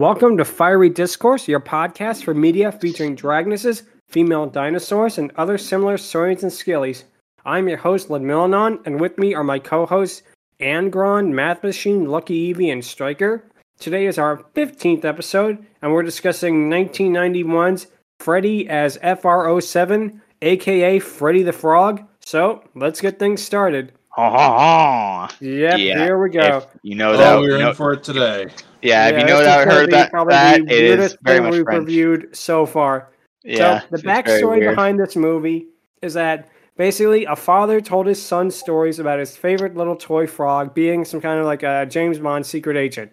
Welcome 0.00 0.38
to 0.38 0.46
Fiery 0.46 0.88
Discourse, 0.88 1.46
your 1.46 1.60
podcast 1.60 2.24
for 2.24 2.32
media 2.32 2.72
featuring 2.72 3.14
dragonesses, 3.14 3.82
female 4.08 4.46
dinosaurs, 4.46 5.18
and 5.18 5.30
other 5.36 5.58
similar 5.58 5.98
saurians 5.98 6.42
and 6.42 6.50
skillies. 6.50 7.04
I'm 7.44 7.68
your 7.68 7.76
host, 7.76 8.08
Ludmillanon, 8.08 8.80
and 8.86 8.98
with 8.98 9.18
me 9.18 9.34
are 9.34 9.44
my 9.44 9.58
co-hosts, 9.58 10.22
Angron, 10.60 11.32
Mathmachine, 11.32 12.06
Lucky 12.08 12.34
Evie, 12.34 12.70
and 12.70 12.84
Stryker. 12.84 13.44
Today 13.78 14.06
is 14.06 14.18
our 14.18 14.36
15th 14.54 15.04
episode, 15.06 15.64
and 15.80 15.92
we're 15.92 16.02
discussing 16.02 16.68
1991's 16.68 17.86
Freddie 18.18 18.68
as 18.68 18.98
FR07, 18.98 20.20
aka 20.42 20.98
Freddie 20.98 21.42
the 21.42 21.52
Frog. 21.52 22.02
So, 22.22 22.62
let's 22.74 23.00
get 23.00 23.18
things 23.18 23.42
started. 23.42 23.92
Ha 24.10 24.30
ha 24.30 24.58
ha. 24.58 25.36
Yep, 25.40 25.78
Yeah, 25.78 26.04
here 26.04 26.18
we 26.22 26.28
go. 26.28 26.58
If 26.58 26.66
you 26.82 26.94
know 26.94 27.12
Oh, 27.12 27.16
that. 27.16 27.38
we're 27.38 27.52
you 27.52 27.58
know- 27.58 27.70
in 27.70 27.74
for 27.74 27.94
it 27.94 28.02
today. 28.04 28.48
yeah, 28.82 29.08
if 29.08 29.18
you 29.18 29.24
know 29.24 29.38
this 29.38 29.46
that, 29.46 29.60
is 29.60 29.64
gonna 29.64 29.76
heard 29.78 29.86
be 29.86 29.92
that, 29.96 30.10
probably 30.10 30.34
that 30.34 30.66
the 30.66 30.74
it 30.74 30.84
is 30.84 30.88
weirdest 30.90 31.16
very 31.22 31.36
thing 31.38 31.44
much 31.44 31.52
we've 31.54 31.64
French. 31.64 31.78
reviewed 31.86 32.36
so 32.36 32.66
far. 32.66 33.08
Yeah, 33.44 33.80
so 33.80 33.86
the 33.92 34.02
backstory 34.02 34.68
behind 34.68 35.00
this 35.00 35.16
movie 35.16 35.68
is 36.02 36.12
that 36.14 36.48
basically 36.76 37.24
a 37.24 37.36
father 37.36 37.80
told 37.80 38.06
his 38.06 38.22
son 38.22 38.50
stories 38.50 38.98
about 38.98 39.18
his 39.18 39.36
favorite 39.36 39.76
little 39.76 39.96
toy 39.96 40.26
frog 40.26 40.74
being 40.74 41.04
some 41.04 41.20
kind 41.20 41.38
of 41.38 41.46
like 41.46 41.62
a 41.62 41.86
James 41.86 42.18
Bond 42.18 42.46
secret 42.46 42.76
agent. 42.76 43.12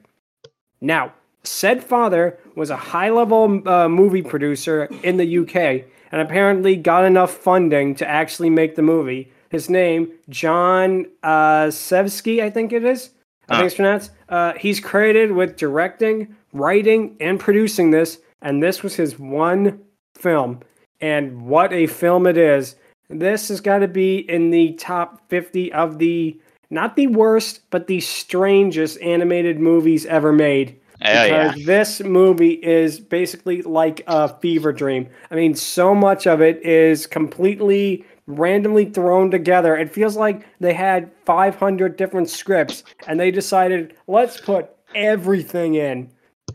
Now, 0.81 1.13
said 1.43 1.83
father 1.83 2.37
was 2.55 2.69
a 2.69 2.77
high-level 2.77 3.67
uh, 3.67 3.89
movie 3.89 4.21
producer 4.21 4.85
in 5.03 5.17
the 5.17 5.39
UK 5.39 5.85
and 6.11 6.21
apparently 6.21 6.75
got 6.75 7.05
enough 7.05 7.31
funding 7.31 7.95
to 7.95 8.07
actually 8.07 8.49
make 8.49 8.75
the 8.75 8.81
movie. 8.81 9.31
His 9.49 9.69
name, 9.69 10.11
John 10.29 11.05
uh, 11.23 11.67
Acevski, 11.67 12.41
I 12.41 12.49
think 12.49 12.73
it 12.73 12.83
is. 12.83 13.11
I 13.49 13.55
think 13.55 13.65
it's 13.67 13.75
pronounced. 13.75 14.11
Uh, 14.27 14.53
he's 14.53 14.79
credited 14.79 15.31
with 15.31 15.55
directing, 15.55 16.35
writing, 16.51 17.15
and 17.21 17.39
producing 17.39 17.91
this, 17.91 18.19
and 18.41 18.61
this 18.61 18.83
was 18.83 18.95
his 18.95 19.17
one 19.17 19.81
film. 20.15 20.59
And 20.99 21.45
what 21.45 21.71
a 21.71 21.87
film 21.87 22.27
it 22.27 22.37
is! 22.37 22.75
This 23.09 23.47
has 23.49 23.61
got 23.61 23.79
to 23.79 23.87
be 23.87 24.17
in 24.29 24.51
the 24.51 24.73
top 24.73 25.21
50 25.29 25.71
of 25.73 25.97
the 25.99 26.39
not 26.69 26.95
the 26.97 27.07
worst, 27.07 27.61
but 27.69 27.87
the 27.87 28.01
strangest 28.01 28.99
animated 29.01 29.59
movies 29.59 30.05
ever 30.05 30.33
made. 30.33 30.77
Hell 30.99 31.27
yeah. 31.27 31.53
This 31.65 32.01
movie 32.01 32.53
is 32.55 32.99
basically 32.99 33.61
like 33.61 34.01
a 34.07 34.27
fever 34.39 34.73
dream. 34.73 35.07
I 35.31 35.35
mean, 35.35 35.55
so 35.55 35.95
much 35.95 36.27
of 36.27 36.41
it 36.41 36.61
is 36.65 37.07
completely 37.07 38.03
randomly 38.25 38.85
thrown 38.85 39.31
together. 39.31 39.77
It 39.77 39.89
feels 39.93 40.17
like 40.17 40.45
they 40.59 40.73
had 40.73 41.09
500 41.25 41.95
different 41.95 42.29
scripts 42.29 42.83
and 43.07 43.17
they 43.19 43.31
decided, 43.31 43.95
let's 44.07 44.41
put 44.41 44.69
everything 44.93 45.75
in. 45.75 46.11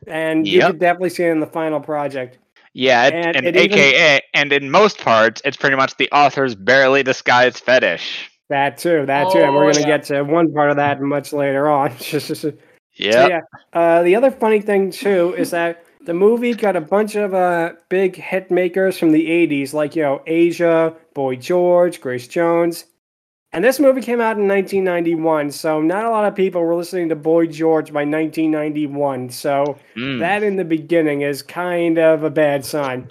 And 0.07 0.47
you 0.47 0.59
Yep. 0.59 0.67
could 0.73 0.79
definitely 0.81 1.11
see 1.11 1.25
it 1.25 1.31
in 1.31 1.41
the 1.41 1.47
final 1.47 1.81
project. 1.81 2.39
Yeah, 2.75 3.07
it, 3.07 3.15
And 3.15 3.37
and, 3.37 3.47
it 3.47 3.57
even- 3.57 3.79
AKA, 3.79 4.21
and 4.35 4.53
in 4.53 4.71
most 4.71 4.99
parts, 4.99 5.43
it's 5.45 5.57
pretty 5.57 5.77
much 5.77 5.97
the 5.97 6.11
author's 6.11 6.55
barely 6.55 7.03
disguised 7.03 7.59
fetish. 7.61 8.31
That 8.49 8.77
too, 8.79 9.07
that 9.07 9.31
too. 9.33 9.39
and 9.41 9.55
we're 9.55 9.61
Oh, 9.69 9.73
going 9.73 9.75
to 9.75 9.81
yeah. 9.81 9.87
get 9.99 10.05
to 10.05 10.23
one 10.23 10.53
part 10.53 10.71
of 10.71 10.77
that 10.77 11.01
much 11.01 11.33
later 11.33 11.69
on. 11.71 11.93
So, 12.01 12.53
Yeah. 12.95 13.27
yeah. 13.29 13.41
Uh, 13.73 14.03
the 14.03 14.15
other 14.17 14.31
funny 14.31 14.61
thing 14.61 14.91
too 14.91 15.35
is 15.39 15.51
that 15.53 15.85
the 16.05 16.13
movie 16.13 16.53
got 16.55 16.77
a 16.77 16.81
bunch 16.81 17.15
of 17.15 17.33
uh, 17.33 17.73
big 17.89 18.17
hit 18.17 18.51
makers 18.51 18.99
from 18.99 19.13
the 19.13 19.27
'80s, 19.31 19.73
like 19.73 19.97
you 19.97 20.03
know 20.03 20.21
Asia, 20.27 20.93
Boy 21.15 21.37
George, 21.37 22.01
Grace 22.03 22.29
Jones, 22.29 22.85
and 23.53 23.63
this 23.65 23.79
movie 23.79 24.01
came 24.01 24.21
out 24.21 24.39
in 24.39 24.49
1991. 24.49 25.51
So 25.51 25.81
not 25.81 26.05
a 26.05 26.11
lot 26.11 26.25
of 26.25 26.35
people 26.35 26.63
were 26.63 26.75
listening 26.75 27.09
to 27.11 27.17
Boy 27.17 27.47
George 27.47 27.93
by 27.93 28.05
1991. 28.05 29.31
So 29.31 29.77
Mm. 29.97 30.21
that 30.21 30.43
in 30.43 30.57
the 30.57 30.65
beginning 30.65 31.21
is 31.23 31.43
kind 31.43 31.99
of 31.99 32.23
a 32.23 32.31
bad 32.31 32.65
sign. 32.65 33.09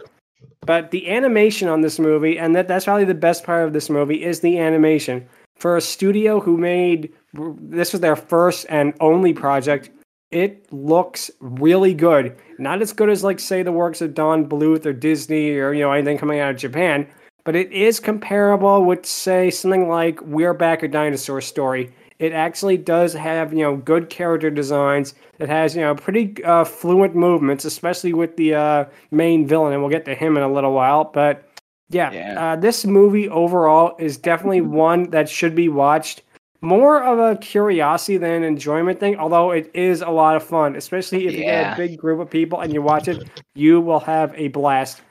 But 0.66 0.92
the 0.92 1.10
animation 1.10 1.68
on 1.68 1.82
this 1.82 2.00
movie, 2.00 2.38
and 2.38 2.56
that, 2.56 2.68
that's 2.68 2.86
probably 2.86 3.06
the 3.06 3.14
best 3.14 3.44
part 3.44 3.66
of 3.66 3.74
this 3.74 3.90
movie, 3.90 4.24
is 4.24 4.42
the 4.42 4.60
animation. 4.60 5.26
For 5.58 5.78
a 5.78 5.82
studio 5.82 6.40
who 6.40 6.58
made 6.58 7.12
this 7.34 7.92
was 7.94 8.02
their 8.02 8.16
first 8.16 8.66
and 8.70 8.94
only 9.00 9.34
project, 9.34 9.90
it 10.32 10.66
looks 10.72 11.30
really 11.40 11.94
good. 11.94 12.36
Not 12.58 12.82
as 12.82 12.94
good 12.94 13.10
as 13.10 13.24
like 13.24 13.40
say 13.40 13.64
the 13.64 13.72
works 13.72 14.02
of 14.02 14.14
Don 14.14 14.48
Bluth 14.48 14.86
or 14.86 14.94
Disney 14.94 15.52
or 15.58 15.74
you 15.74 15.82
know 15.84 15.92
anything 15.92 16.18
coming 16.18 16.40
out 16.40 16.52
of 16.52 16.58
Japan, 16.58 17.08
but 17.44 17.56
it 17.56 17.72
is 17.72 18.00
comparable 18.00 18.84
with 18.84 19.06
say 19.06 19.50
something 19.50 19.88
like 19.88 20.22
We're 20.22 20.54
Back 20.54 20.84
a 20.84 20.88
Dinosaur 20.88 21.42
Story. 21.42 21.94
It 22.20 22.34
actually 22.34 22.78
does 22.78 23.14
have 23.14 23.52
you 23.52 23.64
know 23.64 23.78
good 23.78 24.10
character 24.10 24.50
designs. 24.52 25.16
It 25.40 25.50
has 25.50 25.76
you 25.76 25.82
know 25.82 25.96
pretty 25.96 26.44
uh, 26.44 26.64
fluent 26.66 27.16
movements, 27.16 27.66
especially 27.66 28.14
with 28.14 28.38
the 28.38 28.54
uh, 28.56 28.86
main 29.10 29.48
villain, 29.48 29.74
and 29.74 29.82
we'll 29.82 29.92
get 29.92 30.06
to 30.06 30.16
him 30.16 30.38
in 30.38 30.44
a 30.44 30.52
little 30.52 30.74
while. 30.74 31.06
But 31.06 31.48
yeah, 31.90 32.12
Yeah. 32.12 32.52
Uh, 32.54 32.56
this 32.56 32.86
movie 32.86 33.28
overall 33.30 33.96
is 34.00 34.18
definitely 34.18 34.62
one 34.62 35.10
that 35.10 35.28
should 35.30 35.56
be 35.56 35.68
watched. 35.68 36.22
More 36.64 37.04
of 37.04 37.18
a 37.18 37.40
curiosity 37.40 38.18
than 38.18 38.30
an 38.32 38.44
enjoyment 38.44 39.00
thing, 39.00 39.16
although 39.18 39.50
it 39.50 39.72
is 39.74 40.02
a 40.04 40.10
lot 40.12 40.36
of 40.36 40.44
fun, 40.44 40.76
especially 40.76 41.26
if 41.26 41.34
you 41.34 41.40
get 41.40 41.74
a 41.74 41.76
big 41.76 41.98
group 41.98 42.20
of 42.20 42.30
people 42.30 42.60
and 42.62 42.72
you 42.72 42.84
watch 42.84 43.08
it, 43.08 43.28
you 43.56 43.82
will 43.82 44.00
have 44.00 44.32
a 44.36 44.48
blast. 44.50 45.02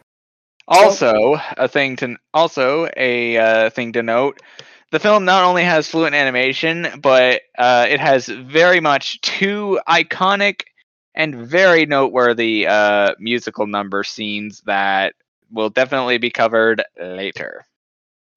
Also, 0.70 1.36
a 1.56 1.68
thing 1.68 1.96
to 1.96 2.16
also 2.32 2.88
a 2.96 3.36
uh, 3.36 3.70
thing 3.70 3.92
to 3.94 4.02
note: 4.02 4.40
the 4.92 5.00
film 5.00 5.24
not 5.24 5.44
only 5.44 5.64
has 5.64 5.88
fluent 5.88 6.14
animation, 6.14 6.86
but 7.02 7.42
uh, 7.58 7.86
it 7.88 8.00
has 8.00 8.26
very 8.26 8.80
much 8.80 9.20
two 9.20 9.80
iconic 9.88 10.62
and 11.14 11.34
very 11.34 11.86
noteworthy 11.86 12.66
uh, 12.68 13.14
musical 13.18 13.66
number 13.66 14.04
scenes 14.04 14.62
that 14.66 15.14
will 15.50 15.70
definitely 15.70 16.18
be 16.18 16.30
covered 16.30 16.82
later. 17.00 17.66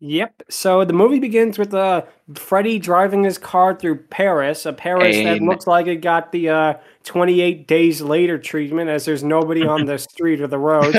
Yep. 0.06 0.44
So 0.50 0.84
the 0.84 0.92
movie 0.92 1.20
begins 1.20 1.58
with 1.58 1.74
uh, 1.74 2.02
Freddie 2.36 2.78
driving 2.78 3.24
his 3.24 3.38
car 3.38 3.74
through 3.74 4.00
Paris, 4.04 4.66
a 4.66 4.74
Paris 4.74 5.16
that 5.24 5.42
looks 5.42 5.66
like 5.66 5.88
it 5.88 5.98
got 6.02 6.34
the 6.34 6.50
uh, 6.50 6.74
28 7.06 7.68
days 7.70 8.02
later 8.02 8.38
treatment, 8.38 8.90
as 8.90 9.06
there's 9.06 9.24
nobody 9.24 9.66
on 9.66 9.86
the 9.86 9.98
street 10.12 10.42
or 10.42 10.48
the 10.48 10.60
road. 10.60 10.94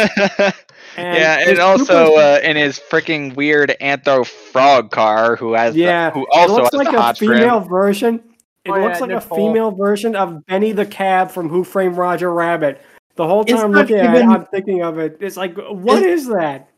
And 0.97 1.19
yeah, 1.19 1.45
and 1.47 1.59
also 1.59 2.15
uh, 2.17 2.41
in 2.43 2.57
his 2.57 2.79
freaking 2.81 3.37
weird 3.37 3.77
anthro 3.79 4.27
frog 4.27 4.91
car, 4.91 5.37
who 5.37 5.53
has 5.53 5.75
the- 5.75 5.81
yeah, 5.81 6.11
who 6.11 6.23
it 6.23 6.29
also 6.33 6.63
looks 6.63 6.73
like 6.73 6.91
the 6.91 6.97
a 6.97 7.01
hot 7.03 7.19
female 7.19 7.61
trim. 7.61 7.69
version. 7.69 8.15
It 8.65 8.71
Oh, 8.71 8.77
yeah, 8.77 8.85
looks 8.87 9.01
like 9.03 9.11
a 9.11 9.21
female 9.21 9.71
version 9.71 10.17
of 10.17 10.47
Benny 10.47 10.73
the 10.73 10.87
Cab 10.87 11.31
from 11.31 11.51
Who 11.51 11.63
Framed 11.65 11.99
Roger 11.99 12.33
Rabbit. 12.33 12.81
The 13.17 13.27
whole 13.27 13.45
time 13.45 13.71
not 13.73 13.81
looking 13.83 13.97
at 13.99 14.17
it, 14.17 14.25
I'm 14.25 14.47
thinking 14.47 14.83
of 14.83 14.99
it. 14.99 15.19
It's 15.21 15.37
like, 15.37 15.59
what 15.59 15.99
is, 15.99 16.05
It- 16.05 16.11
is 16.11 16.27
that? 16.29 16.71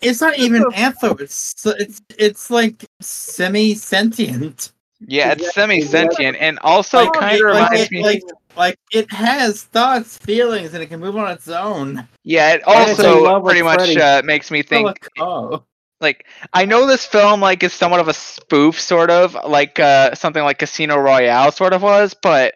It's 0.00 0.20
not 0.20 0.38
even 0.38 0.62
antho. 0.72 1.20
It's 1.20 1.64
it's 1.66 2.00
it's 2.18 2.50
like 2.50 2.84
semi 3.00 3.74
sentient. 3.74 4.72
Yeah, 5.00 5.30
it's 5.32 5.54
semi-sentient, 5.54 6.36
and 6.40 6.58
also 6.62 7.04
Like, 7.04 7.12
kind 7.12 7.36
of 7.36 7.50
like, 7.52 7.70
reminds 7.70 7.82
it, 7.84 7.90
me. 7.92 8.02
like 8.02 8.22
like 8.56 8.78
it 8.90 9.10
has 9.12 9.62
thoughts, 9.62 10.18
feelings, 10.18 10.74
and 10.74 10.82
it 10.82 10.86
can 10.86 10.98
move 10.98 11.16
on 11.16 11.30
its 11.30 11.48
own. 11.48 12.06
yeah, 12.24 12.54
it 12.54 12.62
And 12.66 12.90
it's 12.90 12.98
in 12.98 13.06
also 13.06 13.40
pretty 13.42 13.62
much 13.62 13.96
uh, 13.96 14.22
makes 14.24 14.50
me 14.50 14.62
think. 14.62 15.06
oh, 15.20 15.62
Like, 16.00 16.26
I 16.52 16.64
know 16.64 16.86
this 16.86 17.06
film 17.06 17.40
like 17.40 17.62
is 17.62 17.72
somewhat 17.72 18.00
of 18.00 18.08
a 18.08 18.12
spoof, 18.14 18.80
sort 18.80 19.10
of 19.10 19.36
like 19.46 19.78
uh, 19.78 20.14
something 20.16 20.42
like 20.42 20.58
Casino 20.58 20.96
Royale, 20.98 21.52
sort 21.52 21.72
of 21.72 21.82
was, 21.82 22.14
but 22.20 22.54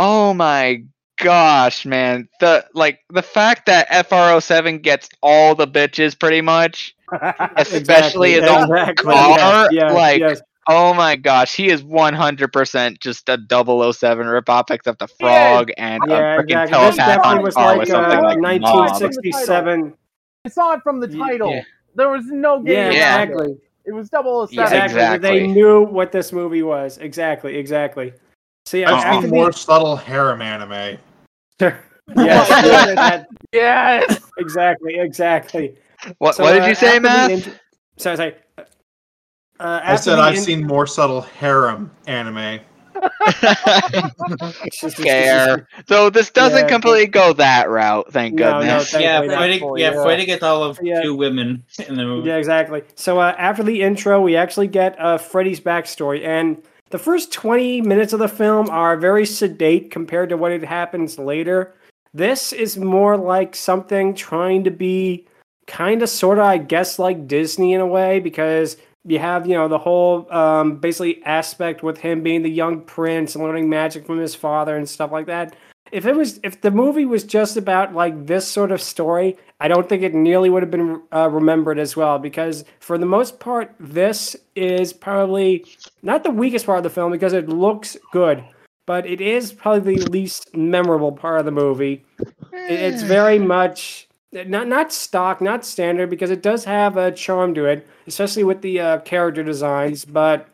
oh 0.00 0.34
my 0.34 0.82
gosh, 1.22 1.84
man, 1.86 2.28
the 2.40 2.64
like 2.74 3.00
the 3.10 3.22
fact 3.22 3.66
that 3.66 3.88
FR07 3.88 4.82
gets 4.82 5.08
all 5.22 5.54
the 5.54 5.66
bitches 5.66 6.18
pretty 6.18 6.40
much. 6.40 6.94
Especially 7.56 7.78
Exactly, 7.78 8.32
his 8.32 8.44
own 8.44 8.62
exactly, 8.64 9.12
car, 9.12 9.68
yes, 9.70 9.72
yes, 9.72 9.92
like, 9.94 10.20
yes. 10.20 10.42
Oh 10.68 10.94
my 10.94 11.16
gosh, 11.16 11.54
he 11.54 11.68
is 11.70 11.82
100% 11.82 13.00
just 13.00 13.28
a 13.28 13.36
007 13.50 14.26
ripoff, 14.26 14.70
except 14.70 15.02
a 15.02 15.06
He 15.06 15.12
is. 15.12 15.18
frog 15.18 15.70
and 15.76 16.02
yeah, 16.06 16.14
a 16.36 16.38
freaking 16.38 16.42
exactly. 16.44 16.70
Telepath 16.72 16.96
definitely 16.96 17.36
on 17.38 17.42
was 17.42 17.54
car 17.54 17.66
like 17.76 17.78
with 17.80 17.90
uh, 17.90 18.22
like 18.22 18.38
1967. 18.38 19.94
I 20.44 20.48
saw 20.48 20.72
it 20.74 20.80
from 20.82 21.00
the 21.00 21.08
title. 21.08 21.50
yeah. 21.50 21.62
There 21.94 22.08
was 22.08 22.24
no 22.26 22.58
game. 22.62 22.68
Yeah, 22.74 22.90
Yeah. 22.92 23.18
it. 23.20 23.22
exactly. 23.24 23.56
It 23.84 23.92
was 23.92 24.08
007. 24.08 24.48
Yeah, 24.56 24.62
Exactly. 24.64 25.00
exactly. 25.00 25.18
They 25.40 25.46
knew 25.48 25.82
what 25.82 26.12
this 26.12 26.32
movie 26.32 26.62
was. 26.62 26.98
Exactly. 26.98 27.56
Exactly. 27.56 28.12
So 28.66 28.76
yeah, 28.76 28.94
I've 28.94 29.04
after 29.04 29.22
seen 29.22 29.30
the- 29.30 29.36
more 29.36 29.52
subtle 29.52 29.96
harem 29.96 30.40
anime. 30.40 30.98
yes, 32.16 32.48
yeah, 32.96 33.24
Yes. 33.52 34.20
exactly, 34.38 34.98
exactly. 34.98 35.76
What, 36.18 36.34
So, 36.34 36.42
what 36.44 36.52
did 36.52 36.62
uh, 36.62 36.66
you 36.66 36.74
say, 36.74 36.96
after 36.96 37.00
the 37.00 37.00
Matt? 37.08 37.30
int- 37.30 37.60
sorry, 37.96 38.16
sorry. 38.16 38.34
Uh, 39.60 39.80
I 39.84 39.96
said 39.96 40.18
I've 40.18 40.34
in- 40.34 40.40
seen 40.40 40.66
more 40.66 40.86
subtle 40.86 41.20
harem 41.20 41.90
anime. 42.06 42.60
It's 43.04 43.40
just- 43.40 44.64
it's 44.64 44.80
just- 44.80 44.96
Care. 45.02 45.68
So 45.88 46.10
this 46.10 46.30
doesn't 46.30 46.64
Yeah, 46.64 46.68
completely 46.68 47.06
go 47.06 47.32
that 47.34 47.68
route, 47.70 48.12
thank 48.12 48.34
No, 48.34 48.52
no, 48.52 48.58
goodness. 48.60 48.90
thank- 48.90 49.04
yeah, 49.04 49.18
Thankfully 49.20 49.28
not. 49.34 49.40
fighting, 49.40 49.76
yeah, 49.78 49.90
yeah. 49.92 50.02
fighting 50.02 50.22
against 50.24 50.42
all 50.42 50.64
of 50.64 50.78
Yeah. 50.82 51.02
two 51.02 51.14
women 51.14 51.62
in 51.86 51.94
the 51.96 52.04
movie. 52.04 52.28
Yeah, 52.28 52.36
exactly. 52.36 52.82
So 52.96 53.18
uh, 53.20 53.34
after 53.38 53.62
the 53.62 53.82
intro, 53.82 54.20
we 54.20 54.36
actually 54.36 54.68
get 54.68 54.98
uh, 55.00 55.18
Freddie's 55.18 55.60
backstory, 55.60 56.24
and 56.26 56.62
the 56.92 56.98
first 56.98 57.32
20 57.32 57.80
minutes 57.80 58.12
of 58.12 58.18
the 58.18 58.28
film 58.28 58.68
are 58.68 58.98
very 58.98 59.24
sedate 59.24 59.90
compared 59.90 60.28
to 60.28 60.36
what 60.36 60.52
it 60.52 60.62
happens 60.62 61.18
later. 61.18 61.74
This 62.12 62.52
is 62.52 62.76
more 62.76 63.16
like 63.16 63.56
something 63.56 64.14
trying 64.14 64.64
to 64.64 64.70
be 64.70 65.26
kind 65.66 66.02
of, 66.02 66.10
sort 66.10 66.38
of, 66.38 66.44
I 66.44 66.58
guess, 66.58 66.98
like 66.98 67.26
Disney 67.26 67.72
in 67.72 67.80
a 67.80 67.86
way, 67.86 68.20
because 68.20 68.76
you 69.06 69.18
have, 69.18 69.46
you 69.46 69.54
know, 69.54 69.68
the 69.68 69.78
whole 69.78 70.30
um, 70.30 70.76
basically 70.76 71.24
aspect 71.24 71.82
with 71.82 71.96
him 71.96 72.22
being 72.22 72.42
the 72.42 72.50
young 72.50 72.82
prince 72.82 73.34
and 73.34 73.42
learning 73.42 73.70
magic 73.70 74.04
from 74.04 74.18
his 74.18 74.34
father 74.34 74.76
and 74.76 74.86
stuff 74.86 75.10
like 75.10 75.26
that. 75.26 75.56
If 75.92 76.04
it 76.04 76.14
was, 76.14 76.40
if 76.42 76.60
the 76.60 76.70
movie 76.70 77.06
was 77.06 77.24
just 77.24 77.56
about 77.56 77.94
like 77.94 78.26
this 78.26 78.46
sort 78.46 78.70
of 78.70 78.82
story, 78.82 79.38
I 79.62 79.68
don't 79.68 79.88
think 79.88 80.02
it 80.02 80.12
nearly 80.12 80.50
would 80.50 80.64
have 80.64 80.72
been 80.72 81.00
uh, 81.14 81.30
remembered 81.30 81.78
as 81.78 81.94
well 81.96 82.18
because 82.18 82.64
for 82.80 82.98
the 82.98 83.06
most 83.06 83.38
part, 83.38 83.72
this 83.78 84.34
is 84.56 84.92
probably 84.92 85.64
not 86.02 86.24
the 86.24 86.32
weakest 86.32 86.66
part 86.66 86.78
of 86.78 86.82
the 86.82 86.90
film 86.90 87.12
because 87.12 87.32
it 87.32 87.48
looks 87.48 87.96
good, 88.10 88.42
but 88.88 89.06
it 89.06 89.20
is 89.20 89.52
probably 89.52 89.98
the 90.00 90.10
least 90.10 90.52
memorable 90.56 91.12
part 91.12 91.38
of 91.38 91.44
the 91.44 91.52
movie. 91.52 92.04
It's 92.52 93.02
very 93.02 93.38
much 93.38 94.08
not 94.32 94.66
not 94.66 94.92
stock, 94.92 95.40
not 95.40 95.64
standard 95.64 96.10
because 96.10 96.32
it 96.32 96.42
does 96.42 96.64
have 96.64 96.96
a 96.96 97.12
charm 97.12 97.54
to 97.54 97.66
it, 97.66 97.86
especially 98.08 98.42
with 98.42 98.62
the 98.62 98.80
uh, 98.80 98.98
character 99.00 99.44
designs. 99.44 100.04
But 100.04 100.48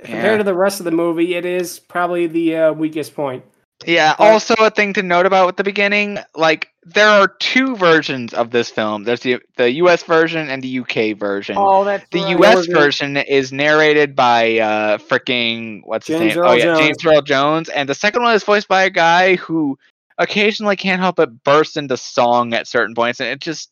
Yeah. 0.00 0.06
compared 0.06 0.40
to 0.40 0.44
the 0.44 0.54
rest 0.54 0.80
of 0.80 0.84
the 0.84 0.90
movie, 0.90 1.34
it 1.34 1.44
is 1.44 1.80
probably 1.80 2.26
the 2.28 2.56
uh, 2.56 2.72
weakest 2.72 3.14
point. 3.14 3.44
Yeah, 3.84 4.14
But- 4.16 4.32
also 4.32 4.54
a 4.54 4.70
thing 4.70 4.94
to 4.94 5.02
note 5.02 5.26
about 5.26 5.46
with 5.46 5.56
the 5.56 5.64
beginning, 5.64 6.18
like 6.34 6.68
there 6.86 7.08
are 7.08 7.28
two 7.28 7.76
versions 7.76 8.34
of 8.34 8.50
this 8.50 8.70
film. 8.70 9.04
There's 9.04 9.20
the 9.20 9.40
the 9.56 9.70
US 9.72 10.02
version 10.02 10.48
and 10.48 10.62
the 10.62 10.80
UK 10.80 11.16
version. 11.18 11.56
Oh, 11.58 11.84
that's 11.84 12.06
the 12.10 12.20
right. 12.20 12.40
US 12.40 12.56
was 12.56 12.66
version 12.66 13.16
is 13.16 13.52
narrated 13.52 14.14
by 14.14 14.58
uh 14.58 14.98
freaking 14.98 15.80
what's 15.84 16.06
his 16.06 16.20
name? 16.20 16.38
Earl 16.38 16.48
oh 16.48 16.52
yeah, 16.52 16.64
Jones. 16.64 16.78
James 16.78 17.06
Earl 17.06 17.22
Jones. 17.22 17.68
And 17.68 17.88
the 17.88 17.94
second 17.94 18.22
one 18.22 18.34
is 18.34 18.44
voiced 18.44 18.68
by 18.68 18.84
a 18.84 18.90
guy 18.90 19.36
who 19.36 19.78
occasionally 20.18 20.76
can't 20.76 21.00
help 21.00 21.16
but 21.16 21.42
burst 21.44 21.76
into 21.76 21.96
song 21.96 22.52
at 22.54 22.66
certain 22.66 22.94
points, 22.94 23.20
and 23.20 23.28
it 23.28 23.40
just 23.40 23.70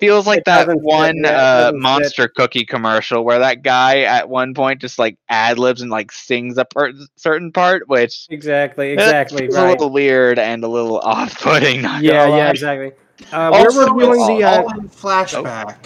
feels 0.00 0.26
like 0.26 0.40
It 0.40 0.44
that 0.46 0.68
one 0.68 1.24
uh 1.24 1.30
doesn't 1.30 1.74
fit. 1.74 1.82
monster 1.82 2.28
cookie 2.28 2.64
commercial 2.64 3.24
where 3.24 3.38
that 3.38 3.62
guy 3.62 4.00
at 4.00 4.28
one 4.28 4.54
point 4.54 4.80
just 4.80 4.98
like 4.98 5.16
ad 5.28 5.58
libs 5.58 5.80
and 5.80 5.90
like 5.90 6.10
sings 6.12 6.58
a 6.58 6.64
per- 6.64 6.92
certain 7.16 7.52
part, 7.52 7.88
which 7.88 8.26
Exactly, 8.30 8.90
exactly, 8.92 9.42
feels 9.46 9.54
right. 9.54 9.66
a 9.68 9.70
little 9.70 9.90
weird 9.90 10.38
and 10.38 10.62
a 10.64 10.68
little 10.68 10.98
off-putting. 11.04 11.82
not 11.82 12.02
Yeah, 12.02 12.26
yeah, 12.26 12.44
lie. 12.44 12.50
exactly. 12.50 12.92
Uh, 13.32 13.50
Also, 13.52 13.78
we're 13.78 13.92
reviewing 13.94 14.20
it's 14.20 14.28
the 14.28 14.44
uh, 14.44 14.62
all 14.62 14.78
in 14.78 14.88
flashback. 14.88 15.76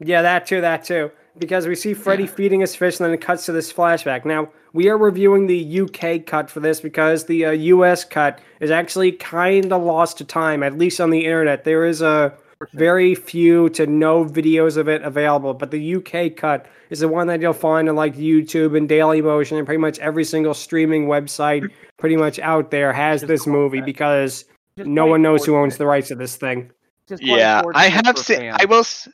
Yeah, 0.00 0.22
that 0.22 0.46
too, 0.46 0.60
that 0.60 0.84
too. 0.84 1.10
Because 1.38 1.66
we 1.68 1.74
see 1.76 1.94
Freddie 1.94 2.26
feeding 2.26 2.60
his 2.60 2.74
fish 2.74 2.98
and 2.98 3.06
then 3.06 3.14
it 3.14 3.20
cuts 3.20 3.46
to 3.46 3.52
this 3.52 3.72
flashback. 3.72 4.24
Now, 4.24 4.48
we 4.72 4.88
are 4.88 4.98
reviewing 4.98 5.46
the 5.46 5.80
UK 5.82 6.26
cut 6.26 6.50
for 6.50 6.58
this 6.60 6.80
because 6.80 7.26
the 7.26 7.46
uh, 7.46 7.50
US 7.52 8.04
cut 8.04 8.40
is 8.60 8.70
actually 8.72 9.12
kind 9.12 9.72
of 9.72 9.82
lost 9.82 10.18
to 10.18 10.24
time, 10.24 10.62
at 10.64 10.76
least 10.78 11.00
on 11.00 11.10
the 11.10 11.24
internet. 11.24 11.62
There 11.64 11.84
is 11.84 12.02
a 12.02 12.32
very 12.72 13.14
few 13.14 13.68
to 13.70 13.86
no 13.86 14.24
videos 14.24 14.76
of 14.76 14.88
it 14.88 15.02
available, 15.02 15.54
but 15.54 15.70
the 15.70 15.94
UK 15.96 16.34
cut 16.36 16.66
is 16.90 17.00
the 17.00 17.08
one 17.08 17.26
that 17.28 17.40
you'll 17.40 17.52
find 17.52 17.88
on 17.88 17.94
like 17.96 18.16
YouTube 18.16 18.76
and 18.76 18.88
Dailymotion 18.88 19.58
and 19.58 19.66
pretty 19.66 19.78
much 19.80 19.98
every 20.00 20.24
single 20.24 20.54
streaming 20.54 21.06
website 21.06 21.68
pretty 21.98 22.16
much 22.16 22.38
out 22.40 22.70
there 22.70 22.92
has 22.92 23.22
this 23.22 23.46
movie 23.46 23.80
because 23.80 24.44
Just 24.76 24.88
no 24.88 25.06
one 25.06 25.22
knows 25.22 25.44
who 25.44 25.56
owns 25.56 25.74
ons 25.74 25.78
the 25.78 25.86
rights 25.86 26.08
to 26.08 26.14
this 26.16 26.36
thing. 26.36 26.70
just 27.08 27.22
Yeah, 27.22 27.62
I 27.74 27.88
have 27.88 28.18
seen. 28.18 28.52
I 28.52 28.64
will. 28.64 28.80
s- 28.80 29.08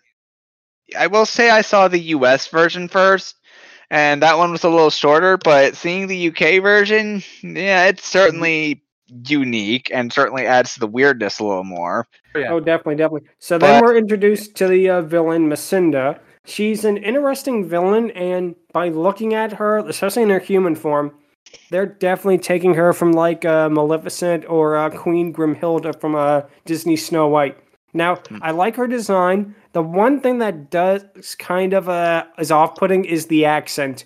I 0.98 1.06
will 1.06 1.26
say 1.26 1.48
I 1.50 1.62
saw 1.62 1.88
the 1.88 1.98
U.S. 1.98 2.46
version 2.48 2.88
first, 2.88 3.36
and 3.90 4.22
that 4.22 4.36
one 4.36 4.52
was 4.52 4.64
a 4.64 4.68
little 4.68 4.90
shorter. 4.90 5.38
But 5.38 5.76
seeing 5.76 6.06
the 6.06 6.28
UK 6.28 6.62
version, 6.62 7.22
yeah, 7.42 7.86
it's 7.86 8.06
certainly 8.06 8.82
unique 9.28 9.90
and 9.92 10.12
certainly 10.12 10.46
adds 10.46 10.74
to 10.74 10.80
the 10.80 10.86
weirdness 10.86 11.38
a 11.38 11.44
little 11.44 11.64
more. 11.64 12.06
Yeah. 12.34 12.52
Oh, 12.52 12.60
definitely, 12.60 12.96
definitely. 12.96 13.28
So 13.38 13.58
then 13.58 13.80
But- 13.80 13.86
we're 13.86 13.96
introduced 13.96 14.56
to 14.56 14.68
the 14.68 14.88
uh, 14.90 15.02
villain, 15.02 15.48
Messina. 15.48 16.18
She's 16.46 16.84
an 16.84 16.98
interesting 16.98 17.66
villain, 17.68 18.10
and 18.12 18.54
by 18.72 18.88
looking 18.88 19.32
at 19.34 19.52
her, 19.54 19.78
especially 19.78 20.24
in 20.24 20.30
her 20.30 20.38
human 20.38 20.74
form, 20.74 21.12
they're 21.70 21.86
definitely 21.86 22.38
taking 22.38 22.74
her 22.74 22.92
from 22.92 23.12
like 23.12 23.44
uh, 23.44 23.68
Maleficent 23.70 24.44
or 24.48 24.76
uh, 24.76 24.90
Queen 24.90 25.32
Grimhilde 25.32 25.98
from 26.00 26.14
uh, 26.14 26.42
Disney 26.66 26.96
Snow 26.96 27.28
White. 27.28 27.56
Now, 27.94 28.16
Hmm. 28.16 28.38
I 28.42 28.50
like 28.50 28.74
her 28.76 28.86
design. 28.88 29.54
The 29.72 29.82
one 29.82 30.20
thing 30.20 30.38
that 30.40 30.68
does 30.70 31.04
kind 31.38 31.72
of 31.72 31.88
uh, 31.88 32.24
is 32.38 32.50
off-putting 32.50 33.04
is 33.04 33.26
the 33.26 33.44
accent. 33.44 34.04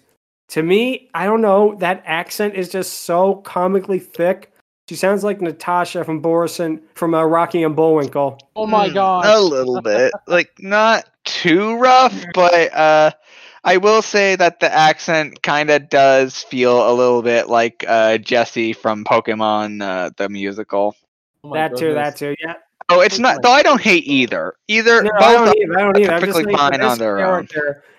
To 0.48 0.62
me, 0.62 1.08
I 1.14 1.24
don't 1.24 1.40
know. 1.40 1.74
That 1.76 2.02
accent 2.06 2.54
is 2.54 2.68
just 2.68 3.00
so 3.00 3.36
comically 3.36 3.98
thick. 3.98 4.52
She 4.88 4.96
sounds 4.96 5.22
like 5.22 5.42
Natasha 5.42 6.02
from 6.02 6.20
Boris 6.20 6.60
and 6.60 6.80
from 6.94 7.14
uh, 7.14 7.22
Rocky 7.22 7.62
and 7.62 7.76
Bullwinkle. 7.76 8.38
Oh 8.56 8.66
my 8.66 8.88
Hmm, 8.88 8.94
god. 8.94 9.26
a 9.26 9.38
little 9.38 9.82
bit, 9.82 10.12
like 10.26 10.50
not 10.60 11.10
too 11.24 11.76
rough, 11.76 12.14
but 12.32 12.72
uh, 12.74 13.10
I 13.64 13.76
will 13.76 14.00
say 14.00 14.34
that 14.36 14.60
the 14.60 14.72
accent 14.74 15.42
kind 15.42 15.68
of 15.68 15.90
does 15.90 16.42
feel 16.44 16.90
a 16.90 16.94
little 16.94 17.20
bit 17.20 17.48
like 17.48 17.84
uh, 17.86 18.16
Jessie 18.16 18.72
from 18.72 19.04
Pokemon 19.04 19.82
uh, 19.82 20.10
the 20.16 20.30
musical. 20.30 20.96
Oh 21.44 21.50
my 21.50 21.68
that 21.68 21.76
too, 21.76 21.92
that 21.92 22.16
too. 22.16 22.34
Yeah. 22.42 22.54
Oh, 22.88 23.00
it's 23.00 23.18
not. 23.18 23.42
Though 23.42 23.52
I 23.52 23.62
don't 23.62 23.82
hate 23.82 24.06
either. 24.06 24.54
Either 24.68 25.02
No, 25.02 25.10
both 25.18 25.22
I 25.22 25.32
don't 25.34 25.48
are 25.48 25.54
either. 25.54 25.78
I 25.78 25.82
don't 25.82 25.98
either. 25.98 26.12
I'm 26.14 26.20
just 26.22 26.32
perfectly 26.32 26.54
fine 26.54 26.80
on 26.80 26.88
this 26.92 26.98
their 26.98 27.18
own. 27.36 27.46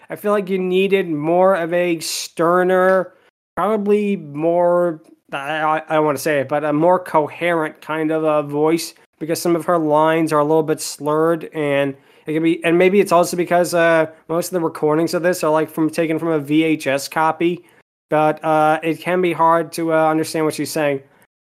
I 0.09 0.15
feel 0.15 0.31
like 0.31 0.49
you 0.49 0.57
needed 0.57 1.07
more 1.07 1.53
of 1.53 1.71
a 1.71 1.99
sterner, 1.99 3.13
probably 3.55 4.15
more. 4.15 5.03
I, 5.31 5.59
I, 5.59 5.83
I 5.89 5.95
don't 5.95 6.05
want 6.05 6.17
to 6.17 6.21
say 6.21 6.39
it, 6.39 6.49
but 6.49 6.63
a 6.63 6.73
more 6.73 6.99
coherent 6.99 7.81
kind 7.81 8.11
of 8.11 8.23
a 8.23 8.43
voice 8.43 8.93
because 9.19 9.41
some 9.41 9.55
of 9.55 9.65
her 9.65 9.77
lines 9.77 10.33
are 10.33 10.39
a 10.39 10.43
little 10.43 10.63
bit 10.63 10.81
slurred 10.81 11.49
and 11.53 11.95
it 12.25 12.33
can 12.33 12.43
be 12.43 12.63
and 12.63 12.77
maybe 12.77 12.99
it's 12.99 13.11
also 13.11 13.35
because 13.35 13.73
uh 13.73 14.05
most 14.27 14.47
of 14.47 14.53
the 14.53 14.61
recordings 14.61 15.13
of 15.13 15.23
this 15.23 15.43
are 15.43 15.51
like 15.51 15.69
from 15.69 15.89
taken 15.89 16.17
from 16.17 16.29
a 16.29 16.39
VHS 16.39 17.11
copy 17.11 17.65
but 18.09 18.43
uh 18.43 18.79
it 18.81 18.99
can 18.99 19.21
be 19.21 19.33
hard 19.33 19.71
to 19.73 19.93
uh, 19.93 20.09
understand 20.09 20.45
what 20.45 20.53
she's 20.53 20.71
saying. 20.71 21.03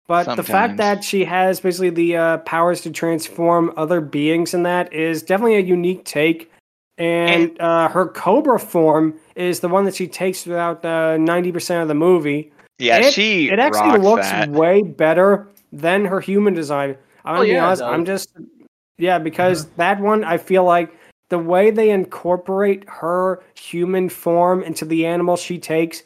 But 0.08 0.36
the 0.36 0.44
fact 0.44 0.76
that 0.78 1.06
she 1.06 1.24
has 1.24 1.62
basically 1.62 1.90
the 1.90 2.18
uh, 2.18 2.38
powers 2.40 2.82
to 2.82 2.92
transform 2.92 3.72
other 3.78 4.02
beings 4.02 4.54
in 4.54 4.64
that 4.64 4.92
is 4.92 5.24
definitely 5.24 5.56
a 5.56 5.62
unique 5.62 6.04
take 6.04 6.52
and 6.98 7.60
uh, 7.62 7.88
her 7.88 8.08
cobra 8.08 8.60
form 8.60 9.14
is 9.36 9.62
the 9.62 9.70
one 9.70 9.86
that 9.86 9.96
she 9.96 10.08
takes 10.08 10.44
throughout 10.44 10.84
uh, 10.84 11.16
90% 11.16 11.82
of 11.82 11.88
the 11.88 11.94
movie 11.94 12.52
Yeah, 12.82 12.98
it, 12.98 13.14
she. 13.14 13.50
it 13.50 13.60
actually 13.60 13.92
rocks 13.92 14.04
looks 14.04 14.30
that. 14.30 14.50
way 14.50 14.82
better 14.82 15.48
than 15.72 16.06
her 16.06 16.20
human 16.20 16.54
design. 16.54 16.98
I'm 17.24 17.36
Oh, 17.36 17.38
gonna 17.38 17.44
be 17.46 17.52
yeah, 17.52 17.64
it 17.64 17.68
honest. 17.68 17.82
I'm 17.84 18.06
just 18.06 18.30
yeah 18.98 19.18
because 19.20 19.68
that 19.78 20.00
one 20.00 20.24
I 20.24 20.38
feel 20.38 20.64
like 20.64 20.92
the 21.30 21.40
way 21.40 21.72
they 21.72 21.92
incorporate 21.92 22.84
her 22.90 23.42
human 23.56 24.10
form 24.10 24.64
into 24.64 24.84
the 24.86 25.06
animal 25.06 25.38
she 25.38 25.58
takes 25.60 26.04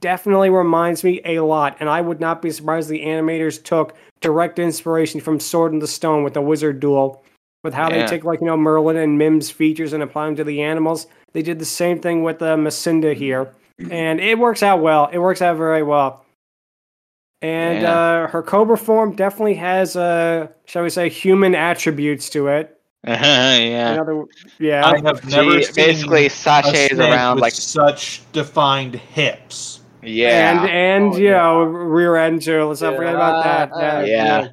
definitely 0.00 0.50
reminds 0.50 1.02
me 1.02 1.20
a 1.24 1.40
lot, 1.40 1.76
and 1.80 1.88
I 1.88 2.00
would 2.02 2.20
not 2.20 2.42
be 2.42 2.50
surprised 2.50 2.88
the 2.90 3.00
animators 3.04 3.62
took 3.62 3.96
direct 4.20 4.58
inspiration 4.58 5.20
from 5.20 5.40
Sword 5.40 5.72
in 5.72 5.78
the 5.78 5.86
Stone 5.86 6.22
with 6.24 6.34
the 6.34 6.42
wizard 6.42 6.78
duel. 6.80 7.24
With 7.64 7.74
how 7.74 7.90
Yeah. 7.90 8.02
they 8.02 8.06
take 8.06 8.24
like 8.24 8.40
you 8.40 8.46
know 8.46 8.56
Merlin 8.56 8.96
and 8.98 9.18
Mim's 9.18 9.50
features 9.50 9.92
and 9.94 10.02
apply 10.02 10.26
them 10.26 10.36
to 10.36 10.44
the 10.44 10.62
animals, 10.62 11.06
they 11.32 11.42
did 11.42 11.58
the 11.58 11.64
same 11.64 11.98
thing 12.00 12.22
with 12.22 12.40
uh, 12.42 12.56
Messina 12.56 13.14
here, 13.14 13.52
and 13.90 14.20
it 14.20 14.38
works 14.38 14.62
out 14.62 14.80
well. 14.80 15.08
It 15.12 15.18
works 15.18 15.42
out 15.42 15.56
very 15.56 15.82
well. 15.82 16.24
And 17.40 17.82
Yeah. 17.82 17.92
uh, 18.24 18.26
her 18.28 18.42
Cobra 18.42 18.76
form 18.76 19.14
definitely 19.14 19.54
has, 19.54 19.94
uh, 19.96 20.48
shall 20.64 20.82
we 20.82 20.90
say, 20.90 21.08
human 21.08 21.54
attributes 21.54 22.28
to 22.30 22.48
it. 22.48 22.74
yeah. 23.06 23.92
Another, 23.92 24.24
yeah, 24.58 24.84
I 24.84 24.96
have 25.04 25.24
never 25.30 25.58
She 25.62 25.64
seen 25.64 25.74
basically 25.86 26.26
a 26.26 26.30
sashays 26.30 26.98
around 26.98 27.36
with 27.36 27.42
like 27.42 27.52
such 27.52 28.22
defined 28.32 28.96
hips. 28.96 29.80
yeah. 30.02 30.62
and 30.62 30.68
and 30.70 31.14
Oh, 31.14 31.16
you 31.16 31.28
yeah. 31.28 31.36
know 31.42 31.62
rear 31.62 32.16
end 32.16 32.42
too. 32.42 32.64
Let's 32.64 32.80
not 32.82 32.96
forget 32.96 33.14
about 33.14 33.44
that. 33.44 33.70
Yeah, 33.78 34.02
yeah. 34.04 34.48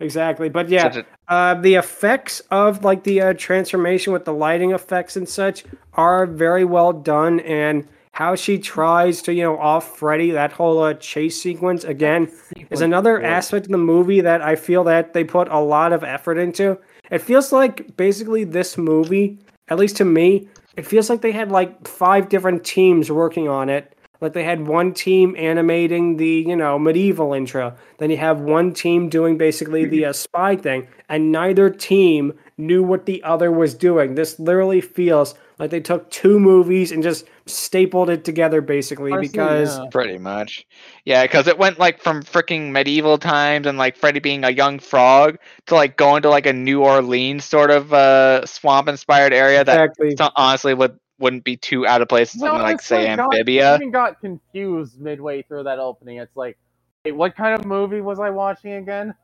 exactly. 0.00 0.48
But 0.48 0.68
yeah, 0.68 1.02
a- 1.28 1.32
uh, 1.32 1.54
the 1.54 1.76
effects 1.76 2.40
of 2.50 2.82
like 2.84 3.04
the 3.04 3.20
uh, 3.20 3.34
transformation 3.34 4.12
with 4.12 4.24
the 4.24 4.32
lighting 4.32 4.72
effects 4.72 5.16
and 5.16 5.28
such 5.28 5.64
are 5.94 6.26
very 6.26 6.64
well 6.64 6.92
done, 6.92 7.38
and 7.40 7.86
how 8.16 8.34
she 8.34 8.58
tries 8.58 9.20
to 9.20 9.34
you 9.34 9.42
know 9.42 9.58
off 9.58 9.98
Freddie 9.98 10.30
that 10.30 10.50
whole 10.50 10.82
uh, 10.82 10.94
chase 10.94 11.40
sequence 11.40 11.84
again 11.84 12.32
is 12.70 12.80
another 12.80 13.22
aspect 13.22 13.66
of 13.66 13.72
the 13.72 13.78
movie 13.78 14.22
that 14.22 14.40
I 14.40 14.56
feel 14.56 14.84
that 14.84 15.12
they 15.12 15.22
put 15.22 15.48
a 15.48 15.60
lot 15.60 15.92
of 15.92 16.02
effort 16.02 16.38
into. 16.38 16.78
It 17.10 17.18
feels 17.18 17.52
like 17.52 17.94
basically 17.98 18.44
this 18.44 18.78
movie, 18.78 19.38
at 19.68 19.78
least 19.78 19.98
to 19.98 20.06
me, 20.06 20.48
it 20.78 20.86
feels 20.86 21.10
like 21.10 21.20
they 21.20 21.30
had 21.30 21.50
like 21.52 21.86
five 21.86 22.30
different 22.30 22.64
teams 22.64 23.12
working 23.12 23.48
on 23.48 23.68
it. 23.68 23.92
Like 24.22 24.32
they 24.32 24.44
had 24.44 24.66
one 24.66 24.94
team 24.94 25.36
animating 25.36 26.16
the, 26.16 26.42
you 26.48 26.56
know, 26.56 26.78
medieval 26.78 27.34
intro. 27.34 27.76
Then 27.98 28.10
you 28.10 28.16
have 28.16 28.40
one 28.40 28.72
team 28.72 29.10
doing 29.10 29.36
basically 29.36 29.84
the 29.84 30.06
uh, 30.06 30.14
spy 30.14 30.56
thing, 30.56 30.88
and 31.10 31.32
neither 31.32 31.68
team 31.68 32.32
knew 32.58 32.82
what 32.82 33.06
the 33.06 33.22
other 33.22 33.50
was 33.52 33.74
doing. 33.74 34.14
This 34.14 34.38
literally 34.38 34.80
feels 34.80 35.34
like 35.58 35.70
they 35.70 35.80
took 35.80 36.10
two 36.10 36.40
movies 36.40 36.90
and 36.90 37.02
just 37.02 37.26
stapled 37.46 38.10
it 38.10 38.24
together 38.24 38.60
basically 38.60 39.12
Honestly, 39.12 39.28
because 39.28 39.78
yeah. 39.78 39.84
Pretty 39.90 40.18
much. 40.18 40.66
Yeah, 41.04 41.24
because 41.24 41.46
it 41.46 41.58
went 41.58 41.78
like 41.78 42.00
from 42.00 42.22
freaking 42.22 42.72
medieval 42.72 43.18
times 43.18 43.66
and 43.66 43.76
like 43.78 43.96
Freddie 43.96 44.20
being 44.20 44.44
a 44.44 44.50
young 44.50 44.78
frog 44.78 45.38
to 45.66 45.74
like 45.74 45.96
going 45.96 46.22
to 46.22 46.30
like 46.30 46.46
a 46.46 46.52
New 46.52 46.82
Orleans 46.82 47.44
sort 47.44 47.70
of 47.70 47.92
uh 47.92 48.44
swamp 48.46 48.88
inspired 48.88 49.32
area 49.32 49.62
that 49.64 49.80
exactly. 49.80 50.14
so- 50.16 50.30
honestly 50.36 50.74
would 50.74 50.98
wouldn't 51.18 51.44
be 51.44 51.56
too 51.56 51.86
out 51.86 52.02
of 52.02 52.08
place 52.08 52.34
in 52.34 52.40
No, 52.40 52.54
like 52.54 52.80
say 52.80 53.08
like, 53.08 53.16
got- 53.16 53.32
Amphibia. 53.32 53.76
even 53.76 53.90
got 53.90 54.20
confused 54.20 55.00
midway 55.00 55.42
through 55.42 55.62
that 55.64 55.78
opening. 55.78 56.18
It's 56.18 56.36
like, 56.36 56.58
wait, 57.04 57.12
what 57.12 57.34
kind 57.34 57.58
of 57.58 57.64
movie 57.64 58.02
was 58.02 58.18
I 58.20 58.28
watching 58.30 58.74
again? 58.74 59.14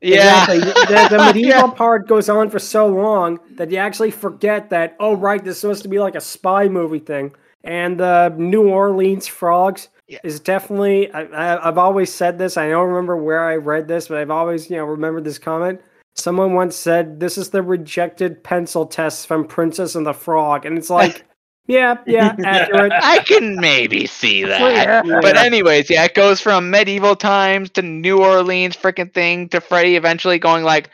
Yeah. 0.00 0.50
Exactly. 0.50 0.60
The, 0.94 1.08
the 1.16 1.24
medieval 1.24 1.68
Yeah. 1.68 1.74
part 1.74 2.06
goes 2.06 2.28
on 2.28 2.50
for 2.50 2.58
so 2.58 2.86
long 2.86 3.40
that 3.56 3.70
you 3.70 3.78
actually 3.78 4.10
forget 4.10 4.70
that, 4.70 4.96
oh, 5.00 5.16
right, 5.16 5.42
this 5.42 5.56
is 5.56 5.60
supposed 5.60 5.82
to 5.82 5.88
be 5.88 5.98
like 5.98 6.14
a 6.14 6.20
spy 6.20 6.68
movie 6.68 6.98
thing. 6.98 7.34
And 7.64 7.98
the 7.98 8.32
New 8.36 8.68
Orleans 8.68 9.26
frogs 9.26 9.88
Yeah. 10.06 10.18
is 10.22 10.38
definitely, 10.40 11.10
I, 11.12 11.22
I, 11.22 11.68
I've 11.68 11.78
always 11.78 12.12
said 12.12 12.38
this. 12.38 12.56
I 12.56 12.68
don't 12.68 12.88
remember 12.88 13.16
where 13.16 13.44
I 13.44 13.56
read 13.56 13.88
this, 13.88 14.08
but 14.08 14.18
I've 14.18 14.30
always, 14.30 14.70
you 14.70 14.76
know, 14.76 14.84
remembered 14.84 15.24
this 15.24 15.38
comment. 15.38 15.80
Someone 16.14 16.54
once 16.54 16.76
said, 16.76 17.20
this 17.20 17.36
is 17.36 17.50
the 17.50 17.62
rejected 17.62 18.42
pencil 18.44 18.86
test 18.86 19.26
from 19.26 19.46
Princess 19.46 19.94
and 19.96 20.06
the 20.06 20.14
Frog. 20.14 20.64
And 20.64 20.78
it's 20.78 20.88
like, 20.90 21.25
yeah, 21.66 21.96
yeah, 22.06 22.34
accurate. 22.44 22.92
I 23.00 23.18
can 23.20 23.56
maybe 23.56 24.06
see 24.06 24.44
that. 24.44 25.02
Yeah. 25.04 25.20
But 25.20 25.36
Yeah. 25.36 25.42
anyways, 25.44 25.90
yeah, 25.90 26.04
it 26.04 26.14
goes 26.14 26.40
from 26.40 26.70
medieval 26.70 27.16
times 27.16 27.70
to 27.70 27.82
New 27.82 28.18
Orleans 28.22 28.76
freaking 28.76 29.12
thing 29.12 29.48
to 29.50 29.60
Freddie 29.60 29.96
eventually 29.96 30.38
going 30.38 30.64
like, 30.64 30.90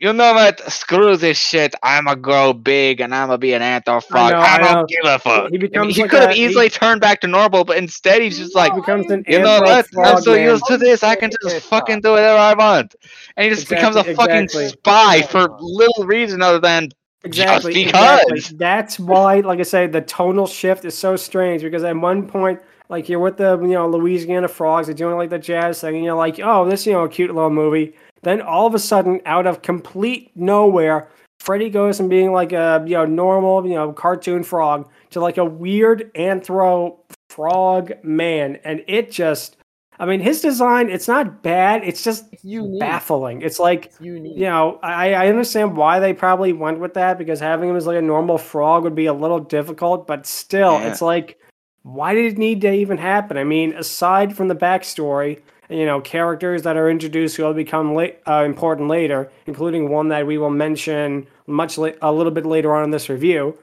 you 0.00 0.12
know 0.12 0.34
what? 0.34 0.60
Screw 0.70 1.16
this 1.16 1.38
shit. 1.38 1.74
I'ma 1.82 2.14
grow 2.16 2.52
big 2.52 3.00
and 3.00 3.14
I'ma 3.14 3.36
be 3.38 3.54
an 3.54 3.62
anthro 3.62 4.02
frog. 4.04 4.32
know, 4.32 4.38
I, 4.38 4.56
I 4.56 4.58
don't 4.58 4.88
give 4.88 4.98
a 5.04 5.18
fuck. 5.18 5.50
He 5.50 5.56
becomes 5.56 5.96
he 5.96 6.02
like 6.02 6.10
could 6.10 6.20
have 6.20 6.30
a- 6.30 6.34
he- 6.34 6.44
easily 6.44 6.68
turned 6.68 7.00
back 7.00 7.20
to 7.22 7.26
normal, 7.26 7.64
but 7.64 7.78
instead 7.78 8.20
he's 8.20 8.36
just 8.36 8.54
like, 8.54 8.74
becomes 8.74 9.10
an 9.10 9.24
you 9.26 9.38
know 9.38 9.60
what? 9.60 9.86
I'm 10.04 10.18
so 10.20 10.32
man. 10.32 10.42
used 10.50 10.66
to 10.66 10.76
this, 10.76 11.02
I 11.02 11.14
can 11.14 11.30
just 11.42 11.64
fucking 11.68 12.00
do 12.02 12.10
whatever 12.10 12.38
I 12.38 12.54
want. 12.54 12.94
And 13.36 13.44
he 13.44 13.50
just 13.54 13.68
becomes 13.68 13.96
a 13.96 14.04
fucking 14.04 14.44
exactly. 14.44 14.68
spy 14.68 15.22
for 15.22 15.48
little 15.60 16.04
reason 16.06 16.42
other 16.42 16.60
than 16.60 16.90
Exactly. 17.24 17.72
Just 17.72 17.86
exactly. 17.86 18.32
because. 18.34 18.50
That's 18.58 18.98
why, 18.98 19.40
like 19.40 19.58
I 19.60 19.62
say, 19.62 19.86
the 19.86 20.00
tonal 20.02 20.46
shift 20.46 20.84
is 20.84 20.96
so 20.96 21.16
strange 21.16 21.62
because 21.62 21.82
at 21.84 21.96
one 21.96 22.26
point, 22.28 22.60
like 22.88 23.08
you're 23.08 23.18
with 23.18 23.38
the 23.38 23.58
you 23.60 23.68
know 23.68 23.88
Louisiana 23.88 24.48
Frogs, 24.48 24.86
they're 24.86 24.94
doing 24.94 25.16
like 25.16 25.30
the 25.30 25.38
jazz 25.38 25.80
thing, 25.80 25.96
and 25.96 26.04
you're 26.04 26.14
like, 26.14 26.38
oh, 26.40 26.68
this 26.68 26.86
you 26.86 26.92
know 26.92 27.08
cute 27.08 27.34
little 27.34 27.50
movie. 27.50 27.94
Then 28.22 28.40
all 28.42 28.66
of 28.66 28.74
a 28.74 28.78
sudden, 28.78 29.20
out 29.26 29.46
of 29.46 29.62
complete 29.62 30.30
nowhere, 30.34 31.08
Freddie 31.40 31.70
goes 31.70 31.96
from 31.96 32.08
being 32.08 32.32
like 32.32 32.52
a 32.52 32.82
you 32.86 32.94
know 32.94 33.06
normal 33.06 33.66
you 33.66 33.74
know 33.74 33.92
cartoon 33.92 34.42
frog 34.42 34.88
to 35.10 35.20
like 35.20 35.38
a 35.38 35.44
weird 35.44 36.12
anthro 36.14 36.98
frog 37.30 37.92
man, 38.02 38.56
and 38.64 38.84
it 38.86 39.10
just, 39.10 39.56
I 39.98 40.06
mean, 40.06 40.20
his 40.20 40.40
design 40.40 40.90
it's 40.90 41.06
not 41.08 41.42
bad, 41.42 41.84
it's 41.84 42.02
just 42.02 42.26
It's 42.32 42.44
baffling. 42.80 43.42
It's 43.42 43.58
like 43.58 43.86
It's 43.86 44.00
you 44.00 44.18
know, 44.18 44.78
I, 44.82 45.14
I 45.14 45.28
understand 45.28 45.76
why 45.76 46.00
they 46.00 46.12
probably 46.12 46.52
went 46.52 46.80
with 46.80 46.94
that 46.94 47.18
because 47.18 47.40
having 47.40 47.68
him 47.70 47.76
as 47.76 47.86
like 47.86 47.96
a 47.98 48.02
normal 48.02 48.38
frog 48.38 48.82
would 48.84 48.94
be 48.94 49.06
a 49.06 49.12
little 49.12 49.40
difficult, 49.40 50.06
but 50.06 50.26
still, 50.26 50.72
Yeah. 50.72 50.88
it's 50.88 51.00
like, 51.02 51.38
why 51.82 52.14
did 52.14 52.32
it 52.32 52.38
need 52.38 52.60
to 52.62 52.72
even 52.72 52.98
happen? 52.98 53.36
I 53.36 53.44
mean, 53.44 53.74
aside 53.74 54.36
from 54.36 54.48
the 54.48 54.56
backstory, 54.56 55.40
you 55.68 55.86
know, 55.86 56.00
characters 56.00 56.62
that 56.62 56.76
are 56.76 56.90
introduced 56.90 57.36
who 57.36 57.44
will 57.44 57.54
become 57.54 57.94
la- 57.94 58.06
uh, 58.26 58.44
important 58.44 58.88
later, 58.88 59.30
including 59.46 59.90
one 59.90 60.08
that 60.08 60.26
we 60.26 60.38
will 60.38 60.50
mention 60.50 61.26
much 61.46 61.78
la- 61.78 61.90
a 62.02 62.12
little 62.12 62.32
bit 62.32 62.46
later 62.46 62.74
on 62.74 62.84
in 62.84 62.90
this 62.90 63.08
review. 63.08 63.56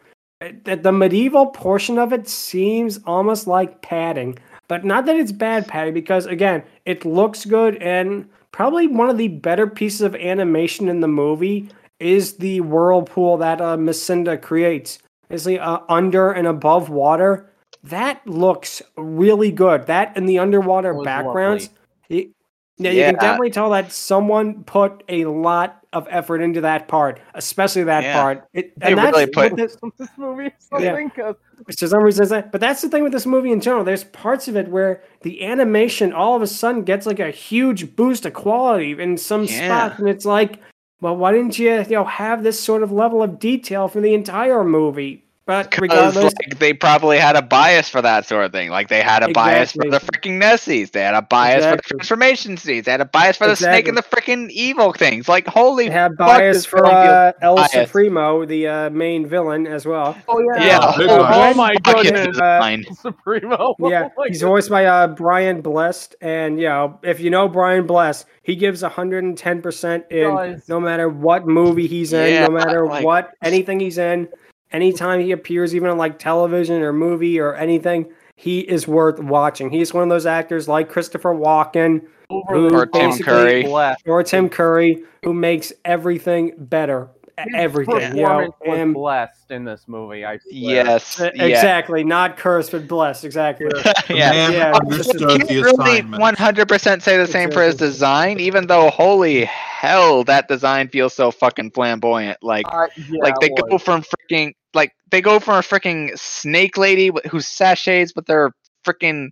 That 0.64 0.82
the 0.84 0.92
medieval 0.92 1.48
portion 1.48 2.00
of 2.00 2.14
it 2.14 2.28
seems 2.28 3.00
almost 3.06 3.46
like 3.48 3.82
padding, 3.84 4.40
but 4.72 4.86
not 4.86 5.06
that 5.06 5.18
it's 5.18 5.34
bad 5.34 5.68
Patty, 5.68 5.92
because 5.92 6.26
again, 6.26 6.64
it 6.86 7.04
looks 7.04 7.44
good 7.44 7.76
and 7.84 8.30
probably 8.54 8.88
one 8.88 9.10
of 9.10 9.18
the 9.18 9.28
better 9.28 9.68
pieces 9.68 10.00
of 10.00 10.16
animation 10.16 10.88
in 10.88 11.02
the 11.02 11.10
movie 11.10 11.68
is 12.00 12.38
the 12.38 12.62
whirlpool 12.62 13.36
that 13.36 13.60
uh, 13.60 13.76
Messina 13.76 14.38
creates. 14.38 15.00
Is 15.30 15.44
the 15.44 15.60
uh, 15.60 15.80
under 15.90 16.32
and 16.32 16.48
above 16.48 16.90
water 16.90 17.52
that 17.84 18.26
looks 18.26 18.82
really 18.96 19.52
good. 19.52 19.88
That 19.88 20.14
and 20.16 20.30
the 20.30 20.40
underwater 20.40 20.94
backgrounds. 21.04 21.70
y- 22.10 22.30
yeah, 22.78 22.92
you 22.92 23.04
can 23.04 23.16
Yeah. 23.16 23.20
definitely 23.20 23.52
tell 23.52 23.72
that 23.72 23.92
someone 23.92 24.64
put 24.64 25.04
a 25.10 25.26
lot 25.26 25.81
of 25.94 26.08
effort 26.10 26.42
into 26.42 26.62
that 26.62 26.88
part, 26.88 27.20
especially 27.34 27.84
that 27.84 28.04
Yeah. 28.04 28.22
part. 28.22 28.44
It, 28.54 28.78
They 28.80 28.88
and 28.90 28.98
that's 28.98 29.12
really 29.18 29.26
what 29.34 29.50
put- 29.52 29.58
this- 29.58 29.78
this 29.98 30.10
movie 30.18 30.52
something. 30.60 31.10
'cause 31.10 31.36
which 31.66 31.78
for 31.80 31.88
some 31.88 32.02
reason 32.02 32.28
that. 32.30 32.52
But 32.52 32.62
that's 32.62 32.82
the 32.82 32.90
thing 32.90 33.04
with 33.04 33.12
this 33.12 33.26
movie 33.26 33.52
in 33.52 33.60
general. 33.62 33.84
There's 33.84 34.06
parts 34.06 34.48
of 34.48 34.56
it 34.56 34.70
where 34.70 35.02
the 35.24 35.44
animation 35.46 36.14
all 36.14 36.36
of 36.36 36.42
a 36.42 36.48
sudden 36.48 36.84
gets 36.84 37.06
like 37.06 37.20
a 37.20 37.30
huge 37.30 37.96
boost 37.96 38.26
of 38.26 38.34
quality 38.34 38.92
in 39.00 39.18
some 39.18 39.44
Yeah. 39.44 39.66
spots, 39.90 40.00
and 40.00 40.08
it's 40.10 40.26
like, 40.26 40.60
well, 41.02 41.16
why 41.18 41.32
didn't 41.34 41.60
you, 41.60 41.72
you 41.82 41.90
know, 41.92 42.04
have 42.06 42.44
this 42.44 42.60
sort 42.60 42.84
of 42.84 42.92
level 42.92 43.22
of 43.22 43.38
detail 43.40 43.88
for 43.88 44.00
the 44.02 44.14
entire 44.14 44.64
movie? 44.64 45.24
But 45.48 45.72
Because 45.72 45.82
regardless, 45.82 46.34
like 46.46 46.60
they 46.60 46.72
probably 46.72 47.18
had 47.18 47.36
a 47.36 47.42
bias 47.42 47.90
for 47.90 48.00
that 48.02 48.28
sort 48.28 48.46
of 48.46 48.52
thing. 48.52 48.70
Like 48.70 48.90
they 48.90 49.02
had 49.02 49.24
a 49.24 49.30
bias 49.30 49.72
for 49.72 49.90
the 49.90 49.98
freaking 50.00 50.40
Nessies. 50.40 50.92
They 50.92 51.02
had 51.02 51.16
a 51.16 51.24
bias 51.24 51.66
for 51.66 51.78
the 51.78 51.82
transformation 51.82 52.58
scenes. 52.58 52.86
They 52.86 52.92
had 52.92 53.02
a 53.02 53.06
bias 53.06 53.38
for 53.38 53.48
the 53.48 53.56
snake 53.56 53.88
and 53.88 53.98
the 53.98 54.04
freaking 54.04 54.52
evil 54.52 54.94
things. 54.94 55.28
Like 55.28 55.48
holy 55.48 55.88
they 55.88 55.94
have 55.94 56.12
fuck, 56.12 56.28
bias 56.28 56.66
for 56.66 56.86
uh, 56.86 57.32
El 57.42 57.56
biased. 57.56 57.74
Supremo, 57.74 58.46
the 58.46 58.68
uh, 58.68 58.90
main 58.92 59.26
villain, 59.26 59.66
as 59.66 59.86
well. 59.86 60.16
Oh 60.28 60.40
yeah. 60.56 60.64
Yeah. 60.64 60.94
big 60.98 61.10
Oh, 61.10 61.22
one. 61.22 61.58
my 61.58 61.76
fuck 61.84 61.98
his 62.04 62.12
goodness. 62.12 62.28
design. 62.28 62.86
Supremo. 62.94 63.76
Yeah, 63.90 64.10
Oh 64.18 64.24
he's 64.28 64.42
voiced 64.44 64.70
by 64.70 64.86
uh, 64.86 65.08
Brian 65.08 65.62
Blessed, 65.62 66.16
and 66.22 66.60
you 66.60 66.68
know, 66.70 67.00
if 67.04 67.20
you 67.20 67.32
know 67.32 67.48
Brian 67.50 67.88
Blessed, 67.88 68.26
he 68.44 68.56
gives 68.56 68.84
110 68.84 69.62
percent 69.64 70.06
in 70.12 70.30
Guys. 70.36 70.70
no 70.70 70.80
matter 70.80 71.10
what 71.10 71.48
movie 71.48 71.88
he's 71.88 72.14
in, 72.14 72.32
Yeah, 72.32 72.46
no 72.46 72.54
matter 72.54 72.86
like- 72.86 73.04
what 73.04 73.32
anything 73.44 73.80
he's 73.80 73.98
in, 73.98 74.30
anytime 74.72 75.20
he 75.22 75.32
appears, 75.32 75.76
even 75.76 75.90
on 75.90 75.98
like 75.98 76.20
television 76.20 76.82
or 76.82 76.94
movie 76.94 77.40
or 77.40 77.56
anything, 77.56 78.12
he 78.36 78.60
is 78.62 78.88
worth 78.88 79.20
watching. 79.20 79.70
He's 79.70 79.94
one 79.94 80.04
of 80.04 80.10
those 80.10 80.26
actors 80.26 80.68
like 80.68 80.90
Christopher 80.90 81.34
Walken 81.34 82.02
Overly 82.32 82.76
Or 82.76 82.86
Tim 82.86 83.18
Curry. 83.20 83.68
or 84.06 84.24
Tim 84.24 84.50
Curry, 84.50 85.04
who 85.24 85.34
makes 85.34 85.74
everything 85.86 86.54
better. 86.58 87.10
His 87.38 87.48
Everything, 87.56 88.16
you 88.16 88.24
know, 88.24 88.54
was 88.66 88.80
and 88.80 88.94
blessed 88.94 89.52
in 89.52 89.64
this 89.64 89.88
movie. 89.88 90.24
I 90.26 90.38
swear. 90.38 90.54
Yes. 90.54 91.20
Uh, 91.20 91.32
yeah. 91.34 91.46
exactly, 91.46 92.04
not 92.04 92.38
cursed 92.38 92.72
but 92.72 92.88
blessed. 92.88 93.26
Exactly. 93.26 93.68
Yeah. 94.10 94.32
man 94.32 94.54
Yeah, 94.54 94.74
understood 94.74 95.20
Can't 95.30 95.48
the 95.48 95.62
really 95.62 96.02
100% 96.02 97.02
say 97.02 97.18
the 97.18 97.26
same 97.26 97.50
for 97.50 97.64
his 97.64 97.76
design, 97.76 98.40
even 98.40 98.68
though 98.68 98.90
holy 98.90 99.46
hell, 99.46 100.24
that 100.26 100.48
design 100.50 100.90
feels 100.90 101.14
so 101.14 101.32
fucking 101.32 101.72
flamboyant. 101.72 102.38
Like, 102.44 102.66
Uh, 102.72 102.88
yeah, 103.10 103.24
like 103.24 103.36
they 103.40 103.50
go 103.50 103.78
from 103.78 104.04
freaking 104.04 104.54
like 104.74 104.94
they 105.10 105.22
go 105.22 105.40
from 105.40 105.56
a 105.56 105.62
freaking 105.62 106.18
snake 106.18 106.78
lady 106.78 107.10
with- 107.10 107.26
who 107.26 107.40
sashays 107.40 108.16
with 108.16 108.26
their 108.26 108.52
freaking 108.86 109.30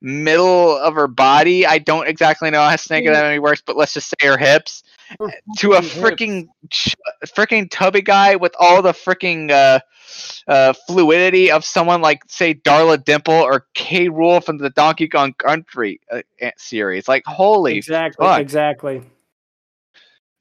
middle 0.00 0.76
of 0.76 0.94
her 0.94 1.08
body. 1.08 1.66
I 1.66 1.78
don't 1.78 2.06
exactly 2.06 2.50
know 2.50 2.62
how 2.62 2.76
snake 2.76 3.06
anatomy 3.06 3.38
works, 3.38 3.62
but 3.64 3.76
let's 3.76 3.94
just 3.94 4.10
say 4.10 4.26
her 4.26 4.36
hips 4.36 4.82
to 5.58 5.72
a 5.72 5.80
freaking 5.80 6.48
ch- 6.70 6.94
freaking 7.26 7.68
tubby 7.70 8.02
guy 8.02 8.36
with 8.36 8.54
all 8.60 8.82
the 8.82 8.92
freaking 8.92 9.50
uh, 9.50 9.80
uh, 10.46 10.72
fluidity 10.86 11.50
of 11.50 11.64
someone 11.64 12.02
like 12.02 12.22
say 12.28 12.54
Darla 12.54 13.02
Dimple 13.02 13.34
or 13.34 13.66
K. 13.74 14.08
Rool 14.08 14.44
from 14.44 14.58
the 14.58 14.70
Donkey 14.70 15.08
Kong 15.08 15.32
Country 15.34 16.00
uh, 16.10 16.20
series. 16.56 17.08
Like 17.08 17.24
holy 17.26 17.76
exactly, 17.76 18.26
fuck. 18.26 18.40
exactly. 18.40 19.02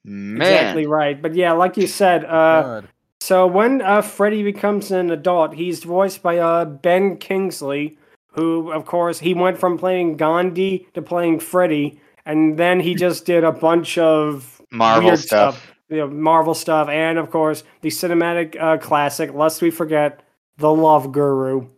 man! 0.03 0.41
Exactly 0.41 0.87
right. 0.87 1.21
But 1.21 1.35
yeah, 1.35 1.53
like 1.53 1.77
you 1.77 1.87
said, 1.87 2.25
uh, 2.25 2.81
Good. 2.81 2.89
So 3.23 3.47
when 3.47 3.81
uh, 3.81 4.01
Freddie 4.01 4.43
becomes 4.43 4.91
an 4.91 5.09
adult, 5.09 5.53
he's 5.53 5.85
voiced 5.85 6.21
by 6.21 6.39
uh, 6.39 6.65
Ben 6.65 7.15
Kingsley, 7.15 7.97
who, 8.33 8.69
of 8.69 8.83
course, 8.85 9.17
he 9.19 9.33
went 9.33 9.57
from 9.57 9.77
playing 9.77 10.17
Gandhi 10.17 10.89
to 10.93 11.01
playing 11.01 11.39
Freddie, 11.39 12.01
and 12.25 12.59
then 12.59 12.81
he 12.81 12.95
just 12.95 13.25
did 13.25 13.45
a 13.45 13.53
bunch 13.53 13.97
of 13.97 14.61
Marvel 14.71 15.11
weird 15.11 15.19
stuff. 15.19 15.71
you 15.87 15.99
know, 15.99 16.09
Marvel 16.09 16.53
stuff, 16.53 16.89
and 16.89 17.17
of 17.17 17.31
course, 17.31 17.63
the 17.79 17.87
cinematic 17.87 18.61
uh, 18.61 18.77
classic, 18.77 19.33
lest 19.33 19.61
we 19.61 19.71
forget, 19.71 20.21
The 20.57 20.73
Love 20.73 21.13
Guru. 21.13 21.69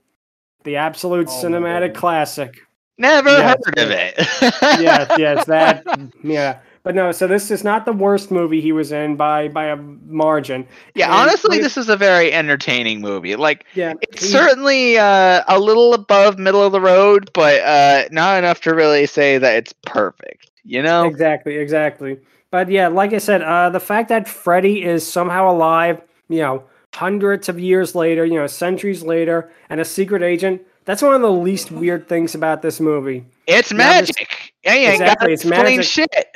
The 0.64 0.78
absolute 0.78 1.28
Oh 1.28 1.44
cinematic 1.44 1.94
classic. 1.94 2.58
Never 2.98 3.30
Yes, 3.30 3.58
heard 3.68 3.78
of 3.78 3.92
it. 3.92 4.16
yes, 4.82 5.14
yes, 5.20 5.46
that 5.46 5.86
yeah. 6.24 6.58
But 6.86 6.94
no, 6.94 7.12
so 7.12 7.26
this 7.26 7.50
is 7.50 7.64
not 7.64 7.86
the 7.86 7.92
worst 7.92 8.30
movie 8.30 8.62
he 8.62 8.72
was 8.72 8.92
in 8.92 9.16
by 9.16 9.48
by 9.48 9.66
a 9.66 9.76
margin. 9.76 10.68
Yeah, 10.94 11.08
And 11.08 11.16
honestly, 11.16 11.58
this 11.58 11.78
is 11.78 11.90
a 11.90 11.98
very 11.98 12.32
entertaining 12.32 13.02
movie. 13.02 13.36
Like, 13.36 13.66
Yeah, 13.74 13.94
it's 14.04 14.30
certainly 14.30 14.96
uh, 15.00 15.44
a 15.48 15.58
little 15.58 15.96
above 15.96 16.38
middle 16.38 16.62
of 16.62 16.72
the 16.72 16.80
road, 16.80 17.32
but 17.34 17.60
uh, 17.64 18.04
not 18.12 18.38
enough 18.38 18.62
to 18.62 18.76
really 18.76 19.08
say 19.08 19.40
that 19.40 19.56
it's 19.56 19.74
perfect. 19.88 20.52
You 20.64 20.84
know? 20.84 21.06
Exactly, 21.06 21.56
exactly. 21.56 22.20
But 22.52 22.70
yeah, 22.70 22.88
like 22.88 23.14
I 23.14 23.18
said, 23.18 23.42
uh, 23.42 23.72
the 23.72 23.80
fact 23.80 24.10
that 24.10 24.30
Freddie 24.30 24.84
is 24.84 25.06
somehow 25.12 25.50
alive, 25.50 26.04
you 26.30 26.42
know, 26.42 26.66
hundreds 26.94 27.50
of 27.50 27.60
years 27.60 27.96
later, 27.96 28.26
you 28.26 28.36
know, 28.36 28.46
centuries 28.46 29.02
later, 29.02 29.50
and 29.72 29.82
a 29.82 29.86
secret 29.86 30.22
agent, 30.22 30.62
that's 30.86 31.02
one 31.02 31.14
of 31.16 31.22
the 31.22 31.32
least 31.32 31.72
weird 31.72 32.08
things 32.08 32.36
about 32.36 32.62
this 32.62 32.80
movie. 32.80 33.26
It's 33.48 33.72
Yeah, 33.72 34.02
this- 34.02 34.10
magic. 34.18 34.54
Ain't 34.68 34.94
Exactly, 34.94 35.34
it's 35.34 35.46
magic. 35.46 35.84
shit. 35.84 36.10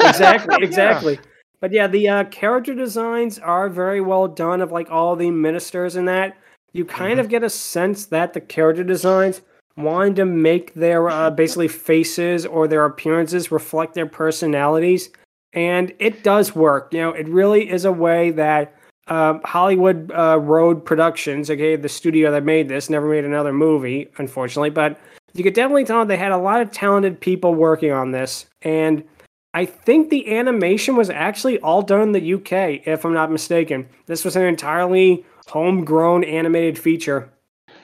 Exactly, 0.00 0.56
exactly. 0.64 1.18
But 1.60 1.72
yeah, 1.72 1.86
the 1.86 2.08
uh, 2.08 2.24
character 2.24 2.74
designs 2.74 3.38
are 3.38 3.68
very 3.68 4.00
well 4.00 4.28
done 4.28 4.60
of 4.60 4.70
like 4.70 4.90
all 4.90 5.16
the 5.16 5.30
ministers 5.30 5.96
and 5.96 6.06
that. 6.08 6.36
You 6.72 6.84
kind 6.84 7.18
of 7.20 7.28
get 7.28 7.42
a 7.42 7.50
sense 7.50 8.06
that 8.06 8.32
the 8.32 8.40
character 8.40 8.84
designs 8.84 9.40
wanted 9.76 10.16
to 10.16 10.24
make 10.24 10.74
their 10.74 11.08
uh, 11.08 11.30
basically 11.30 11.68
faces 11.68 12.44
or 12.46 12.68
their 12.68 12.84
appearances 12.84 13.50
reflect 13.50 13.94
their 13.94 14.06
personalities, 14.06 15.10
and 15.52 15.92
it 15.98 16.22
does 16.22 16.54
work. 16.54 16.92
You 16.92 17.00
know, 17.00 17.10
it 17.10 17.28
really 17.28 17.70
is 17.70 17.84
a 17.84 17.92
way 17.92 18.30
that 18.32 18.74
uh, 19.08 19.38
Hollywood 19.44 20.10
uh, 20.12 20.38
Road 20.40 20.84
Productions, 20.84 21.50
okay, 21.50 21.76
the 21.76 21.88
studio 21.88 22.30
that 22.30 22.44
made 22.44 22.68
this, 22.68 22.88
never 22.88 23.08
made 23.08 23.24
another 23.24 23.52
movie, 23.52 24.08
unfortunately, 24.18 24.70
but 24.70 24.98
you 25.34 25.42
could 25.42 25.54
definitely 25.54 25.84
tell 25.84 26.04
they 26.06 26.16
had 26.16 26.32
a 26.32 26.38
lot 26.38 26.60
of 26.60 26.70
talented 26.70 27.20
people 27.20 27.54
working 27.54 27.92
on 27.92 28.12
this, 28.12 28.46
and 28.62 29.04
I 29.52 29.66
think 29.66 30.10
the 30.10 30.36
animation 30.36 30.96
was 30.96 31.10
actually 31.10 31.60
all 31.60 31.82
done 31.82 32.00
in 32.00 32.12
the 32.12 32.34
UK, 32.34 32.86
if 32.86 33.04
I'm 33.04 33.14
not 33.14 33.30
mistaken. 33.30 33.88
This 34.06 34.24
was 34.24 34.34
an 34.36 34.42
entirely 34.42 35.24
homegrown 35.46 36.24
animated 36.24 36.78
feature. 36.78 37.30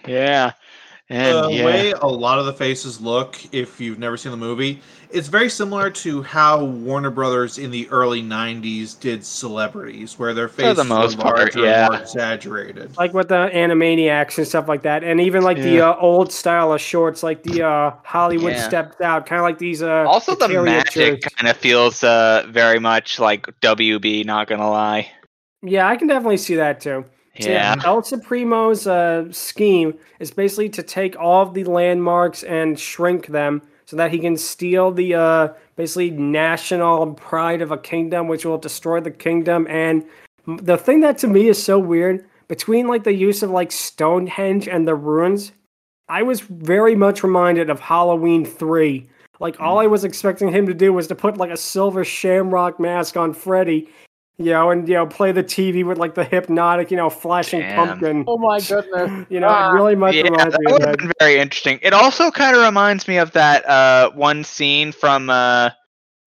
yeah. 0.06 0.52
And 1.10 1.44
the 1.44 1.52
yeah. 1.52 1.64
way 1.64 1.90
a 1.90 2.06
lot 2.06 2.38
of 2.38 2.46
the 2.46 2.52
faces 2.52 3.00
look, 3.00 3.36
if 3.52 3.80
you've 3.80 3.98
never 3.98 4.16
seen 4.16 4.30
the 4.30 4.38
movie, 4.38 4.80
it's 5.12 5.28
very 5.28 5.48
similar 5.50 5.90
to 5.90 6.22
how 6.22 6.64
Warner 6.64 7.10
Brothers 7.10 7.58
in 7.58 7.70
the 7.70 7.88
early 7.90 8.22
'90s 8.22 8.98
did 8.98 9.24
celebrities, 9.24 10.18
where 10.18 10.34
their 10.34 10.46
the 10.46 10.52
faces 10.52 10.86
most 10.86 11.16
were 11.16 11.24
part, 11.24 11.36
larger 11.38 11.64
yeah. 11.64 11.88
more 11.90 12.00
exaggerated. 12.00 12.96
Like 12.96 13.12
with 13.14 13.28
the 13.28 13.50
Animaniacs 13.52 14.38
and 14.38 14.46
stuff 14.46 14.68
like 14.68 14.82
that. 14.82 15.04
And 15.04 15.20
even 15.20 15.42
like 15.42 15.56
the 15.56 15.80
uh, 15.80 15.96
old 15.96 16.32
style 16.32 16.72
of 16.72 16.80
shorts, 16.80 17.22
like 17.22 17.42
the 17.42 17.62
uh, 17.66 17.92
Hollywood 18.04 18.52
Yeah. 18.52 18.68
stepped 18.68 19.00
out, 19.00 19.26
kind 19.26 19.40
of 19.40 19.44
like 19.44 19.58
these. 19.58 19.82
Uh, 19.82 20.04
also, 20.06 20.34
the 20.34 20.46
caricatures. 20.48 20.96
magic 20.96 21.22
kind 21.36 21.50
of 21.50 21.56
feels 21.56 22.02
uh, 22.04 22.46
very 22.48 22.78
much 22.78 23.18
like 23.18 23.46
WB, 23.60 24.24
not 24.24 24.48
gonna 24.48 24.70
lie. 24.70 25.10
Yeah, 25.62 25.88
I 25.88 25.96
can 25.96 26.08
definitely 26.08 26.38
see 26.38 26.54
that 26.56 26.80
too. 26.80 27.04
So, 27.40 27.48
Yeah. 27.48 27.76
El 27.84 28.02
Supremo's 28.02 28.86
uh, 28.86 29.30
scheme 29.30 29.94
is 30.18 30.30
basically 30.30 30.68
to 30.70 30.82
take 30.82 31.16
all 31.18 31.42
of 31.42 31.54
the 31.54 31.64
landmarks 31.64 32.42
and 32.42 32.78
shrink 32.78 33.28
them 33.28 33.62
so 33.90 33.96
that 33.96 34.12
he 34.12 34.20
can 34.20 34.36
steal 34.36 34.92
the 34.92 35.16
uh, 35.16 35.48
basically 35.74 36.12
national 36.12 37.14
pride 37.14 37.60
of 37.60 37.72
a 37.72 37.76
kingdom, 37.76 38.28
which 38.28 38.44
will 38.44 38.56
destroy 38.56 39.00
the 39.00 39.10
kingdom. 39.10 39.66
And 39.68 40.04
the 40.46 40.76
thing 40.76 41.00
that 41.00 41.18
to 41.18 41.26
me 41.26 41.48
is 41.48 41.60
so 41.60 41.76
weird 41.76 42.24
between 42.46 42.86
like 42.86 43.02
the 43.02 43.12
use 43.12 43.42
of 43.42 43.50
like 43.50 43.72
Stonehenge 43.72 44.68
and 44.68 44.86
the 44.86 44.94
ruins, 44.94 45.50
I 46.08 46.22
was 46.22 46.38
very 46.38 46.94
much 46.94 47.24
reminded 47.24 47.68
of 47.68 47.80
Halloween 47.80 48.44
3. 48.44 49.08
Like 49.40 49.60
all 49.60 49.80
I 49.80 49.88
was 49.88 50.04
expecting 50.04 50.52
him 50.52 50.68
to 50.68 50.74
do 50.74 50.92
was 50.92 51.08
to 51.08 51.16
put 51.16 51.36
like 51.36 51.50
a 51.50 51.56
silver 51.56 52.04
shamrock 52.04 52.78
mask 52.78 53.16
on 53.16 53.34
Freddie, 53.34 53.88
you 54.38 54.52
know, 54.52 54.70
and 54.70 54.88
you 54.88 54.94
know, 54.94 55.06
play 55.06 55.32
the 55.32 55.44
TV 55.44 55.84
with 55.84 55.98
like 55.98 56.14
the 56.14 56.24
hypnotic, 56.24 56.90
you 56.90 56.96
know, 56.96 57.10
flashing 57.10 57.60
Damn. 57.60 57.76
pumpkin. 57.88 58.24
Oh 58.26 58.38
my 58.38 58.58
goodness. 58.68 59.26
You 59.28 59.40
know, 59.40 59.48
Ah. 59.48 59.70
it 59.70 59.74
really 59.74 59.94
much 59.96 60.14
Yeah, 60.14 60.22
reminds 60.22 60.52
that 60.54 60.60
me 60.60 60.66
of 60.66 60.72
would 60.72 60.82
have 60.82 60.90
that. 60.92 60.98
been 60.98 61.12
very 61.18 61.38
interesting. 61.38 61.78
It 61.82 61.92
also 61.92 62.30
kind 62.30 62.56
of 62.56 62.62
reminds 62.62 63.06
me 63.06 63.18
of 63.18 63.32
that 63.32 63.66
uh, 63.68 64.10
one 64.12 64.44
scene 64.44 64.92
from 64.92 65.28
uh, 65.28 65.70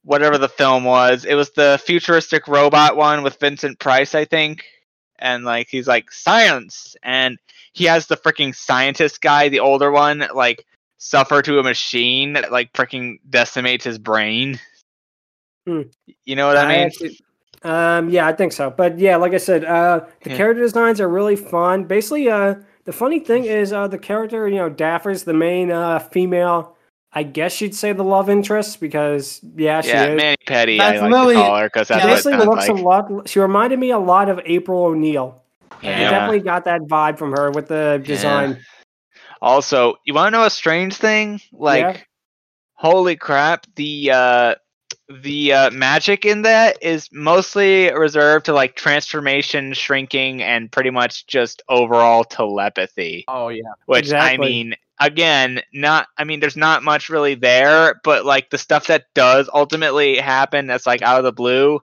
whatever 0.04 0.38
the 0.38 0.50
film 0.50 0.84
was. 0.84 1.26
It 1.26 1.34
was 1.36 1.52
the 1.52 1.82
futuristic 1.84 2.48
robot 2.48 2.96
one 2.98 3.24
with 3.24 3.40
Vincent 3.40 3.80
Price, 3.80 4.14
I 4.14 4.26
think. 4.26 4.64
And 5.20 5.44
like 5.46 5.68
he's 5.70 5.88
like 5.88 6.12
science, 6.12 6.96
and 7.02 7.38
he 7.72 7.86
has 7.86 8.08
the 8.08 8.18
freaking 8.18 8.54
scientist 8.54 9.22
guy, 9.22 9.48
the 9.50 9.62
older 9.62 9.90
one, 9.90 10.26
like 10.36 10.66
suffer 10.98 11.42
to 11.42 11.60
a 11.60 11.64
machine 11.64 12.34
that 12.34 12.52
like 12.52 12.74
freaking 12.74 13.20
decimates 13.30 13.86
his 13.86 13.98
brain. 13.98 14.60
Hmm. 15.66 15.84
You 16.26 16.36
know 16.36 16.46
what 16.48 16.58
I, 16.58 16.68
mean? 16.68 16.86
actually- 16.88 17.20
um, 17.64 18.10
yeah, 18.10 18.28
I 18.28 18.34
think 18.34 18.52
so. 18.54 18.70
But 18.70 19.00
yeah, 19.00 19.16
like 19.18 19.34
I 19.34 19.38
said, 19.38 19.64
uh, 19.66 20.02
the 20.24 20.30
Yeah. 20.32 20.38
character 20.38 20.62
designs 20.62 21.00
are 21.02 21.08
really 21.10 21.36
fun. 21.36 21.86
Basically, 21.86 22.30
uh, 22.30 22.56
the 22.86 22.94
funny 22.94 23.20
thing 23.20 23.46
is, 23.46 23.72
uh, 23.74 23.88
the 23.88 23.98
character, 23.98 24.48
you 24.48 24.56
know, 24.58 24.70
Daffers, 24.70 25.24
the 25.24 25.34
main 25.34 25.72
uh, 25.72 26.00
female, 26.00 26.76
I 27.14 27.24
guess 27.24 27.62
you'd 27.62 27.76
say 27.76 27.94
the 27.94 28.04
love 28.04 28.30
interest 28.30 28.80
because 28.82 29.40
yeah, 29.56 29.82
she 29.82 29.90
yeah, 29.90 30.06
is. 30.08 30.18
Manny 30.18 30.38
Petty. 30.48 30.78
That's 30.78 31.00
I 31.00 31.04
like 31.08 31.12
Lily- 31.12 31.36
to 31.36 31.42
call 31.42 31.58
her 31.58 31.66
because 31.68 31.88
that's 31.88 32.02
She 32.02 32.08
what 32.08 32.12
it 32.12 32.16
basically 32.16 32.46
looks 32.46 32.68
like. 32.68 32.78
a 32.78 32.82
lot. 32.82 33.30
She 33.30 33.40
reminded 33.40 33.80
me 33.80 33.92
a 33.92 34.00
lot 34.00 34.30
of 34.30 34.40
April 34.46 34.84
O'Neil. 34.86 35.42
I 35.82 35.88
Yeah. 35.90 36.10
definitely 36.10 36.40
got 36.40 36.66
that 36.66 36.82
vibe 36.82 37.18
from 37.18 37.32
her 37.34 37.52
with 37.52 37.68
the 37.68 38.02
design. 38.04 38.58
Also, 39.42 39.96
you 40.06 40.14
want 40.14 40.28
to 40.34 40.40
know 40.40 40.46
a 40.46 40.50
strange 40.50 40.96
thing? 40.96 41.42
Like, 41.52 41.82
Yeah. 41.82 41.98
holy 42.76 43.16
crap! 43.16 43.68
The 43.76 44.12
uh, 44.12 44.56
the 45.10 45.54
uh, 45.54 45.72
magic 45.72 46.26
in 46.26 46.44
that 46.44 46.82
is 46.82 47.10
mostly 47.12 47.92
reserved 47.94 48.46
to 48.46 48.54
like 48.54 48.76
transformation, 48.76 49.74
shrinking, 49.74 50.42
and 50.42 50.72
pretty 50.72 50.90
much 50.90 51.28
just 51.28 51.62
overall 51.68 52.24
telepathy. 52.24 53.26
Oh 53.28 53.50
yeah. 53.50 53.74
Which 53.86 54.12
I 54.14 54.38
mean, 54.38 54.76
again, 55.00 55.62
not. 55.74 56.08
I 56.18 56.24
mean, 56.24 56.40
there's 56.40 56.58
not 56.58 56.84
much 56.84 57.10
really 57.10 57.36
there, 57.36 58.00
but 58.04 58.26
like 58.26 58.50
the 58.50 58.58
stuff 58.58 58.88
that 58.88 59.06
does 59.14 59.50
ultimately 59.54 60.18
happen, 60.18 60.68
that's 60.68 60.88
like 60.88 61.02
out 61.02 61.18
of 61.18 61.26
the 61.26 61.34
blue, 61.34 61.82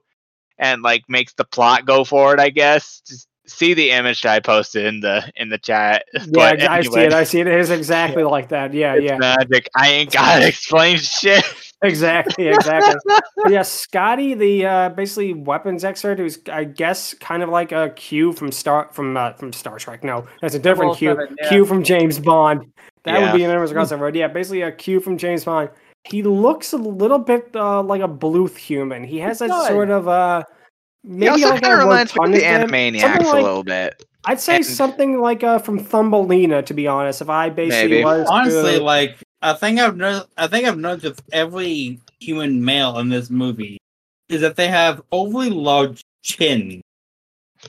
and 0.57 0.81
like 0.81 1.03
makes 1.07 1.33
the 1.33 1.45
plot 1.45 1.85
go 1.85 2.03
forward. 2.03 2.39
I 2.39 2.49
guess. 2.49 3.01
Just 3.07 3.27
see 3.61 3.73
the 3.75 3.91
image 3.91 4.21
that 4.21 4.31
I 4.33 4.39
posted 4.39 4.85
in 4.85 5.01
the 5.01 5.31
in 5.35 5.49
the 5.49 5.57
chat. 5.57 6.05
Yeah, 6.13 6.21
But 6.31 6.61
I 6.63 6.81
see 6.81 6.99
it. 6.99 7.13
I 7.13 7.23
see 7.23 7.39
it. 7.41 7.47
It 7.47 7.59
is 7.59 7.69
exactly 7.69 8.23
like 8.23 8.49
that. 8.49 8.73
Yeah, 8.73 8.95
It's 8.95 9.05
yeah. 9.05 9.17
magic. 9.17 9.69
I 9.75 9.89
ain't 9.89 10.11
gotta 10.11 10.47
explain 10.53 10.97
shit. 10.97 11.43
Exactly, 11.83 12.47
exactly. 12.47 12.99
yeah, 13.49 13.63
Scotty, 13.63 14.35
the 14.35 14.65
uh, 14.65 14.89
basically 14.89 15.33
weapons 15.33 15.83
expert, 15.83 16.19
who's 16.19 16.37
I 16.51 16.63
guess 16.63 17.15
kind 17.15 17.41
of 17.41 17.49
like 17.49 17.71
a 17.71 17.89
Q 17.95 18.33
from 18.33 18.51
Star 18.51 18.89
from 18.93 19.17
uh, 19.17 19.33
from 19.33 19.51
Star 19.51 19.79
Trek. 19.79 20.03
No, 20.03 20.27
that's 20.41 20.53
a 20.55 20.59
different 20.59 20.95
Q. 20.97 21.15
007, 21.15 21.35
yeah. 21.41 21.49
Q 21.49 21.65
from 21.65 21.83
James 21.83 22.19
Bond. 22.19 22.71
That 23.03 23.19
Yeah. 23.19 23.31
would 23.31 23.37
be 23.37 23.43
an 23.43 23.49
Emerson 23.51 23.75
crossover. 23.77 24.13
Yeah, 24.15 24.27
basically 24.27 24.61
a 24.61 24.71
Q 24.71 24.99
from 24.99 25.17
James 25.17 25.43
Bond. 25.45 25.69
He 26.03 26.21
looks 26.23 26.73
a 26.73 26.77
little 26.77 27.19
bit 27.19 27.49
uh, 27.55 27.81
like 27.81 28.01
a 28.01 28.07
Bluth 28.07 28.57
human. 28.57 29.03
He 29.03 29.17
has 29.19 29.39
that 29.39 29.49
sort 29.67 29.89
of 29.89 30.07
uh, 30.07 30.43
He 31.03 31.09
maybe 31.09 31.31
also 31.31 31.49
like 31.49 31.61
kind 31.61 31.73
of 31.73 31.79
a 31.79 31.83
reminds 31.83 32.15
me 32.15 32.25
of 32.25 32.31
the 32.31 32.37
rotundity- 32.37 32.99
Animaniacs 32.99 33.01
something 33.01 33.27
a 33.27 33.41
little 33.41 33.63
bit. 33.63 34.05
I'd 34.25 34.39
say 34.39 34.57
and- 34.57 34.65
something 34.65 35.19
like 35.19 35.43
uh, 35.43 35.57
from 35.59 35.79
Thumbelina, 35.79 36.61
to 36.63 36.73
be 36.73 36.87
honest. 36.87 37.21
If 37.21 37.29
I 37.29 37.49
basically 37.49 37.89
Maybe. 37.89 38.03
was 38.03 38.27
to- 38.27 38.31
Honestly, 38.33 38.77
like 38.79 39.17
I 39.41 39.53
think 39.53 39.79
I've 39.79 39.97
no- 39.97 40.25
I 40.37 40.47
think 40.47 40.67
I've 40.67 40.77
noticed 40.77 41.05
with 41.05 41.21
every 41.33 41.99
human 42.19 42.63
male 42.63 42.99
in 42.99 43.09
this 43.09 43.29
movie 43.31 43.77
is 44.29 44.41
that 44.41 44.55
they 44.55 44.67
have 44.67 45.01
overly 45.11 45.49
large 45.49 46.03
chin. 46.23 46.81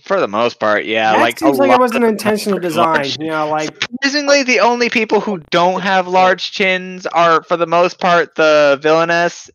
For 0.05 0.21
the 0.21 0.29
most 0.29 0.59
part, 0.59 0.85
yeah. 0.87 1.13
that 1.13 1.21
like 1.21 1.39
seems 1.39 1.59
a 1.59 1.63
like 1.63 1.71
it 1.71 1.81
was 1.81 1.93
an 1.95 2.03
intentional 2.03 2.59
design. 2.59 3.07
You 3.21 3.29
know, 3.29 3.49
like 3.49 3.71
Surprisingly, 3.83 4.43
the 4.43 4.61
only 4.61 4.89
people 4.89 5.21
who 5.21 5.39
don't 5.51 5.83
have 5.83 6.09
large 6.09 6.51
chins 6.53 7.07
are, 7.09 7.43
for 7.43 7.59
the 7.59 7.67
most 7.67 7.99
part, 8.01 8.35
the 8.37 8.79
villainess, 8.83 9.51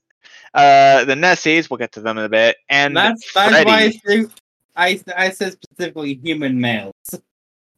uh, 0.53 1.05
the 1.05 1.15
Nessies. 1.15 1.69
We'll 1.69 1.77
get 1.77 1.91
to 1.93 2.01
them 2.01 2.17
in 2.17 2.25
a 2.25 2.29
bit, 2.29 2.57
and 2.69 2.95
That's 2.95 3.33
that's 3.33 3.65
why 3.65 3.91
I, 4.07 4.25
I 4.75 4.99
I 5.15 5.29
said 5.31 5.53
specifically 5.53 6.19
human 6.23 6.59
males. 6.59 6.93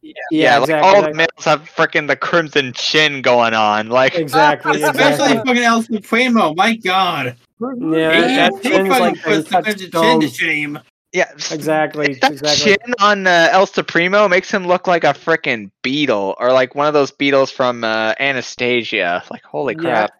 yeah, 0.01 0.13
yeah, 0.31 0.57
like 0.57 0.69
exactly. 0.69 0.89
all 0.89 1.01
the 1.01 1.13
males 1.13 1.45
have 1.45 1.61
freaking 1.61 2.07
the 2.07 2.15
crimson 2.15 2.73
chin 2.73 3.21
going 3.21 3.53
on. 3.53 3.89
Like, 3.89 4.15
exactly, 4.15 4.81
Especially 4.83 5.33
exactly. 5.33 5.37
fucking 5.37 5.63
El 5.63 5.83
Supremo. 5.83 6.53
My 6.53 6.75
God, 6.75 7.35
Yeah, 7.59 8.27
he, 8.27 8.35
that 8.35 8.63
he 8.63 8.89
like 8.89 9.21
puts 9.21 9.49
the 9.49 9.61
touched 9.61 9.91
chin 9.91 10.21
to 10.21 10.27
shame. 10.29 10.79
yeah, 11.11 11.31
Exactly, 11.51 12.13
That 12.15 12.31
exactly. 12.31 12.75
chin 12.77 12.93
on 12.99 13.27
uh, 13.27 13.49
El 13.51 13.65
Supremo 13.65 14.27
makes 14.27 14.51
him 14.51 14.67
look 14.67 14.87
like 14.87 15.03
a 15.03 15.13
freaking 15.13 15.71
beetle, 15.81 16.35
or 16.39 16.51
like 16.53 16.75
one 16.75 16.87
of 16.87 16.93
those 16.93 17.11
beetles 17.11 17.49
from 17.51 17.83
uh, 17.83 18.13
Anastasia. 18.19 19.23
Like, 19.31 19.43
holy 19.43 19.75
Yeah, 19.75 19.81
crap! 19.81 20.11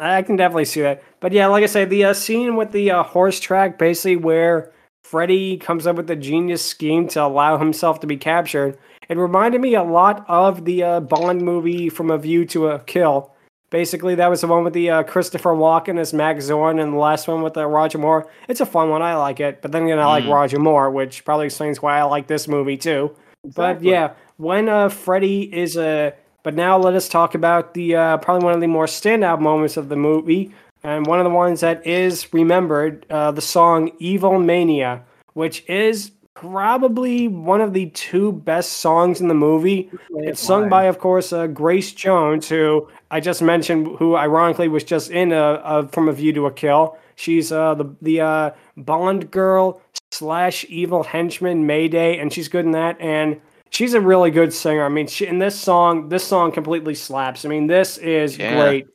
I 0.00 0.22
can 0.22 0.36
definitely 0.36 0.64
see 0.66 0.82
that. 0.82 1.02
But 1.20 1.32
yeah, 1.32 1.46
like 1.46 1.62
I 1.62 1.66
said, 1.66 1.90
the 1.90 2.04
uh, 2.04 2.12
scene 2.12 2.56
with 2.56 2.72
the 2.72 2.90
uh, 2.90 3.02
horse 3.02 3.40
track, 3.40 3.78
basically 3.78 4.16
where 4.16 4.72
Freddie 5.02 5.56
comes 5.56 5.86
up 5.86 5.96
with 5.96 6.06
the 6.06 6.16
genius 6.16 6.64
scheme 6.64 7.08
to 7.08 7.22
allow 7.24 7.58
himself 7.58 8.00
to 8.00 8.06
be 8.06 8.16
captured, 8.16 8.78
it 9.08 9.16
reminded 9.16 9.60
me 9.60 9.74
a 9.74 9.82
lot 9.82 10.24
of 10.28 10.64
the 10.64 10.82
uh, 10.82 11.00
Bond 11.00 11.42
movie 11.42 11.88
From 11.88 12.10
a 12.10 12.18
View 12.18 12.44
to 12.46 12.68
a 12.68 12.78
Kill. 12.80 13.30
Basically, 13.70 14.14
that 14.14 14.30
was 14.30 14.40
the 14.40 14.46
one 14.46 14.62
with 14.64 14.72
the 14.72 14.88
uh, 14.88 15.02
Christopher 15.02 15.50
Walken 15.54 15.98
as 15.98 16.12
Max 16.12 16.44
Zorin, 16.44 16.80
and 16.80 16.92
the 16.92 16.96
last 16.98 17.26
one 17.26 17.42
with 17.42 17.56
uh, 17.56 17.66
Roger 17.66 17.98
Moore. 17.98 18.30
It's 18.48 18.60
a 18.60 18.66
fun 18.66 18.88
one. 18.88 19.02
I 19.02 19.16
like 19.16 19.40
it, 19.40 19.62
but 19.62 19.72
then 19.72 19.84
again, 19.84 19.98
I 19.98 20.06
like 20.06 20.24
Mm. 20.24 20.32
Roger 20.32 20.58
Moore, 20.60 20.90
which 20.90 21.24
probably 21.24 21.46
explains 21.46 21.82
why 21.82 21.98
I 21.98 22.04
like 22.04 22.26
this 22.28 22.46
movie 22.46 22.76
too. 22.76 23.16
But 23.56 23.82
yeah, 23.82 24.12
when 24.36 24.68
uh, 24.68 24.88
Freddie 24.90 25.52
is 25.52 25.76
a. 25.76 26.14
but 26.44 26.54
now 26.54 26.78
let 26.78 26.94
us 26.94 27.08
talk 27.08 27.34
about 27.34 27.74
the 27.74 27.96
uh, 27.96 28.18
probably 28.18 28.44
one 28.44 28.54
of 28.54 28.60
the 28.60 28.68
more 28.68 28.86
standout 28.86 29.40
moments 29.40 29.76
of 29.76 29.88
the 29.88 29.96
movie, 29.96 30.52
and 30.84 31.06
one 31.06 31.18
of 31.18 31.24
the 31.24 31.30
ones 31.30 31.60
that 31.60 31.84
is 31.84 32.32
remembered, 32.32 33.04
uh, 33.10 33.32
the 33.32 33.40
song 33.40 33.90
"Evil 33.98 34.38
Mania," 34.38 35.02
which 35.32 35.68
is 35.68 36.12
probably 36.34 37.28
one 37.28 37.60
of 37.60 37.72
the 37.72 37.86
two 37.90 38.32
best 38.32 38.74
songs 38.74 39.20
in 39.20 39.28
the 39.28 39.34
movie. 39.34 39.90
It's 40.10 40.40
sung 40.40 40.68
by, 40.68 40.84
of 40.84 40.98
course, 40.98 41.32
uh, 41.32 41.46
Grace 41.46 41.92
Jones, 41.92 42.48
who 42.48 42.88
I 43.10 43.20
just 43.20 43.40
mentioned, 43.40 43.96
who 43.98 44.16
ironically 44.16 44.68
was 44.68 44.84
just 44.84 45.10
in 45.10 45.32
a, 45.32 45.62
a 45.64 45.88
From 45.88 46.08
a 46.08 46.12
View 46.12 46.32
to 46.34 46.46
a 46.46 46.52
Kill. 46.52 46.98
She's 47.16 47.50
uh, 47.50 47.74
the 47.74 47.86
the 48.02 48.20
uh, 48.20 48.50
Bond 48.76 49.30
girl 49.30 49.80
slash 50.10 50.66
evil 50.68 51.04
henchman 51.04 51.66
Mayday, 51.66 52.18
and 52.18 52.32
she's 52.32 52.48
good 52.48 52.66
in 52.66 52.72
that. 52.72 53.00
And 53.00 53.40
she's 53.74 53.94
a 53.94 54.00
really 54.00 54.30
good 54.30 54.52
singer. 54.52 54.84
I 54.84 54.88
mean, 54.88 55.06
she, 55.06 55.26
in 55.26 55.38
this 55.38 55.58
song, 55.58 56.08
this 56.08 56.24
song 56.24 56.52
completely 56.52 56.94
slaps. 56.94 57.44
I 57.44 57.48
mean, 57.48 57.66
this 57.66 57.98
is 57.98 58.38
Yeah. 58.38 58.60
great. 58.62 58.86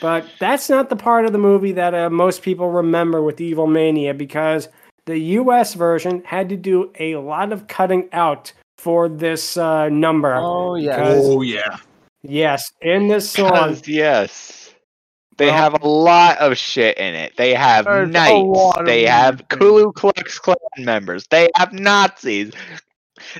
But 0.00 0.26
that's 0.38 0.68
not 0.68 0.90
the 0.90 0.96
part 0.96 1.24
of 1.26 1.32
the 1.32 1.38
movie 1.38 1.72
that 1.72 1.94
uh, 1.94 2.10
most 2.10 2.42
people 2.42 2.70
remember 2.70 3.22
with 3.22 3.40
Evil 3.40 3.66
Mania 3.66 4.12
because 4.14 4.68
the 5.06 5.18
U.S. 5.18 5.74
version 5.74 6.22
had 6.24 6.48
to 6.50 6.56
do 6.56 6.92
a 6.98 7.16
lot 7.16 7.52
of 7.52 7.66
cutting 7.68 8.08
out 8.12 8.52
for 8.78 9.08
this 9.08 9.56
uh, 9.56 9.88
number. 9.88 10.34
Oh 10.34 10.74
yeah. 10.74 10.96
Oh 11.00 11.40
yeah. 11.42 11.78
Yes, 12.22 12.72
in 12.82 13.08
this 13.08 13.30
song. 13.30 13.76
yes. 13.86 14.74
They 15.38 15.46
Well- 15.46 15.54
have 15.54 15.82
a 15.82 15.88
lot 15.88 16.38
of 16.38 16.56
shit 16.58 16.96
in 16.98 17.14
it. 17.14 17.36
They 17.36 17.54
have 17.54 17.84
There's 17.84 18.10
knights. 18.10 18.78
They 18.84 19.04
have 19.04 19.42
things. 19.48 19.60
Ku 19.60 19.92
Klux 19.92 20.38
Klan 20.38 20.56
members. 20.78 21.26
They 21.30 21.48
have 21.56 21.72
Nazis. 21.72 22.52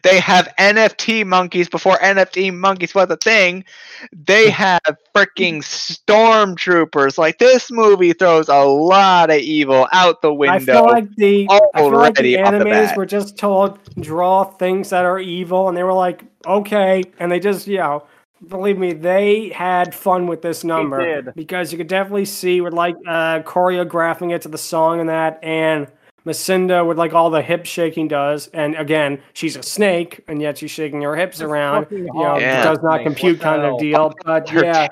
They 0.02 0.20
have 0.20 0.52
NFT 0.58 1.26
monkeys 1.26 1.68
before 1.68 1.96
NFT 1.98 2.54
monkeys 2.54 2.94
was 2.94 3.10
a 3.10 3.16
thing. 3.16 3.64
They 4.12 4.50
have 4.50 4.80
freaking 5.14 5.62
stormtroopers. 5.62 7.18
Like 7.18 7.38
this 7.38 7.70
movie 7.70 8.12
throws 8.12 8.48
a 8.48 8.64
lot 8.64 9.30
of 9.30 9.38
evil 9.38 9.88
out 9.92 10.22
the 10.22 10.32
I 10.32 10.36
window. 10.36 10.72
feel 10.72 10.84
like 10.86 11.14
the 11.16 11.46
I 11.50 11.58
feel 11.74 11.92
like 11.92 12.14
the 12.14 12.36
already 12.36 12.36
the 12.36 12.42
animators 12.42 12.96
were 12.96 13.06
just 13.06 13.36
told 13.36 13.78
draw 14.00 14.44
things 14.44 14.90
that 14.90 15.04
are 15.04 15.18
evil, 15.18 15.68
and 15.68 15.76
they 15.76 15.82
were 15.82 15.92
like, 15.92 16.24
okay, 16.46 17.02
and 17.18 17.30
they 17.30 17.40
just 17.40 17.66
you 17.66 17.78
know. 17.78 18.04
Believe 18.48 18.76
me, 18.76 18.92
they 18.92 19.48
had 19.48 19.94
fun 19.94 20.26
with 20.26 20.42
this 20.42 20.62
number 20.62 21.22
did. 21.22 21.34
because 21.34 21.72
you 21.72 21.78
could 21.78 21.88
definitely 21.88 22.26
see 22.26 22.60
with 22.60 22.74
like 22.74 22.94
uh, 23.06 23.40
choreographing 23.40 24.30
it 24.30 24.42
to 24.42 24.48
the 24.48 24.58
song 24.58 25.00
and 25.00 25.08
that, 25.08 25.42
and 25.42 25.90
Messina 26.26 26.84
with 26.84 26.98
like 26.98 27.14
all 27.14 27.30
the 27.30 27.40
hip 27.40 27.64
shaking 27.64 28.08
does, 28.08 28.48
and 28.52 28.74
again, 28.74 29.20
she's 29.32 29.56
a 29.56 29.62
snake, 29.62 30.22
and 30.28 30.42
yet 30.42 30.58
she's 30.58 30.72
shaking 30.72 31.00
her 31.02 31.14
hips 31.16 31.36
It's 31.36 31.42
around. 31.42 31.86
You 31.90 32.00
know, 32.12 32.12
hard. 32.12 32.42
Yeah. 32.42 32.64
does 32.64 32.82
not 32.82 33.02
compute 33.02 33.40
kind 33.40 33.62
of 33.62 33.78
deal. 33.78 34.12
But 34.24 34.48
Her 34.50 34.64
yeah, 34.64 34.88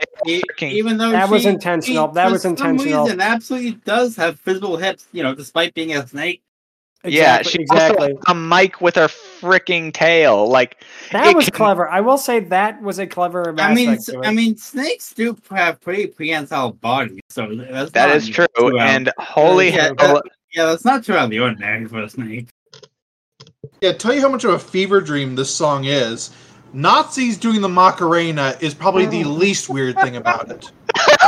Even 0.63 0.97
though 0.97 1.11
That 1.11 1.29
was 1.29 1.45
intentional. 1.45 2.09
she, 2.09 2.15
That 2.15 2.27
for 2.29 2.33
was 2.33 2.43
some 2.43 2.51
intentional. 2.53 3.03
reason, 3.05 3.21
absolutely 3.21 3.73
does 3.85 4.15
have 4.17 4.39
physical 4.41 4.77
hips. 4.77 5.07
You 5.13 5.25
know, 5.25 5.35
despite 5.35 5.75
being 5.75 5.95
a 5.97 6.07
snake. 6.07 6.41
yeah, 7.05 7.39
exactly, 7.41 7.51
she 7.51 7.63
exactly. 7.63 8.13
also 8.13 8.23
a 8.29 8.35
mic 8.35 8.81
with 8.81 8.95
her 8.95 9.09
freaking 9.09 9.93
tail. 9.93 10.49
Like 10.49 10.85
That 11.11 11.27
it 11.27 11.37
was 11.37 11.47
can- 11.47 11.55
clever. 11.55 11.89
I 11.91 12.01
will 12.01 12.17
say 12.17 12.39
that 12.41 12.81
was 12.81 12.99
a 13.01 13.07
clever 13.09 13.51
aspect 13.59 13.61
I 13.61 13.75
mean. 13.75 13.99
I 14.25 14.31
mean, 14.33 14.57
snakes 14.57 15.13
do 15.13 15.37
have 15.51 15.81
pretty 15.81 16.07
prehensile 16.07 16.73
bodies, 16.75 17.21
so 17.29 17.53
that's 17.57 17.91
that 17.91 18.07
not 18.07 18.17
is 18.17 18.29
true. 18.29 18.47
too 18.57 18.79
And 18.79 19.11
holy 19.19 19.71
yeah, 19.71 19.91
hell, 19.99 20.15
that- 20.15 20.23
yeah, 20.55 20.67
that's 20.67 20.85
not 20.85 21.05
too 21.05 21.15
out 21.15 21.25
of 21.25 21.31
the 21.31 21.41
ordinary 21.41 21.87
for 21.87 22.03
a 22.03 22.09
snake. 22.09 22.49
Yeah, 23.81 23.93
tell 23.93 24.15
you 24.15 24.21
how 24.21 24.29
much 24.29 24.45
of 24.45 24.51
a 24.55 24.59
fever 24.59 25.01
dream 25.01 25.35
this 25.35 25.55
song 25.55 25.85
is. 25.85 26.31
Nazis 26.73 27.37
doing 27.39 27.61
the 27.61 27.69
Macarena 27.69 28.57
is 28.61 28.75
probably 28.75 29.07
the 29.07 29.25
least 29.25 29.69
weird 29.69 29.97
thing 30.01 30.17
about 30.17 30.51
it. 30.51 30.71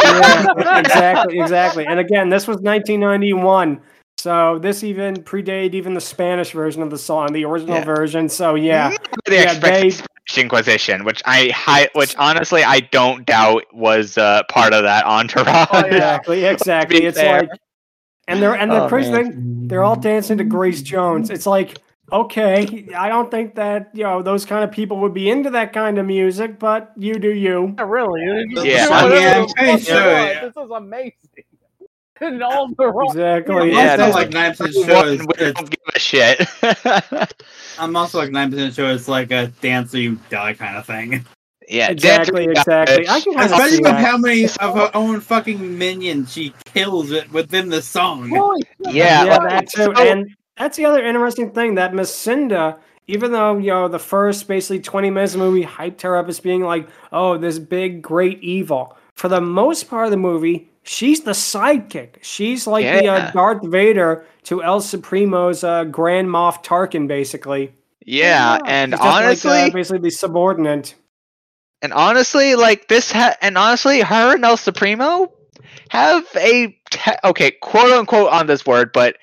yeah, 0.02 0.78
exactly, 0.78 1.38
exactly. 1.38 1.86
And 1.86 2.00
again, 2.00 2.28
this 2.28 2.46
was 2.48 2.56
1991, 2.58 3.80
so 4.18 4.58
this 4.58 4.82
even 4.82 5.14
predated 5.16 5.74
even 5.74 5.94
the 5.94 6.00
Spanish 6.00 6.50
version 6.52 6.82
of 6.82 6.90
the 6.90 6.98
song, 6.98 7.32
the 7.32 7.44
original 7.44 7.76
Yeah. 7.76 7.84
version. 7.84 8.28
So 8.28 8.54
yeah, 8.56 8.90
the 9.24 9.34
Yeah, 9.34 9.42
expected 9.52 9.62
they- 9.84 9.90
Spanish 9.90 10.06
Inquisition, 10.36 11.04
which 11.04 11.22
I 11.24 11.50
hi- 11.54 11.88
which 11.92 12.16
honestly 12.16 12.64
I 12.64 12.80
don't 12.80 13.24
doubt 13.24 13.62
was 13.72 14.18
uh, 14.18 14.42
part 14.48 14.72
of 14.74 14.82
that 14.82 15.04
entourage. 15.06 15.68
Oh, 15.72 15.86
yeah. 15.86 16.16
exactly, 16.16 16.44
exactly. 16.44 17.04
It's 17.06 17.18
fair. 17.20 17.40
like, 17.42 17.50
and 18.28 18.42
they're 18.42 18.54
and 18.54 18.70
the 18.70 18.84
Oh, 18.84 18.88
crazy 18.88 19.10
man. 19.12 19.24
thing, 19.32 19.68
they're 19.68 19.84
all 19.84 19.96
dancing 19.96 20.38
to 20.38 20.44
Grace 20.44 20.82
Jones. 20.82 21.30
It's 21.30 21.46
like. 21.46 21.78
Okay, 22.12 22.86
I 22.96 23.08
don't 23.08 23.32
think 23.32 23.56
that 23.56 23.90
you 23.92 24.04
know 24.04 24.22
those 24.22 24.44
kind 24.44 24.62
of 24.62 24.70
people 24.70 24.98
would 25.00 25.12
be 25.12 25.28
into 25.28 25.50
that 25.50 25.72
kind 25.72 25.98
of 25.98 26.06
music, 26.06 26.56
but 26.56 26.92
you 26.96 27.18
do 27.18 27.30
you. 27.34 27.74
Not 27.76 27.90
really. 27.90 28.20
You 28.22 28.54
just 28.54 28.64
Yeah. 28.64 28.86
do 28.86 28.92
I 28.92 29.02
whatever 29.02 29.20
mean, 29.24 29.26
I'm 29.34 29.46
the 29.48 29.54
pretty 29.54 29.70
fuck 29.72 29.80
you 29.80 29.84
sure, 29.86 30.12
want. 30.12 30.28
yeah. 30.28 30.40
This 30.44 30.56
is 30.56 30.70
amazing. 30.70 31.12
And 32.20 32.42
all 32.44 32.68
the 32.78 32.86
wrong. 32.86 33.08
Exactly. 33.08 33.72
Yeah, 33.72 33.94
I'm 33.94 33.98
no, 33.98 34.04
also 34.04 34.04
It's- 34.04 34.14
like 34.14 34.30
nine 34.30 34.54
percent 34.54 34.86
sure. 34.86 34.94
One, 34.94 35.08
It's, 35.14 35.22
we 35.26 35.46
it's, 35.46 35.60
don't 35.60 35.70
give 35.70 35.80
a 35.94 35.98
shit. 35.98 36.48
I'm 37.80 37.96
also 37.96 38.18
like 38.18 38.30
nine 38.30 38.50
percent 38.52 38.72
sure 38.74 38.90
it's 38.92 39.08
like 39.08 39.32
a 39.32 39.48
dance 39.60 39.92
or 39.92 39.98
you 39.98 40.18
die 40.30 40.54
kind 40.54 40.76
of 40.76 40.86
thing. 40.86 41.26
yeah, 41.68 41.90
Exactly, 41.90 42.44
exactly. 42.44 43.09
I 43.09 43.20
can 43.20 43.35
kind 43.35 43.46
of 43.46 43.52
Especially 43.52 43.76
see 43.76 43.83
with 43.83 43.92
that. 43.92 44.05
how 44.05 44.18
many 44.18 44.44
of 44.44 44.74
her 44.74 44.90
own 44.94 45.20
fucking 45.20 45.79
minions 45.79 46.33
she 46.33 46.52
kills 46.72 47.11
it 47.11 47.31
within 47.33 47.68
the 47.68 47.83
song. 47.83 48.31
Yeah, 48.81 49.24
yeah, 49.24 49.37
like, 49.37 49.48
that 49.50 49.68
too. 49.68 49.83
so- 49.85 49.92
and 49.92 50.35
that's 50.57 50.76
the 50.76 50.85
other 50.85 51.05
interesting 51.05 51.50
thing 51.50 51.74
that 51.74 51.92
Messina, 51.94 52.79
even 53.09 53.33
though 53.33 53.59
you 53.59 53.68
know 53.70 53.88
the 53.88 53.98
first 53.98 54.48
basically 54.48 54.81
twenty 54.81 55.11
minutes 55.11 55.35
of 55.35 55.40
the 55.40 55.46
movie 55.46 55.64
hyped 55.64 56.02
her 56.02 56.16
up 56.16 56.29
as 56.29 56.40
being 56.40 56.62
like, 56.62 56.88
oh, 57.12 57.37
this 57.37 57.59
big 57.59 58.00
great 58.02 58.40
evil. 58.42 58.96
For 59.14 59.29
the 59.29 59.40
most 59.40 59.88
part 59.88 60.05
of 60.05 60.11
the 60.11 60.16
movie, 60.18 60.68
she's 60.83 61.20
the 61.22 61.31
sidekick. 61.33 62.16
She's 62.22 62.66
like 62.66 62.85
the 62.85 63.09
uh, 63.09 63.31
Darth 63.33 63.64
Vader 63.66 64.24
to 64.44 64.62
El 64.62 64.81
Supremo's 64.81 65.64
uh, 65.64 65.85
Grand 65.85 66.29
Moff 66.29 66.62
Tarkin, 66.62 67.09
basically. 67.09 67.72
yeah, 68.05 68.59
and 68.66 68.92
She's 68.92 69.00
just 69.00 69.05
like, 69.14 69.24
honestly, 69.24 69.50
uh, 69.62 69.70
basically 69.70 69.98
the 70.00 70.11
subordinate. 70.11 70.94
And 71.82 71.92
honestly, 71.92 72.54
like 72.54 72.88
this, 72.88 73.12
ha- 73.12 73.36
and 73.40 73.56
honestly, 73.58 74.00
her 74.00 74.34
and 74.34 74.44
El 74.44 74.56
Supremo 74.56 75.32
have 75.90 76.24
a 76.36 76.76
te- 76.90 77.12
okay, 77.24 77.50
quote 77.50 77.92
unquote 77.92 78.32
on 78.32 78.46
this 78.46 78.66
word, 78.66 78.92
but 78.92 79.16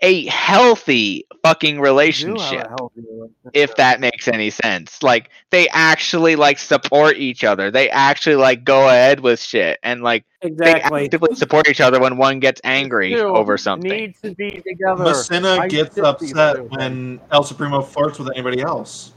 a 0.00 0.26
healthy 0.26 1.26
fucking 1.42 1.80
relationship. 1.80 2.66
healthy 2.68 3.00
relationship. 3.00 3.50
if 3.54 3.76
that 3.76 4.00
makes 4.00 4.28
any 4.28 4.50
sense. 4.50 5.02
Like 5.02 5.30
they 5.50 5.68
actually 5.70 6.36
like 6.36 6.58
support 6.58 7.16
each 7.16 7.44
other. 7.44 7.70
They 7.70 7.88
actually 7.90 8.36
like 8.36 8.64
go 8.64 8.88
ahead 8.88 9.20
with 9.20 9.40
shit 9.40 9.78
and 9.82 10.02
like 10.02 10.24
Exactly. 10.42 11.00
they 11.00 11.04
actively 11.04 11.34
support 11.34 11.68
each 11.68 11.80
other 11.80 11.98
when 11.98 12.18
one 12.18 12.40
gets 12.40 12.60
angry 12.62 13.14
Two 13.14 13.22
over 13.22 13.56
something. 13.56 13.90
Need 13.90 14.14
to 14.22 14.34
be 14.34 14.62
together. 14.66 15.04
Messina 15.04 15.66
gets 15.68 15.96
upset 15.98 16.62
when 16.70 17.20
El 17.30 17.42
Supremo 17.42 17.80
flirts 17.80 18.18
with 18.18 18.30
anybody 18.34 18.60
else. 18.60 19.12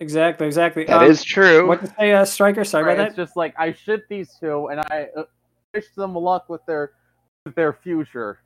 Exactly. 0.00 0.46
Exactly. 0.46 0.84
That 0.84 1.02
Um, 1.02 1.10
is 1.10 1.22
true. 1.22 1.68
What 1.68 1.80
to 1.80 1.94
say, 1.98 2.12
uh, 2.12 2.24
Stryker? 2.24 2.64
Sorry 2.64 2.84
Right, 2.84 2.94
about 2.94 3.08
it's 3.08 3.16
that. 3.16 3.22
just 3.22 3.36
like 3.36 3.54
I 3.58 3.72
ship 3.72 4.06
these 4.08 4.34
two, 4.40 4.68
and 4.68 4.80
I 4.90 5.08
uh, 5.16 5.24
wish 5.74 5.90
them 5.94 6.14
luck 6.14 6.48
with 6.48 6.64
their 6.66 6.92
with 7.44 7.54
their 7.54 7.72
future. 7.72 8.40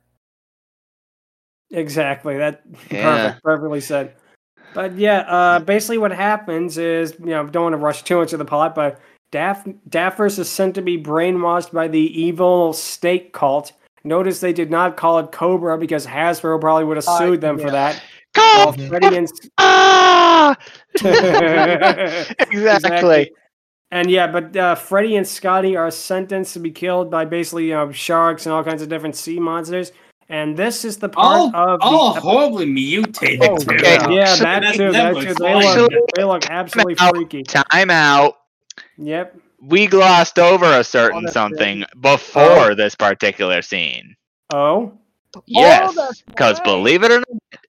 Exactly. 1.71 2.37
That 2.37 2.61
Yeah. 2.91 3.03
perfect. 3.29 3.43
Perfectly 3.43 3.81
said. 3.81 4.15
But 4.73 4.95
yeah, 4.97 5.19
uh, 5.21 5.59
basically 5.59 5.97
what 5.97 6.11
happens 6.11 6.77
is, 6.77 7.15
you 7.19 7.27
know, 7.27 7.47
don't 7.47 7.63
want 7.63 7.73
to 7.73 7.77
rush 7.77 8.03
too 8.03 8.17
much 8.17 8.33
of 8.33 8.39
the 8.39 8.45
plot, 8.45 8.75
but 8.75 8.99
Daff 9.31 9.65
Daffers 9.89 10.37
is 10.37 10.49
sent 10.49 10.75
to 10.75 10.81
be 10.81 11.01
brainwashed 11.01 11.71
by 11.71 11.87
the 11.87 12.21
evil 12.21 12.73
snake 12.73 13.31
cult. 13.33 13.71
Notice 14.03 14.39
they 14.39 14.53
did 14.53 14.69
not 14.69 14.97
call 14.97 15.17
it 15.19 15.31
Cobra 15.31 15.77
because 15.77 16.05
Hasbro 16.05 16.59
probably 16.61 16.83
would 16.83 16.97
have 16.97 17.07
Uh, 17.07 17.17
sued 17.17 17.41
them 17.41 17.57
for 17.57 17.67
yeah. 17.67 17.71
that. 17.93 18.03
While 18.35 18.73
Freddie 18.73 19.17
and 19.17 19.27
Ah! 19.57 20.55
exactly. 22.39 23.31
And 23.91 24.09
yeah, 24.09 24.27
but 24.27 24.55
uh, 24.57 24.75
Freddie 24.75 25.15
and 25.15 25.27
Scotty 25.27 25.75
are 25.77 25.91
sentenced 25.91 26.53
to 26.53 26.59
be 26.59 26.71
killed 26.71 27.09
by 27.11 27.25
basically 27.25 27.67
you 27.67 27.73
know, 27.75 27.91
sharks 27.91 28.45
and 28.45 28.53
all 28.53 28.63
kinds 28.63 28.81
of 28.81 28.89
different 28.89 29.15
sea 29.15 29.39
monsters. 29.39 29.91
And 30.27 30.57
this 30.57 30.83
is 30.83 30.97
the 30.97 31.11
All, 31.15 31.51
part 31.51 31.69
of 31.69 31.79
the 31.79 31.85
all 31.85 32.15
ep- 32.17 32.23
horribly 32.23 32.65
mutated 32.65 33.43
Oh, 33.47 33.53
okay. 33.53 33.77
yeah, 33.83 34.09
yeah, 34.09 34.23
Actually, 34.23 34.43
that 34.45 34.61
that- 34.61 34.73
too. 34.75 34.91
that 34.91 35.13
That 35.13 35.21
too. 35.21 35.33
They 35.35 35.53
look, 35.83 35.91
they 36.15 36.23
look 36.23 36.49
absolutely 36.49 36.95
Now- 36.95 37.11
freaky. 37.11 37.43
Time 37.43 37.91
out. 37.91 38.33
Yep. 38.97 39.37
We 39.61 39.85
glossed 39.87 40.39
over 40.39 40.65
a 40.65 40.83
certain 40.83 41.23
that's 41.23 41.33
something 41.33 41.85
before 42.01 42.73
this 42.75 42.95
particular 42.95 43.61
scene. 43.61 44.15
Oh. 44.53 44.93
Yes, 45.47 45.93
that's 45.95 46.21
because 46.21 46.57
right. 46.59 46.65
believe 46.65 47.03
it 47.03 47.11
or 47.11 47.17
not, 47.19 47.27
at 47.53 47.59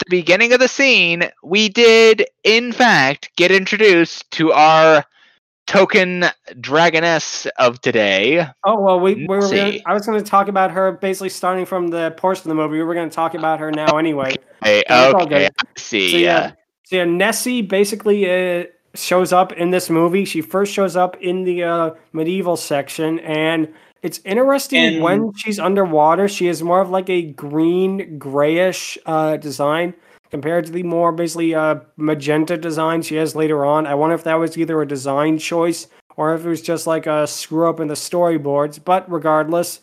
the 0.00 0.10
beginning 0.10 0.52
of 0.52 0.60
the 0.60 0.68
scene, 0.68 1.30
we 1.42 1.68
did, 1.68 2.26
in 2.44 2.72
fact, 2.72 3.30
get 3.36 3.50
introduced 3.50 4.30
to 4.32 4.52
our 4.52 5.04
token 5.66 6.24
dragoness 6.54 7.46
of 7.58 7.80
today. 7.80 8.46
Oh 8.64 8.80
well, 8.80 8.98
we, 8.98 9.14
we 9.14 9.26
were. 9.26 9.40
Gonna, 9.40 9.78
I 9.86 9.94
was 9.94 10.04
going 10.04 10.18
to 10.18 10.24
talk 10.28 10.48
about 10.48 10.72
her 10.72 10.92
basically 10.92 11.28
starting 11.28 11.64
from 11.64 11.88
the 11.88 12.10
portion 12.12 12.42
of 12.42 12.48
the 12.48 12.62
movie. 12.62 12.78
We 12.78 12.82
were 12.82 12.94
going 12.94 13.08
to 13.08 13.14
talk 13.14 13.34
about 13.34 13.60
her 13.60 13.70
now 13.70 13.96
anyway. 13.96 14.34
Hey, 14.62 14.82
So 14.88 15.20
okay. 15.20 15.46
I 15.46 15.64
see. 15.76 16.10
So 16.10 16.16
yeah. 16.16 16.26
yeah, 16.26 16.52
so 16.84 16.96
yeah, 16.96 17.04
Nessie 17.04 17.62
basically 17.62 18.28
uh, 18.28 18.64
shows 18.94 19.32
up 19.32 19.52
in 19.52 19.70
this 19.70 19.88
movie. 19.88 20.24
She 20.24 20.40
first 20.40 20.72
shows 20.72 20.96
up 20.96 21.16
in 21.20 21.44
the 21.44 21.62
uh, 21.62 21.90
medieval 22.12 22.56
section, 22.56 23.20
and 23.20 23.72
it's 24.02 24.20
interesting 24.24 24.94
And- 24.96 25.02
when 25.02 25.32
she's 25.34 25.58
underwater. 25.58 26.28
She 26.28 26.48
is 26.48 26.62
more 26.62 26.80
of 26.80 26.90
like 26.90 27.10
a 27.10 27.22
green 27.22 28.18
grayish 28.18 28.98
uh, 29.06 29.36
design 29.36 29.94
compared 30.30 30.66
to 30.66 30.72
the 30.72 30.82
more 30.84 31.12
basically 31.12 31.54
uh, 31.54 31.76
magenta 31.96 32.56
design 32.56 33.02
she 33.02 33.16
has 33.16 33.34
later 33.34 33.64
on. 33.64 33.86
I 33.86 33.94
wonder 33.94 34.14
if 34.14 34.24
that 34.24 34.36
was 34.38 34.56
either 34.56 34.80
a 34.80 34.86
design 34.86 35.38
choice 35.38 35.88
or 36.16 36.34
if 36.34 36.44
it 36.44 36.48
was 36.48 36.62
just 36.62 36.86
like 36.86 37.06
a 37.06 37.26
screw 37.26 37.68
up 37.68 37.80
in 37.80 37.88
the 37.88 37.94
storyboards. 37.94 38.82
But 38.82 39.10
regardless, 39.10 39.80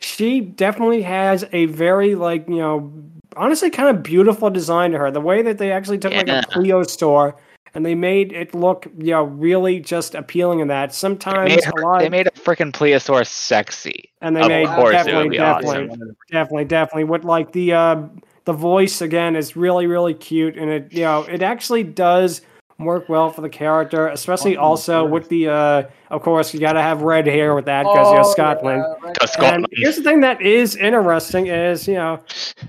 she 0.00 0.40
definitely 0.40 1.02
has 1.02 1.44
a 1.52 1.66
very 1.66 2.14
like 2.14 2.48
you 2.48 2.56
know 2.56 2.92
honestly 3.36 3.70
kind 3.70 3.94
of 3.94 4.02
beautiful 4.02 4.50
design 4.50 4.92
to 4.92 4.98
her. 4.98 5.10
The 5.10 5.20
way 5.20 5.42
that 5.42 5.58
they 5.58 5.70
actually 5.72 5.98
took 5.98 6.12
like 6.14 6.28
a 6.28 6.42
plesiosaur 6.50 7.34
and 7.74 7.84
they 7.86 7.94
made 7.94 8.32
it 8.32 8.54
look 8.54 8.86
you 8.98 9.12
know 9.12 9.22
really 9.24 9.80
just 9.80 10.14
appealing 10.14 10.60
in 10.60 10.68
that. 10.68 10.94
Sometimes 10.94 11.50
Made 11.50 11.62
a 11.62 11.66
her- 11.66 11.82
lot 11.82 11.98
they 12.00 12.08
made 12.08 12.26
a 12.26 12.30
freaking 12.30 12.72
plesiosaur 12.72 13.26
sexy. 13.26 14.10
and 14.20 14.36
they 14.36 14.40
of 14.42 14.48
made 14.48 14.66
course 14.68 14.78
it 14.78 14.82
would 14.82 14.92
definitely 15.04 15.28
be 15.30 15.36
definitely 15.36 15.88
awesome. 15.88 16.16
definitely 16.30 16.64
definitely 16.64 17.04
with 17.04 17.24
like 17.24 17.52
the 17.52 17.72
uh 17.72 18.02
the 18.46 18.52
voice 18.52 19.00
again 19.00 19.36
is 19.36 19.54
really 19.56 19.86
really 19.86 20.14
cute 20.14 20.56
and 20.56 20.70
it 20.70 20.92
you 20.92 21.02
know 21.02 21.22
it 21.24 21.42
actually 21.42 21.82
does 21.84 22.40
work 22.78 23.10
well 23.10 23.28
for 23.30 23.42
the 23.42 23.48
character 23.50 24.08
especially 24.08 24.56
Oh, 24.56 24.62
also 24.62 25.02
sure. 25.02 25.10
with 25.10 25.28
the 25.28 25.48
uh 25.48 25.82
of 26.10 26.22
course 26.22 26.54
you 26.54 26.58
got 26.60 26.72
to 26.72 26.80
have 26.82 27.02
red 27.02 27.26
hair 27.26 27.54
with 27.54 27.66
that 27.66 27.82
because 27.82 28.10
you're 28.12 28.24
Oh, 28.24 28.32
Scotland 28.32 28.82
yeah, 28.86 29.06
right. 29.06 29.18
'Cause 29.18 29.34
and 29.36 29.44
Scotland. 29.44 29.66
here's 29.72 29.96
the 29.96 30.02
thing 30.02 30.20
that 30.22 30.40
is 30.40 30.76
interesting 30.76 31.46
is, 31.48 31.86
you 31.86 31.94
know, 31.94 32.20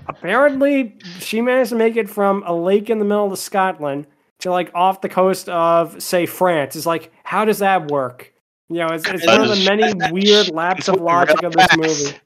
apparently 0.08 0.94
she 1.18 1.40
managed 1.40 1.70
to 1.70 1.76
make 1.76 1.96
it 1.96 2.08
from 2.10 2.42
a 2.46 2.54
lake 2.54 2.90
in 2.90 2.98
the 2.98 3.04
middle 3.04 3.32
of 3.32 3.38
Scotland 3.38 4.06
to 4.42 4.50
like 4.50 4.70
off 4.74 5.00
the 5.00 5.08
coast 5.08 5.48
of, 5.48 6.00
say, 6.02 6.26
France. 6.26 6.76
It's 6.76 6.86
like, 6.86 7.12
how 7.24 7.44
does 7.44 7.58
that 7.58 7.90
work? 7.90 8.32
You 8.68 8.78
know, 8.78 8.86
it's, 8.88 9.06
it's 9.08 9.26
That 9.26 9.38
one 9.38 9.50
of 9.50 9.58
the 9.58 9.64
many 9.64 9.92
weird 10.12 10.48
laps 10.50 10.88
of 10.88 10.96
logic 11.00 11.42
of 11.42 11.52
this 11.52 11.66
facts. 11.66 11.76
movie. 11.76 12.16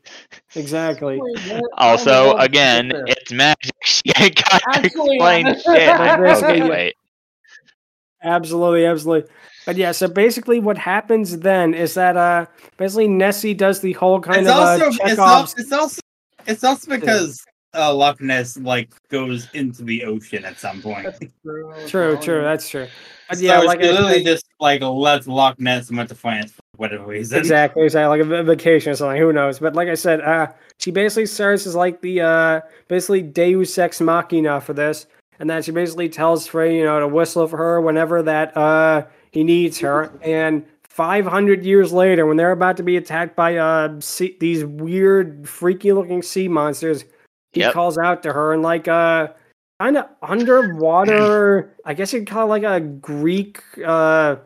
Exactly. 0.55 1.21
Also, 1.77 2.11
I 2.11 2.15
don't 2.15 2.37
know 2.39 2.45
again, 2.45 2.93
it's 3.07 3.33
magic. 3.33 3.73
She 3.85 4.03
ain't 4.17 4.37
got 4.37 4.63
to 4.75 4.85
explain 4.87 5.47
shit. 5.65 5.67
Okay, 5.67 6.69
wait. 6.69 6.95
Absolutely, 8.23 8.85
absolutely. 8.87 9.31
But 9.65 9.77
yeah, 9.77 9.93
so 9.93 10.09
basically 10.09 10.59
what 10.61 10.79
happens 10.79 11.39
then 11.41 11.75
is 11.75 11.95
that 11.95 12.17
uh 12.17 12.47
basically 12.77 13.09
Nessie 13.09 13.55
does 13.55 13.81
the 13.81 13.93
whole 13.95 14.21
kind 14.21 14.41
it's 14.41 14.49
of 14.49 14.57
also 14.57 14.85
uh, 14.85 15.07
it's, 15.09 15.19
al- 15.19 15.43
it's 15.45 15.73
also 15.73 16.01
it's 16.47 16.65
also 16.65 16.91
because 16.91 17.45
uh, 17.77 17.95
Loch 17.95 18.21
Ness 18.21 18.57
like 18.57 18.91
goes 19.09 19.49
into 19.53 19.83
the 19.85 20.05
ocean 20.05 20.45
at 20.45 20.59
some 20.59 20.81
point. 20.83 21.07
True. 21.43 21.73
True, 21.87 22.17
true, 22.19 22.43
that's 22.43 22.69
true. 22.69 22.87
But 23.29 23.39
yeah, 23.41 23.59
it's 23.59 23.67
like 23.67 23.81
I 23.81 23.91
literally 23.91 24.15
said- 24.15 24.25
just 24.25 24.47
like 24.61 24.81
left 24.83 25.27
Loch 25.27 25.59
Ness 25.61 25.89
and 25.89 25.97
went 25.97 26.09
to 26.11 26.15
France 26.15 26.53
for 26.53 26.63
whatever 26.77 27.07
reason. 27.07 27.39
Exactly, 27.39 27.85
exactly. 27.85 28.23
Like 28.23 28.31
a 28.31 28.43
vacation 28.45 28.93
or 28.93 28.97
something. 28.97 29.21
Who 29.21 29.33
knows? 29.33 29.59
But 29.59 29.75
like 29.75 29.89
I 29.89 29.95
said, 29.95 30.21
uh, 30.21 30.49
she 30.79 30.91
basically 30.91 31.27
serves 31.27 31.67
as 31.67 31.75
like 31.75 32.01
the 32.01 32.21
uh, 32.21 32.61
basically 32.89 33.23
Deus 33.23 33.77
ex 33.79 34.01
machina 34.01 34.61
for 34.61 34.73
this, 34.73 35.07
and 35.41 35.51
that 35.51 35.65
she 35.65 35.73
basically 35.73 36.09
tells 36.09 36.47
Frey, 36.47 36.77
you 36.79 36.85
know, 36.85 37.01
to 37.01 37.09
whistle 37.09 37.47
for 37.49 37.57
her 37.57 37.81
whenever 37.81 38.23
that 38.23 38.57
uh 38.57 39.07
he 39.33 39.43
needs 39.45 39.81
her. 39.81 40.13
And 40.23 40.65
500 40.89 41.63
years 41.65 41.93
later, 41.93 42.25
when 42.27 42.37
they're 42.39 42.53
about 42.53 42.77
to 42.79 42.83
be 42.83 42.97
attacked 42.97 43.35
by 43.37 43.57
uh 43.57 44.01
sea, 44.01 44.37
these 44.41 44.65
weird, 44.65 45.49
freaky 45.49 45.93
looking 45.93 46.23
sea 46.23 46.49
monsters, 46.49 47.05
he 47.57 47.63
Yep. 47.63 47.73
calls 47.73 47.97
out 47.97 48.23
to 48.23 48.33
her 48.33 48.53
in 48.53 48.61
like 48.61 48.87
a 48.87 49.35
kind 49.81 49.97
of 49.97 50.05
underwater. 50.23 51.75
I 51.85 51.95
guess 51.95 52.13
you'd 52.13 52.27
call 52.27 52.47
it 52.47 52.51
like 52.51 52.63
a 52.63 52.81
Greek 52.81 53.63
uh 53.85 54.37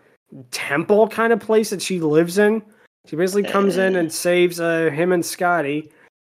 temple 0.53 1.09
kind 1.09 1.33
of 1.33 1.40
place 1.40 1.70
that 1.70 1.83
she 1.83 2.01
lives 2.01 2.38
in. 2.38 2.62
She 3.07 3.16
basically 3.16 3.42
comes 3.42 3.77
in 3.77 3.96
and 3.96 4.12
saves 4.12 4.61
uh, 4.61 4.90
him 4.92 5.11
and 5.11 5.25
Scotty. 5.27 5.90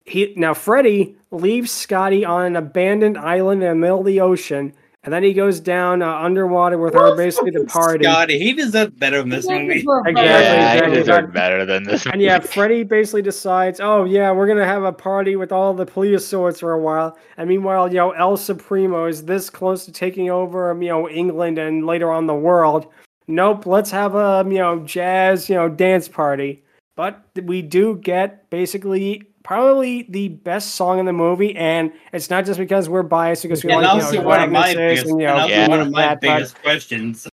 He 0.05 0.33
now 0.37 0.53
Freddie 0.53 1.17
leaves 1.31 1.71
Scotty 1.71 2.23
on 2.23 2.45
an 2.45 2.55
abandoned 2.55 3.17
island 3.17 3.61
in 3.61 3.69
the 3.69 3.75
middle 3.75 3.99
of 3.99 4.05
the 4.05 4.21
ocean, 4.21 4.73
and 5.03 5.11
then 5.11 5.23
he 5.23 5.33
goes 5.33 5.59
down 5.59 6.03
uh, 6.03 6.15
underwater 6.15 6.77
with 6.77 6.93
her, 6.93 7.15
basically 7.15 7.51
to 7.51 7.63
party. 7.65 8.03
Scotty, 8.03 8.37
he 8.37 8.53
deserved 8.53 8.99
better 8.99 9.19
than 9.21 9.29
this 9.29 9.47
movie. 9.47 9.79
Exactly, 9.79 10.13
Yeah, 10.23 10.73
exactly. 10.73 10.91
he 10.91 10.95
deserved 10.97 11.33
better 11.33 11.65
than 11.65 11.83
this. 11.83 12.05
And 12.05 12.21
yeah, 12.21 12.39
Freddie 12.39 12.83
basically 12.83 13.23
decides, 13.23 13.79
oh 13.79 14.05
yeah, 14.05 14.31
we're 14.31 14.47
gonna 14.47 14.65
have 14.65 14.83
a 14.83 14.91
party 14.93 15.35
with 15.35 15.51
all 15.51 15.73
the 15.73 15.85
plesiosaurs 15.87 16.59
for 16.59 16.73
a 16.73 16.79
while. 16.79 17.17
And 17.37 17.49
meanwhile, 17.49 17.87
you 17.87 17.95
know, 17.95 18.11
El 18.11 18.37
Supremo 18.37 19.05
is 19.05 19.25
this 19.25 19.49
close 19.49 19.85
to 19.85 19.91
taking 19.91 20.29
over, 20.29 20.69
um, 20.69 20.83
you 20.83 20.89
know, 20.89 21.09
England 21.09 21.57
and 21.57 21.87
later 21.87 22.11
on 22.11 22.27
the 22.27 22.35
world. 22.35 22.87
Nope, 23.27 23.65
let's 23.65 23.89
have 23.91 24.13
a 24.13 24.43
you 24.47 24.59
know 24.59 24.79
jazz, 24.85 25.49
you 25.49 25.55
know, 25.55 25.67
dance 25.67 26.07
party. 26.07 26.63
But 26.95 27.25
we 27.43 27.63
do 27.63 27.95
get 27.97 28.47
basically 28.51 29.23
probably 29.43 30.03
the 30.09 30.29
best 30.29 30.75
song 30.75 30.99
in 30.99 31.05
the 31.05 31.13
movie, 31.13 31.55
and 31.55 31.91
it's 32.13 32.29
not 32.29 32.45
just 32.45 32.59
because 32.59 32.89
we're 32.89 33.03
biased 33.03 33.43
because 33.43 33.63
we 33.63 33.71
And 33.71 33.81
like 33.81 33.93
also 33.93 34.13
you 34.13 34.21
know, 34.21 34.27
one 34.27 34.41
of 34.43 34.51
my 34.51 34.73
biggest, 34.73 35.07
and, 35.07 35.19
you 35.19 35.27
know, 35.27 35.33
and 35.33 35.41
also 35.41 35.53
Yeah. 35.53 35.67
one 35.67 35.81
of 35.81 35.91
my 35.91 36.01
that, 36.01 36.21
but- 36.21 36.35
biggest 36.35 36.61
questions. 36.61 37.27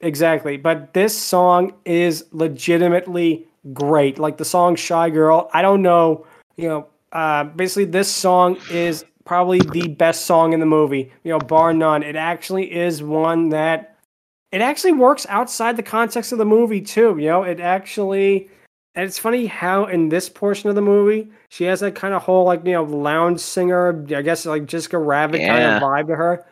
Exactly. 0.00 0.56
But 0.58 0.92
this 0.92 1.16
song 1.16 1.72
is 1.84 2.24
legitimately 2.32 3.46
great. 3.72 4.18
Like 4.18 4.36
the 4.36 4.44
song 4.44 4.76
Shy 4.76 5.08
Girl, 5.10 5.48
I 5.54 5.62
don't 5.62 5.80
know, 5.82 6.26
you 6.56 6.68
know, 6.68 6.86
uh, 7.12 7.44
basically 7.44 7.86
this 7.86 8.10
song 8.10 8.58
is 8.70 9.04
probably 9.24 9.60
the 9.60 9.88
best 9.88 10.26
song 10.26 10.52
in 10.52 10.60
the 10.60 10.66
movie, 10.66 11.10
you 11.22 11.30
know, 11.30 11.38
bar 11.38 11.72
none. 11.72 12.02
It 12.02 12.16
actually 12.16 12.70
is 12.74 13.02
one 13.02 13.48
that 13.50 13.96
it 14.52 14.60
actually 14.60 14.92
works 14.92 15.26
outside 15.30 15.76
the 15.76 15.82
context 15.82 16.32
of 16.32 16.38
the 16.38 16.44
movie 16.44 16.82
too, 16.82 17.16
you 17.18 17.28
know, 17.28 17.42
it 17.42 17.58
actually 17.60 18.50
and 18.94 19.04
it's 19.06 19.18
funny 19.18 19.46
how 19.46 19.86
in 19.86 20.08
this 20.08 20.28
portion 20.28 20.68
of 20.68 20.74
the 20.76 20.82
movie 20.82 21.28
she 21.48 21.64
has 21.64 21.80
that 21.80 21.94
kind 21.94 22.14
of 22.14 22.22
whole 22.22 22.44
like 22.44 22.64
you 22.64 22.72
know 22.72 22.84
lounge 22.84 23.40
singer, 23.40 24.04
I 24.14 24.22
guess 24.22 24.46
like 24.46 24.66
Jessica 24.66 24.98
Rabbit 24.98 25.38
kind 25.40 25.62
of 25.64 25.82
vibe 25.82 26.08
to 26.08 26.16
her. 26.16 26.44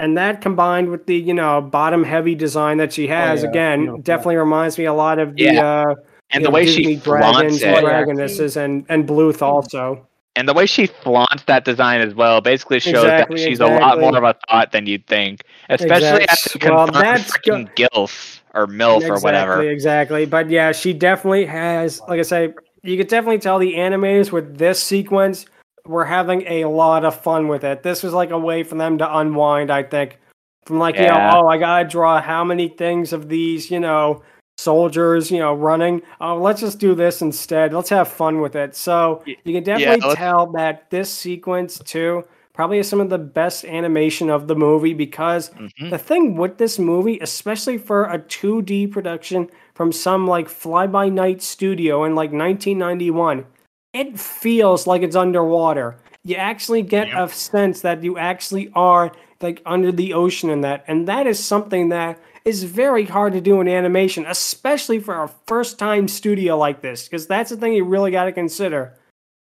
And 0.00 0.16
that 0.16 0.40
combined 0.40 0.90
with 0.90 1.06
the, 1.06 1.16
you 1.16 1.34
know, 1.34 1.60
bottom 1.60 2.04
heavy 2.04 2.36
design 2.36 2.76
that 2.78 2.92
she 2.92 3.08
has, 3.08 3.42
yeah, 3.42 3.48
again, 3.48 3.78
beautiful. 3.80 4.02
definitely 4.02 4.36
reminds 4.36 4.78
me 4.78 4.84
a 4.84 4.92
lot 4.92 5.18
of 5.18 5.34
the 5.34 5.42
Yeah. 5.42 5.64
uh 5.88 5.94
and 6.30 6.44
the 6.44 6.48
know, 6.50 6.54
way 6.54 6.66
Disney 6.66 6.82
she 6.84 6.96
dragons 6.96 7.62
flaunts 7.62 7.62
and 7.64 7.76
it, 7.76 7.84
dragonesses 7.84 8.56
and 8.56 8.86
and 8.88 9.08
Bluth 9.08 9.42
also. 9.42 10.06
and 10.36 10.46
the 10.46 10.52
way 10.52 10.66
she 10.66 10.86
flaunts 10.86 11.42
that 11.46 11.64
design 11.64 12.00
as 12.00 12.14
well, 12.14 12.40
basically 12.40 12.78
shows 12.78 13.02
Exactly, 13.02 13.40
that 13.40 13.48
she's 13.48 13.58
a 13.60 13.66
lot 13.66 13.98
more 13.98 14.16
of 14.16 14.22
a 14.22 14.36
thought 14.48 14.70
than 14.70 14.86
you'd 14.86 15.04
think, 15.08 15.42
especially 15.68 16.22
Exact- 16.22 16.30
after 16.30 16.70
well, 16.70 16.86
confirmed 16.86 17.04
that's 17.04 17.32
go- 17.38 17.64
gilf 17.76 18.40
or 18.58 18.66
milf 18.66 19.08
or 19.08 19.20
whatever. 19.20 19.62
Exactly, 19.62 19.68
exactly. 19.68 20.26
But 20.26 20.50
yeah, 20.50 20.72
she 20.72 20.92
definitely 20.92 21.46
has 21.46 22.00
like 22.08 22.18
I 22.18 22.22
say, 22.22 22.54
you 22.82 22.96
could 22.96 23.08
definitely 23.08 23.38
tell 23.38 23.58
the 23.58 23.74
animators 23.74 24.32
with 24.32 24.58
this 24.58 24.82
sequence 24.82 25.46
were 25.86 26.04
having 26.04 26.42
a 26.46 26.64
lot 26.66 27.04
of 27.04 27.20
fun 27.20 27.48
with 27.48 27.64
it. 27.64 27.82
This 27.82 28.02
was 28.02 28.12
like 28.12 28.30
a 28.30 28.38
way 28.38 28.62
for 28.62 28.74
them 28.74 28.98
to 28.98 29.18
unwind, 29.18 29.70
I 29.70 29.82
think. 29.82 30.18
From 30.66 30.78
like, 30.78 30.96
you 30.96 31.06
know, 31.06 31.30
oh 31.32 31.48
I 31.48 31.56
gotta 31.56 31.88
draw 31.88 32.20
how 32.20 32.44
many 32.44 32.68
things 32.68 33.14
of 33.14 33.28
these, 33.28 33.70
you 33.70 33.80
know, 33.80 34.22
soldiers, 34.58 35.30
you 35.30 35.38
know, 35.38 35.54
running. 35.54 36.02
Oh, 36.20 36.36
let's 36.36 36.60
just 36.60 36.78
do 36.78 36.94
this 36.94 37.22
instead. 37.22 37.72
Let's 37.72 37.88
have 37.88 38.08
fun 38.08 38.40
with 38.40 38.54
it. 38.54 38.76
So 38.76 39.22
you 39.26 39.54
can 39.54 39.62
definitely 39.62 40.06
let's- 40.06 40.16
tell 40.16 40.46
that 40.52 40.90
this 40.90 41.10
sequence 41.10 41.78
too 41.78 42.24
probably 42.58 42.80
is 42.80 42.88
some 42.88 43.00
of 43.00 43.08
the 43.08 43.18
best 43.18 43.64
animation 43.64 44.28
of 44.28 44.48
the 44.48 44.56
movie 44.56 44.92
because 44.92 45.50
Mhm. 45.50 45.90
the 45.90 45.96
thing 45.98 46.34
with 46.36 46.58
this 46.58 46.76
movie, 46.76 47.16
especially 47.20 47.78
for 47.78 48.06
a 48.06 48.18
2D 48.18 48.84
production 48.88 49.48
from 49.76 49.92
some 49.92 50.26
like 50.26 50.48
fly 50.48 50.84
by 50.88 51.08
night 51.08 51.40
studio 51.40 52.02
in 52.02 52.16
like 52.16 52.32
1991, 52.32 53.44
it 53.94 54.18
feels 54.18 54.88
like 54.88 55.02
it's 55.02 55.14
underwater. 55.14 55.98
You 56.24 56.34
actually 56.34 56.82
get 56.82 57.06
Yep. 57.10 57.16
a 57.16 57.32
sense 57.32 57.80
that 57.82 58.02
you 58.02 58.18
actually 58.18 58.72
are 58.74 59.12
like 59.40 59.62
under 59.64 59.92
the 59.92 60.12
ocean 60.12 60.50
in 60.50 60.62
that. 60.62 60.82
And 60.88 61.06
that 61.06 61.28
is 61.28 61.38
something 61.38 61.90
that 61.90 62.18
is 62.44 62.64
very 62.64 63.04
hard 63.04 63.34
to 63.34 63.40
do 63.40 63.60
in 63.60 63.68
animation, 63.68 64.26
especially 64.26 64.98
for 64.98 65.22
a 65.22 65.30
first 65.46 65.78
time 65.78 66.08
studio 66.08 66.58
like 66.58 66.80
this, 66.82 67.04
because 67.04 67.28
that's 67.28 67.50
the 67.50 67.56
thing 67.56 67.74
you 67.74 67.84
really 67.84 68.10
got 68.10 68.24
to 68.24 68.32
consider 68.32 68.94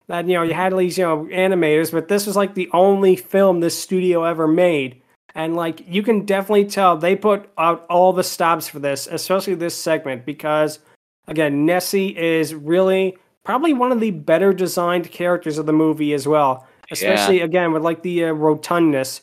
that 0.08 0.28
you 0.28 0.34
know 0.36 0.44
you 0.44 0.54
had 0.54 0.76
these 0.78 0.98
you 0.98 1.04
know 1.06 1.26
animators, 1.32 1.92
but 1.92 2.08
this 2.08 2.26
was 2.28 2.36
like 2.36 2.56
the 2.56 2.70
only 2.74 3.16
film 3.16 3.60
this 3.60 3.78
studio 3.80 4.24
ever 4.24 4.48
made, 4.48 5.02
and 5.34 5.56
like 5.56 5.82
you 5.88 6.04
can 6.04 6.26
definitely 6.26 6.66
tell 6.66 6.98
they 6.98 7.16
put 7.16 7.50
out 7.58 7.86
all 7.90 8.14
the 8.14 8.24
stops 8.24 8.68
for 8.68 8.80
this, 8.80 9.08
especially 9.08 9.56
this 9.56 9.76
segment 9.78 10.26
because 10.26 10.80
again 11.28 11.66
Nessie 11.66 12.16
is 12.18 12.54
really 12.54 13.18
probably 13.44 13.74
one 13.74 13.92
of 13.92 14.00
the 14.00 14.12
better 14.12 14.54
designed 14.54 15.12
characters 15.12 15.58
of 15.58 15.66
the 15.66 15.74
movie 15.74 16.14
as 16.14 16.28
well, 16.28 16.68
especially 16.92 17.42
again 17.42 17.72
with 17.74 17.84
like 17.84 18.02
the 18.04 18.26
uh, 18.26 18.34
rotundness. 18.34 19.22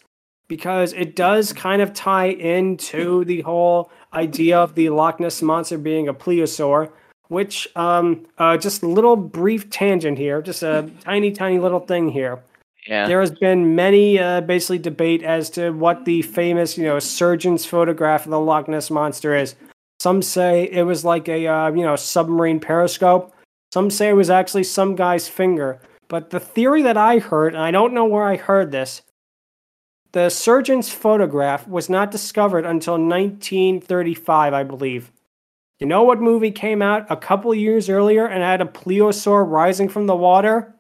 because 0.49 0.93
it 0.93 1.17
does 1.17 1.53
kind 1.53 1.81
of 1.81 1.95
tie 1.95 2.27
into 2.27 3.25
the 3.25 3.41
whole 3.43 3.91
idea 4.13 4.59
of 4.59 4.75
the 4.75 4.91
Loch 4.91 5.19
Ness 5.19 5.41
monster 5.41 5.79
being 5.79 6.09
a 6.09 6.15
plesiosaur. 6.15 6.91
Which, 7.33 7.67
um, 7.77 8.27
uh, 8.37 8.59
just 8.59 8.83
a 8.83 8.87
little 8.87 9.17
brief 9.17 9.71
tangent 9.71 10.19
here, 10.19 10.43
just 10.43 10.63
a 10.63 10.91
tiny, 11.01 11.33
tiny 11.33 11.59
little 11.59 11.81
thing 11.81 12.11
here. 12.11 12.43
Yeah. 12.87 13.07
There 13.07 13.21
has 13.21 13.31
been 13.31 13.75
many, 13.75 14.19
uh, 14.19 14.43
basically, 14.43 14.81
debate 14.81 15.23
as 15.23 15.49
to 15.51 15.71
what 15.71 16.05
the 16.05 16.21
famous, 16.21 16.77
you 16.77 16.85
know, 16.85 16.99
surgeon's 16.99 17.65
photograph 17.65 18.27
of 18.27 18.33
the 18.33 18.39
Loch 18.39 18.69
Ness 18.69 18.91
monster 18.91 19.35
is. 19.35 19.55
Some 19.99 20.21
say 20.21 20.69
it 20.71 20.83
was 20.83 21.07
like 21.07 21.27
a, 21.27 21.47
uh, 21.47 21.71
you 21.73 21.85
know, 21.85 21.97
submarine 21.97 22.61
periscope. 22.61 23.33
Some 23.73 23.89
say 23.89 24.11
it 24.11 24.15
was 24.15 24.29
actually 24.29 24.65
some 24.65 24.95
guy's 24.95 25.27
finger. 25.27 25.81
But 26.09 26.29
the 26.29 26.41
theory 26.41 26.83
that 26.83 26.99
I 26.99 27.19
heard, 27.19 27.55
and 27.55 27.63
I 27.63 27.71
don't 27.71 27.95
know 27.95 28.05
where 28.05 28.25
I 28.25 28.37
heard 28.37 28.73
this, 28.73 29.01
the 30.13 30.29
surgeon's 30.29 30.91
photograph 30.91 31.67
was 31.67 31.89
not 31.89 32.11
discovered 32.11 32.67
until 32.67 32.99
1935, 32.99 34.53
I 34.53 34.63
believe. 34.63 35.11
You 35.83 35.89
know 35.89 36.05
what 36.05 36.21
movie 36.21 36.53
came 36.53 36.81
out 36.81 37.07
a 37.11 37.17
couple 37.17 37.53
years 37.53 37.89
earlier 37.89 38.27
and 38.27 38.41
had 38.41 38.61
a 38.61 38.65
plesiosaur 38.67 39.51
rising 39.51 39.89
from 39.89 40.07
the 40.07 40.15
water? 40.15 40.77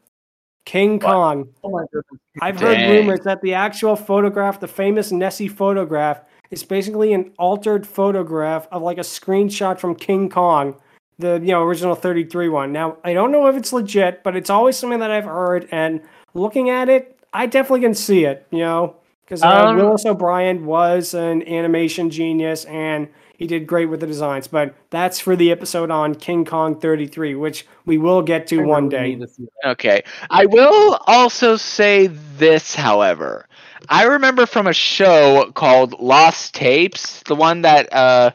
King 0.64 1.00
Kong. 1.00 1.48
Oh 1.64 1.70
my 1.70 1.82
goodness. 1.92 2.20
I've 2.40 2.60
heard 2.60 2.78
rumors 2.88 3.18
that 3.24 3.42
the 3.42 3.52
actual 3.52 3.96
photograph, 3.96 4.60
the 4.60 4.68
famous 4.68 5.10
Nessie 5.10 5.48
photograph, 5.48 6.20
is 6.52 6.62
basically 6.62 7.12
an 7.14 7.32
altered 7.36 7.84
photograph 7.84 8.68
of 8.70 8.82
like 8.82 8.98
a 8.98 9.00
screenshot 9.00 9.76
from 9.80 9.96
King 9.96 10.30
Kong, 10.30 10.80
the 11.18 11.40
you 11.40 11.48
know 11.48 11.64
original 11.64 11.96
33 11.96 12.48
one. 12.48 12.70
Now 12.70 12.96
I 13.02 13.12
don't 13.12 13.32
know 13.32 13.48
if 13.48 13.56
it's 13.56 13.72
legit, 13.72 14.22
but 14.22 14.36
it's 14.36 14.50
always 14.50 14.76
something 14.76 15.00
that 15.00 15.10
I've 15.10 15.24
heard, 15.24 15.68
and 15.72 16.00
looking 16.34 16.70
at 16.70 16.88
it, 16.88 17.18
I 17.32 17.46
definitely 17.46 17.80
can 17.80 17.94
see 17.94 18.24
it. 18.24 18.46
You 18.52 18.60
know, 18.60 18.96
because 19.24 19.42
uh, 19.42 19.48
Um, 19.48 19.78
Willis 19.78 20.06
O'Brien 20.06 20.64
was 20.64 21.12
an 21.12 21.42
animation 21.48 22.08
genius 22.08 22.66
and 22.66 23.08
he 23.42 23.48
did 23.48 23.66
great 23.66 23.86
with 23.86 23.98
the 23.98 24.06
designs. 24.06 24.46
But 24.46 24.72
that's 24.90 25.18
for 25.18 25.34
the 25.34 25.50
episode 25.50 25.90
on 25.90 26.14
King 26.14 26.44
Kong 26.44 26.78
33, 26.78 27.34
which 27.34 27.66
we 27.86 27.98
will 27.98 28.22
get 28.22 28.46
to 28.46 28.62
one 28.64 28.88
day. 28.88 29.08
need 29.16 29.20
to 29.20 29.26
see 29.28 29.48
that. 29.62 29.70
Okay. 29.72 30.04
I 30.30 30.46
will 30.46 31.00
also 31.08 31.56
say 31.56 32.06
this, 32.06 32.76
however. 32.76 33.46
I 33.88 34.04
remember 34.04 34.46
from 34.46 34.68
a 34.68 34.72
show 34.72 35.50
called 35.56 35.98
Lost 36.00 36.54
Tapes, 36.54 37.24
the 37.24 37.34
one 37.34 37.62
that 37.62 37.92
uh, 37.92 38.30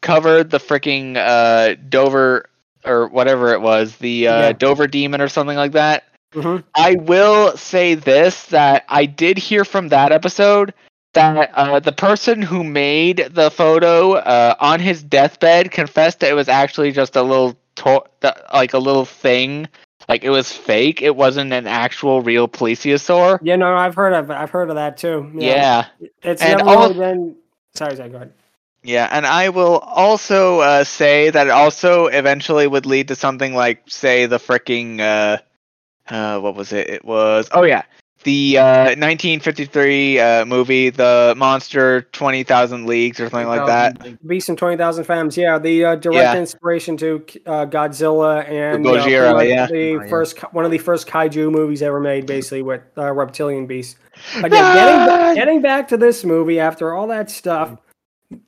covered 0.00 0.48
the 0.48 0.58
freaking 0.58 1.18
uh, 1.18 1.74
Dover 1.90 2.46
or 2.86 3.08
whatever 3.08 3.52
it 3.52 3.60
was, 3.60 3.96
the 3.96 4.26
uh, 4.26 4.40
Yeah. 4.40 4.52
Dover 4.52 4.86
Demon 4.86 5.20
or 5.20 5.28
something 5.28 5.56
like 5.58 5.72
that. 5.72 6.04
Mhm. 6.34 6.64
I 6.74 6.94
will 6.94 7.54
say 7.58 7.94
this 7.94 8.44
that 8.46 8.84
I 8.88 9.04
did 9.04 9.36
hear 9.36 9.66
from 9.66 9.88
that 9.88 10.12
episode 10.12 10.72
that 11.14 11.50
uh, 11.54 11.80
the 11.80 11.92
person 11.92 12.42
who 12.42 12.62
made 12.64 13.28
the 13.30 13.50
photo 13.50 14.14
uh, 14.14 14.54
on 14.60 14.80
his 14.80 15.02
deathbed 15.02 15.70
confessed 15.70 16.20
that 16.20 16.30
it 16.30 16.34
was 16.34 16.48
actually 16.48 16.92
just 16.92 17.16
a 17.16 17.22
little 17.22 17.56
to- 17.76 18.04
like 18.52 18.74
a 18.74 18.78
little 18.78 19.04
thing 19.04 19.68
like 20.08 20.24
it 20.24 20.30
was 20.30 20.52
fake 20.52 21.02
it 21.02 21.14
wasn't 21.16 21.52
an 21.52 21.66
actual 21.66 22.22
real 22.22 22.48
plesiosaur 22.48 23.38
Yeah, 23.42 23.56
no, 23.56 23.74
I've 23.74 23.94
heard 23.94 24.12
of 24.12 24.30
I've 24.30 24.50
heard 24.50 24.68
of 24.70 24.76
that 24.76 24.96
too. 24.98 25.30
yeah 25.34 25.86
It's 26.22 26.42
And 26.42 26.58
never 26.58 26.70
all- 26.70 26.94
been. 26.94 27.36
Sorry, 27.74 27.96
sorry, 27.96 28.08
go 28.10 28.16
ahead. 28.16 28.32
yeah 28.82 29.08
and 29.10 29.26
i 29.26 29.48
will 29.50 29.78
also 29.78 30.60
uh, 30.60 30.84
say 30.84 31.28
that 31.30 31.46
it 31.46 31.50
also 31.50 32.06
eventually 32.06 32.66
would 32.66 32.86
lead 32.86 33.08
to 33.08 33.14
something 33.14 33.54
like 33.54 33.82
say 33.88 34.26
the 34.26 34.38
freaking 34.38 35.00
uh 35.00 35.38
uh 36.08 36.38
what 36.40 36.54
was 36.54 36.72
it 36.72 36.88
it 36.88 37.04
was 37.04 37.48
oh 37.52 37.64
yeah 37.64 37.82
the 38.26 38.58
uh 38.58 38.84
1953 38.96 40.18
uh 40.18 40.44
movie 40.44 40.90
the 40.90 41.32
monster 41.36 42.02
20000 42.12 42.84
leagues 42.86 43.20
or 43.20 43.30
something 43.30 43.48
like 43.48 43.66
that 43.66 44.26
Beast 44.26 44.48
and 44.48 44.58
Twenty 44.58 44.76
Thousand 44.76 45.04
Fathoms. 45.04 45.36
Yeah, 45.36 45.58
the 45.58 45.84
uh, 45.84 45.94
direct 45.96 46.16
Yeah. 46.34 46.36
inspiration 46.36 46.96
to 46.98 47.24
uh, 47.46 47.66
Godzilla 47.66 48.44
and 48.48 48.84
The 48.84 48.90
you 48.90 48.96
know, 48.96 49.02
pretty 49.02 49.16
Gojira, 49.16 49.32
much 49.34 49.46
yeah. 49.48 49.66
the 49.66 49.96
Oh, 49.96 50.02
yeah. 50.02 50.08
first 50.08 50.36
ki- 50.36 50.46
one 50.52 50.64
of 50.64 50.70
the 50.70 50.78
first 50.78 51.06
kaiju 51.08 51.50
movies 51.50 51.82
ever 51.82 52.00
made, 52.00 52.26
basically 52.26 52.62
with 52.62 52.82
uh, 52.98 53.12
reptilian 53.12 53.66
beasts. 53.66 53.96
But 54.42 54.52
yeah, 54.52 54.74
getting, 54.74 55.06
ba- 55.06 55.34
getting 55.34 55.62
back 55.62 55.88
to 55.88 55.96
this 55.96 56.24
movie 56.24 56.58
after 56.60 56.94
all 56.94 57.06
that 57.08 57.30
stuff, 57.30 57.76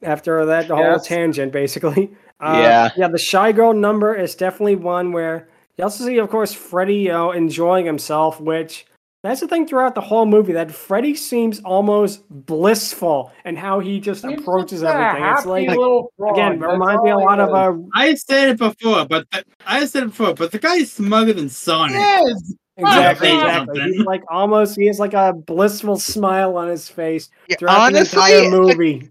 after 0.03 0.45
that 0.47 0.69
the 0.69 0.77
whole 0.77 0.85
Yes. 0.85 1.07
tangent, 1.07 1.53
basically. 1.53 2.11
Uh, 2.41 2.59
Yeah. 2.62 2.91
yeah. 2.97 3.09
The 3.09 3.19
shy 3.19 3.53
girl 3.53 3.73
number 3.75 4.14
is 4.14 4.35
definitely 4.37 4.77
one 4.77 5.11
where 5.12 5.49
you 5.77 5.85
also 5.85 6.05
see, 6.05 6.19
of 6.19 6.31
course, 6.31 6.53
Freddie 6.53 6.95
you 6.95 7.09
know, 7.09 7.33
enjoying 7.33 7.85
himself, 7.87 8.41
which. 8.41 8.87
That's 9.24 9.40
the 9.40 9.48
thing 9.48 9.66
throughout 9.66 9.96
the 9.96 10.00
whole 10.00 10.26
movie 10.26 10.52
that 10.52 10.70
Freddie 10.70 11.16
seems 11.16 11.59
almost 11.61 12.22
blissful 12.31 13.33
and 13.44 13.59
how 13.59 13.81
he 13.81 13.98
just 13.98 14.22
approaches 14.24 14.85
everything. 14.85 15.24
It's 15.24 15.44
like 15.44 15.68
again, 15.68 16.62
it 16.62 16.66
reminds 16.66 17.02
me 17.02 17.11
a 17.11 17.18
lot 17.18 17.40
of 17.40 17.50
a. 17.50 17.83
I 17.94 18.14
said 18.14 18.50
it 18.50 18.59
before, 18.59 19.07
but 19.07 19.28
the, 19.33 19.44
I 19.66 19.85
said 19.87 20.04
it 20.04 20.07
before, 20.07 20.35
but 20.35 20.52
the 20.52 20.59
guy's 20.61 20.92
smoother 20.92 21.33
than 21.33 21.48
Sonic. 21.48 21.94
Yes. 21.96 22.54
exactly, 22.76 23.33
exactly. 23.35 23.81
He's 23.92 24.07
like 24.07 24.22
almost 24.31 24.76
he 24.76 24.87
has 24.87 25.00
like 25.00 25.14
a 25.14 25.33
blissful 25.33 25.96
smile 25.98 26.57
on 26.57 26.68
his 26.68 26.88
face 26.88 27.28
Yeah, 27.48 27.57
throughout 27.57 27.88
honestly 27.92 28.20
the 28.20 28.38
entire 28.38 28.50
movie. 28.50 29.11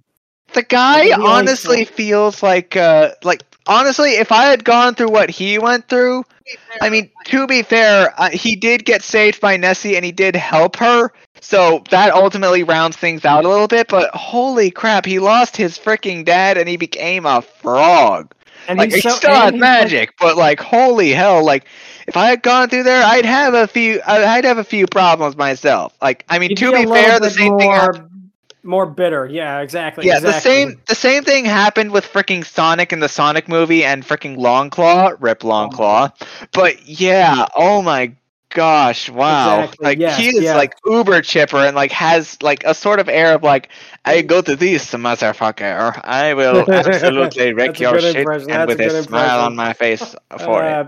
the 0.53 0.63
guy 0.63 1.11
honestly 1.19 1.83
feels 1.83 2.41
like 2.41 2.77
uh 2.77 3.11
like 3.23 3.43
honestly 3.67 4.11
if 4.11 4.31
i 4.31 4.43
had 4.45 4.63
gone 4.63 4.95
through 4.95 5.09
what 5.09 5.29
he 5.29 5.59
went 5.59 5.85
through 5.89 6.23
i 6.81 6.89
mean 6.89 7.09
to 7.25 7.47
be 7.47 7.61
fair 7.61 8.13
uh, 8.17 8.29
he 8.29 8.55
did 8.55 8.85
get 8.85 9.01
saved 9.03 9.39
by 9.41 9.57
nessie 9.57 9.95
and 9.95 10.05
he 10.05 10.11
did 10.11 10.35
help 10.35 10.75
her. 10.77 11.11
So 11.39 11.83
that 11.91 12.11
ultimately 12.13 12.63
rounds 12.63 12.97
things 12.97 13.23
out 13.23 13.45
a 13.45 13.49
little 13.49 13.67
bit 13.67 13.87
but 13.87 14.09
holy 14.13 14.71
crap 14.71 15.05
he 15.05 15.19
lost 15.19 15.55
his 15.55 15.77
freaking 15.77 16.25
dad 16.25 16.57
and 16.57 16.67
he 16.67 16.77
became 16.77 17.25
a 17.25 17.41
frog. 17.41 18.33
And 18.67 18.79
like 18.79 18.89
he 18.89 18.95
he's 18.95 19.03
so 19.03 19.09
still 19.11 19.33
had 19.33 19.53
he's 19.53 19.61
like- 19.61 19.69
magic 19.71 20.13
but 20.19 20.35
like 20.35 20.59
holy 20.59 21.11
hell 21.11 21.45
like 21.45 21.65
if 22.07 22.17
i 22.17 22.27
had 22.29 22.41
gone 22.41 22.69
through 22.69 22.83
there 22.83 23.03
i'd 23.05 23.25
have 23.25 23.53
a 23.53 23.67
few 23.67 24.01
i'd 24.05 24.45
have 24.45 24.57
a 24.57 24.63
few 24.63 24.87
problems 24.87 25.37
myself. 25.37 25.93
Like 26.01 26.25
i 26.29 26.39
mean 26.39 26.55
to 26.55 26.71
be 26.71 26.85
be 26.85 26.91
fair 26.91 27.19
the 27.19 27.29
same 27.29 27.57
thing 27.57 27.69
more, 27.69 27.75
happened 27.75 28.09
more 28.67 28.85
bitter. 28.85 29.25
Yeah, 29.25 29.61
exactly. 29.61 30.05
yeah, 30.05 30.17
exactly. 30.17 30.31
the 30.31 30.39
same 30.39 30.81
the 30.87 30.95
same 30.95 31.23
thing 31.23 31.45
happened 31.45 31.91
with 31.91 32.05
freaking 32.05 32.45
Sonic 32.45 32.93
in 32.93 32.99
the 32.99 33.09
Sonic 33.09 33.47
movie 33.47 33.83
and 33.83 34.03
freaking 34.03 34.37
Longclaw, 34.37 35.17
Rip 35.19 35.39
Longclaw. 35.39 36.11
But 36.51 36.87
yeah, 36.87 37.47
oh 37.55 37.81
my 37.81 38.13
gosh, 38.49 39.09
wow. 39.09 39.61
Exactly, 39.61 39.85
Like 39.85 39.99
yes, 39.99 40.17
he 40.17 40.27
is 40.29 40.43
yeah. 40.43 40.55
like 40.55 40.75
uber 40.85 41.21
chipper 41.21 41.57
and 41.57 41.75
like 41.75 41.91
has 41.91 42.41
like 42.41 42.63
a 42.65 42.73
sort 42.73 42.99
of 42.99 43.09
air 43.09 43.35
of 43.35 43.43
like 43.43 43.69
I 44.05 44.21
go 44.21 44.41
to 44.41 44.55
this 44.55 44.93
motherfucker. 44.93 45.79
Or 45.79 46.01
I 46.03 46.33
will 46.33 46.69
absolutely 46.71 47.53
wreck 47.53 47.79
your 47.79 47.99
shit 47.99 48.15
impression, 48.17 48.51
and 48.51 48.69
that's 48.69 48.77
with 48.77 48.93
a 48.93 48.99
a 48.99 49.03
smile 49.03 49.23
impression. 49.23 49.45
on 49.45 49.55
my 49.55 49.73
face 49.73 50.15
for 50.39 50.63
it. 50.63 50.71
Uh, 50.71 50.87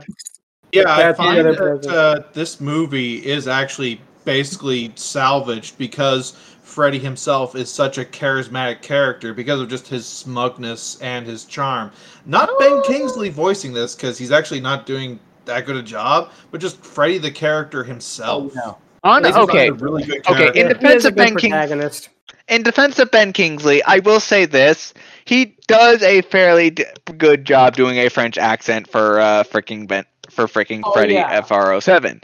Yeah, 0.72 0.84
I 0.88 1.13
find 1.13 1.46
that 1.46 1.88
uh, 1.88 2.24
this 2.34 2.62
movie 2.62 3.15
is 3.26 3.48
actually 3.48 4.02
basically 4.26 4.92
salvaged 4.96 5.78
because 5.80 6.34
Freddie 6.80 6.98
himself 7.00 7.58
is 7.58 7.70
such 7.70 7.98
a 7.98 8.06
charismatic 8.06 8.82
character 8.82 9.34
because 9.34 9.60
of 9.60 9.68
just 9.68 9.86
his 9.89 10.06
smugness 10.08 10.98
and 11.02 11.28
his 11.28 11.44
charm. 11.44 11.92
Not 12.26 12.50
Ben 12.58 12.82
Kingsley 12.84 13.28
voicing 13.28 13.74
this 13.74 13.96
because 13.96 14.18
he's 14.18 14.32
actually 14.32 14.62
not 14.62 14.86
doing 14.86 15.20
that 15.44 15.65
good 15.65 15.76
a 15.76 15.84
job, 15.84 16.32
but 16.52 16.62
just 16.62 16.78
Freddie 16.82 17.18
the 17.18 17.32
character 17.32 17.84
himself. 17.84 18.54
Oh, 18.63 18.78
On 19.04 19.26
okay, 19.26 19.68
a 19.68 19.74
really 19.74 20.04
good 20.06 20.26
Okay, 20.30 20.58
in 20.58 20.70
defense 20.70 21.04
of 21.04 21.15
Ben 21.15 21.36
King- 21.36 21.52
protagonist. 21.52 22.08
in 22.48 22.63
defense 22.63 22.98
of 22.98 23.12
Ben 23.12 23.34
Kingsley, 23.34 23.84
I 23.84 24.00
will 24.00 24.22
say 24.22 24.46
this: 24.46 24.94
he 25.26 25.58
does 25.68 26.02
a 26.02 26.22
fairly 26.22 26.70
d- 26.70 26.86
good 27.18 27.44
job 27.44 27.76
doing 27.76 27.98
a 27.98 28.08
French 28.08 28.38
accent 28.38 28.89
for 28.89 29.20
uh, 29.20 29.44
freaking 29.44 29.86
Ben 29.86 30.06
for 30.30 30.48
freaking 30.48 30.80
Oh, 30.86 30.94
Freddie 30.94 31.15
yeah. 31.15 31.42
FR07. 31.42 32.24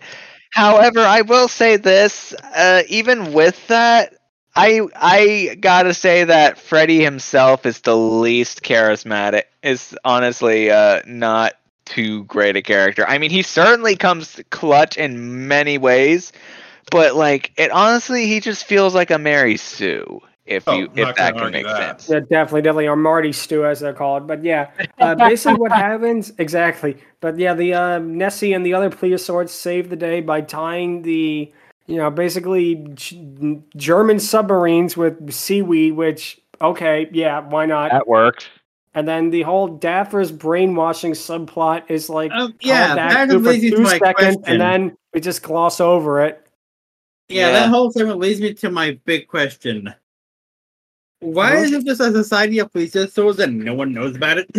However, 0.52 1.02
I 1.02 1.24
will 1.24 1.50
say 1.50 1.76
this: 1.76 2.34
uh, 2.56 2.84
even 2.88 3.34
with 3.34 3.68
that, 3.68 4.13
I 4.56 4.82
I 4.96 5.56
gotta 5.60 5.94
say 5.94 6.24
that 6.26 6.58
Freddie 6.58 7.04
himself 7.04 7.65
is 7.65 7.82
the 7.82 7.96
least 7.98 8.63
charismatic. 8.63 9.44
Is 9.63 9.98
honestly 10.06 10.72
uh, 10.72 11.02
not 11.06 11.54
too 11.86 12.24
great 12.26 12.56
a 12.56 12.62
character. 12.62 13.06
I 13.08 13.18
mean, 13.18 13.32
he 13.32 13.41
certainly 13.41 13.96
comes 13.96 14.39
clutch 14.52 14.98
in 14.98 15.48
many 15.48 15.78
ways, 15.78 16.32
but 16.91 17.15
like 17.15 17.52
it 17.58 17.72
honestly, 17.72 18.28
he 18.28 18.39
just 18.39 18.65
feels 18.65 18.96
like 18.96 19.12
a 19.12 19.20
Mary 19.20 19.58
Sue. 19.58 20.22
If 20.46 20.68
Oh, 20.68 20.72
you 20.72 20.89
I'm 20.91 20.96
if 20.96 21.00
not 21.00 21.15
that 21.15 21.36
gonna 21.36 21.38
can 21.38 21.52
make 21.52 21.63
that. 21.63 22.00
sense. 22.00 22.08
Yeah, 22.08 22.20
definitely, 22.22 22.62
definitely, 22.62 22.88
or 22.88 22.96
Marty 22.96 23.32
Stew 23.34 23.66
as 23.66 23.82
they're 23.82 23.93
called. 23.93 24.28
But 24.28 24.43
yeah, 24.43 24.72
uh, 24.99 25.16
basically 25.16 25.56
what 25.56 25.72
happens 25.74 26.32
exactly. 26.38 26.97
But 27.22 27.38
yeah, 27.39 27.53
the 27.53 27.74
uh, 27.74 27.99
Nessie 27.99 28.53
and 28.53 28.66
the 28.66 28.74
other 28.74 28.89
plesiosaurs 28.89 29.49
save 29.49 29.89
the 29.89 29.95
day 29.95 30.22
by 30.22 30.41
tying 30.41 31.01
the, 31.03 31.51
you 31.88 31.97
know, 31.97 32.09
basically 32.09 32.75
German 33.75 34.19
submarines 34.19 34.97
with 34.97 35.31
seaweed. 35.31 35.93
Which 35.93 36.39
okay, 36.61 37.09
yeah, 37.11 37.39
why 37.41 37.65
not? 37.65 37.91
That 37.91 38.07
worked. 38.07 38.49
And 38.93 39.05
then 39.07 39.29
the 39.29 39.41
whole 39.41 39.67
Daffers 39.67 40.31
brainwashing 40.31 41.11
subplot 41.11 41.83
is 41.89 42.09
like 42.09 42.31
Um, 42.31 42.55
yeah, 42.61 42.95
back 42.95 43.27
that 43.27 43.33
to 43.33 43.39
for 43.43 43.49
leads 43.51 43.63
to 43.63 43.75
two 43.77 43.83
my 43.83 43.97
seconds, 43.99 44.38
question. 44.38 44.43
and 44.45 44.61
then 44.61 44.97
we 45.13 45.19
just 45.19 45.43
gloss 45.43 45.81
over 45.81 46.23
it. 46.23 46.41
Yeah, 47.27 47.47
Yeah. 47.47 47.51
that 47.53 47.69
whole 47.69 47.91
segment 47.91 48.19
leads 48.19 48.39
me 48.39 48.53
to 48.53 48.69
my 48.71 48.97
big 49.05 49.27
question. 49.27 49.93
Why 51.19 51.55
is 51.57 51.71
it 51.73 51.86
just 51.86 51.99
a 51.99 52.11
society 52.11 52.59
of 52.59 52.71
police 52.71 52.95
officers 52.95 53.39
and 53.39 53.57
no 53.65 53.73
one 53.73 53.91
knows 53.93 54.15
about 54.15 54.38
it? 54.38 54.49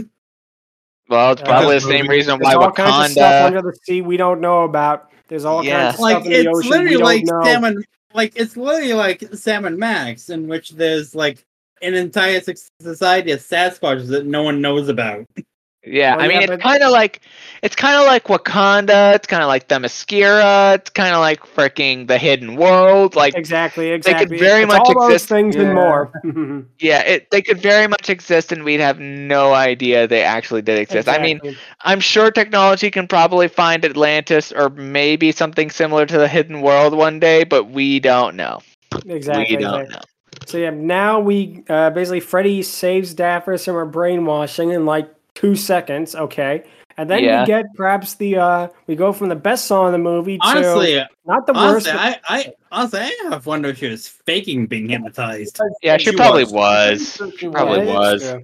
Well, 1.09 1.33
it's 1.33 1.43
Uh, 1.43 1.45
probably 1.47 1.77
the 1.77 1.81
same 1.83 2.09
reason 2.09 2.39
why 2.41 2.55
all 2.55 2.73
kinds 2.73 3.07
of 3.07 3.13
stuff 3.13 3.33
Wakanda. 3.33 3.47
under 3.47 3.63
the 3.63 3.77
sea 3.85 4.03
we 4.03 4.17
don't 4.17 4.41
know 4.41 4.65
about. 4.65 5.11
There's 5.29 5.45
all 5.45 5.65
Yeah. 5.65 5.93
kinds 5.93 5.95
of 5.95 6.01
like 6.01 6.13
stuff 6.15 6.25
in 6.27 6.31
the 6.33 6.39
it's 6.39 6.59
ocean 6.59 6.71
we 6.71 6.77
literally 6.79 6.95
don't 6.97 7.03
like 7.05 7.25
know. 7.25 7.45
Sam 7.45 7.65
and 7.65 7.87
like 8.15 8.33
it's 8.37 8.57
literally 8.57 8.95
like 8.95 9.23
Salmon 9.35 9.79
Max, 9.79 10.31
in 10.31 10.49
which 10.49 10.71
there's 10.71 11.15
like 11.15 11.45
an 11.83 11.95
entire 11.95 12.41
society 12.81 13.33
of 13.33 13.41
Sasquatches 13.41 14.09
that 14.09 14.27
no 14.27 14.43
one 14.43 14.61
knows 14.61 14.89
about. 14.89 15.27
Yeah, 15.87 16.17
Well, 16.17 16.25
I 16.25 16.29
mean, 16.29 16.41
yeah, 16.41 16.53
it's 16.53 16.63
kind 16.63 16.83
of 16.83 16.91
like 16.91 17.21
it's 17.63 17.77
kind 17.77 17.99
of 17.99 18.07
like 18.07 18.25
Wakanda. 18.25 19.15
It's 19.15 19.27
kind 19.27 19.43
of 19.43 19.49
like 19.49 19.69
Themyscira. 19.69 20.75
It's 20.75 20.91
kind 20.91 21.15
of 21.15 21.21
like 21.21 21.41
freaking 21.41 22.09
the 22.09 22.19
Hidden 22.19 22.57
World. 22.57 23.15
Like, 23.15 23.35
Exactly, 23.35 23.89
could 23.91 23.95
exactly. 23.97 24.39
very 24.39 24.63
it's 24.63 24.73
much 24.73 24.83
all 24.85 25.01
those 25.01 25.13
exist- 25.15 25.29
things 25.29 25.57
and 25.57 25.75
more. 25.75 26.13
yeah, 26.81 27.01
it 27.03 27.31
they 27.31 27.41
could 27.41 27.61
very 27.61 27.87
much 27.87 28.11
exist, 28.11 28.53
and 28.53 28.65
we'd 28.65 28.81
have 28.81 28.99
no 28.99 29.55
idea 29.55 30.07
they 30.07 30.23
actually 30.23 30.63
did 30.63 30.79
exist. 30.79 31.09
I 31.09 31.19
mean, 31.23 31.41
I'm 31.83 32.01
sure 32.01 32.31
technology 32.31 32.91
can 32.91 33.07
probably 33.07 33.49
find 33.49 33.85
Atlantis 33.85 34.53
or 34.53 34.71
maybe 34.71 35.33
something 35.33 35.71
similar 35.71 36.05
to 36.07 36.19
the 36.19 36.29
Hidden 36.29 36.63
World 36.63 36.95
one 36.97 37.21
day, 37.21 37.45
but 37.45 37.71
we 37.71 38.01
don't 38.01 38.35
know. 38.37 38.61
exactly. 39.07 39.57
we 39.57 39.63
don't 39.63 39.83
exactly. 39.83 39.95
know. 39.95 40.01
So 40.47 40.59
yeah, 40.59 40.71
now 40.71 41.21
we 41.21 41.65
uh, 41.69 41.91
basically 41.91 42.21
Freddie 42.21 42.63
saves 42.63 43.15
Daphne 43.15 43.59
from 43.59 43.75
her 43.75 43.87
brainwashing 43.87 44.73
and 44.73 44.87
like 44.87 45.11
two 45.37 45.55
seconds. 45.55 46.17
Okay, 46.17 46.65
and 46.97 47.09
then 47.09 47.23
Yeah. 47.23 47.43
we 47.43 47.47
get 47.47 47.67
perhaps 47.77 48.15
the 48.15 48.37
uh, 48.39 48.69
we 48.89 48.97
go 48.97 49.13
from 49.13 49.29
the 49.29 49.37
best 49.37 49.67
song 49.67 49.87
in 49.87 49.93
the 49.93 49.99
movie 49.99 50.39
to 50.39 50.45
Honestly, 50.45 51.01
not 51.25 51.47
the 51.47 51.53
worst. 51.53 51.87
honestly, 51.87 51.93
I, 51.93 52.21
I 52.29 52.53
honestly 52.73 53.01
I 53.01 53.17
have 53.31 53.47
wondered 53.47 53.71
if 53.71 53.79
she 53.79 53.87
was 53.89 54.09
faking 54.09 54.67
being 54.67 54.89
hypnotized. 54.89 55.61
Yeah, 55.83 55.97
she, 55.99 56.11
She 56.11 56.17
probably 56.17 56.45
was. 56.45 56.53
was. 57.21 57.33
She 57.39 57.49
Probably 57.49 57.87
Yeah, 57.87 57.95
was. 57.95 58.35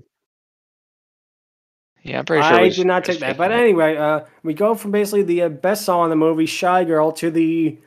Yeah, 2.04 2.18
I'm 2.18 2.24
pretty 2.24 2.42
sure. 2.42 2.56
I 2.58 2.62
we- 2.62 2.70
did 2.70 2.86
not 2.86 3.04
take 3.04 3.20
that. 3.20 3.36
But 3.36 3.52
anyway, 3.52 3.96
uh, 3.96 4.20
we 4.42 4.54
go 4.54 4.74
from 4.74 4.90
basically 4.90 5.22
the 5.22 5.42
uh, 5.42 5.48
best 5.48 5.84
song 5.84 6.04
in 6.04 6.10
the 6.10 6.16
movie, 6.16 6.46
Shy 6.46 6.84
Girl, 6.84 7.12
to 7.12 7.30
the. 7.30 7.78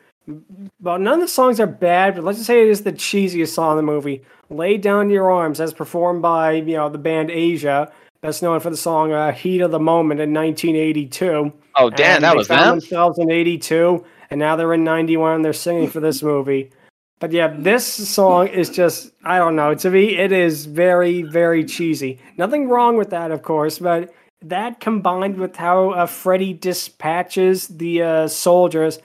Well, 0.81 0.97
none 0.97 1.15
of 1.15 1.19
the 1.19 1.27
songs 1.27 1.59
are 1.59 1.67
bad, 1.67 2.15
but 2.15 2.23
let's 2.23 2.39
just 2.39 2.47
say 2.47 2.63
it 2.63 2.69
is 2.69 2.81
the 2.81 2.93
cheesiest 2.93 3.49
song 3.49 3.77
in 3.77 3.85
the 3.85 3.91
movie. 3.91 4.23
Lay 4.49 4.77
Down 4.77 5.09
Your 5.11 5.29
Arms, 5.31 5.59
as 5.59 5.71
performed 5.73 6.23
by, 6.23 6.53
you 6.53 6.75
know, 6.77 6.89
the 6.89 6.97
band 6.97 7.29
Asia, 7.29 7.91
best 8.25 8.41
known 8.41 8.59
for 8.59 8.71
the 8.71 8.77
song 8.77 9.11
uh, 9.11 9.31
Heat 9.31 9.61
of 9.61 9.69
the 9.69 9.79
Moment 9.79 10.19
in 10.19 10.33
1982. 10.33 11.53
Oh 11.75 11.89
damn, 11.91 12.21
that 12.21 12.35
was 12.35 12.47
found 12.47 12.61
them. 12.61 12.79
themselves 12.79 13.19
in 13.19 13.29
82, 13.29 14.03
and 14.31 14.39
now 14.39 14.55
they're 14.55 14.73
in 14.73 14.83
91, 14.83 15.43
they're 15.43 15.53
singing 15.53 15.87
for 15.87 15.99
this 15.99 16.23
movie. 16.23 16.71
But 17.19 17.31
yeah, 17.31 17.55
this 17.55 17.85
song 17.85 18.47
is 18.47 18.71
just, 18.71 19.11
I 19.23 19.37
don't 19.37 19.55
know, 19.55 19.75
to 19.75 19.89
me, 19.91 20.17
it 20.17 20.31
is 20.31 20.65
very, 20.65 21.21
very 21.21 21.63
cheesy. 21.63 22.19
Nothing 22.35 22.67
wrong 22.67 22.97
with 22.97 23.11
that, 23.11 23.29
of 23.29 23.43
course, 23.43 23.77
but 23.77 24.11
that 24.41 24.79
combined 24.79 25.37
with 25.37 25.55
how 25.55 25.91
uh, 25.91 26.07
Freddie 26.07 26.53
dispatches 26.53 27.67
the 27.67 28.01
uh, 28.01 28.27
soldiers, 28.27 28.97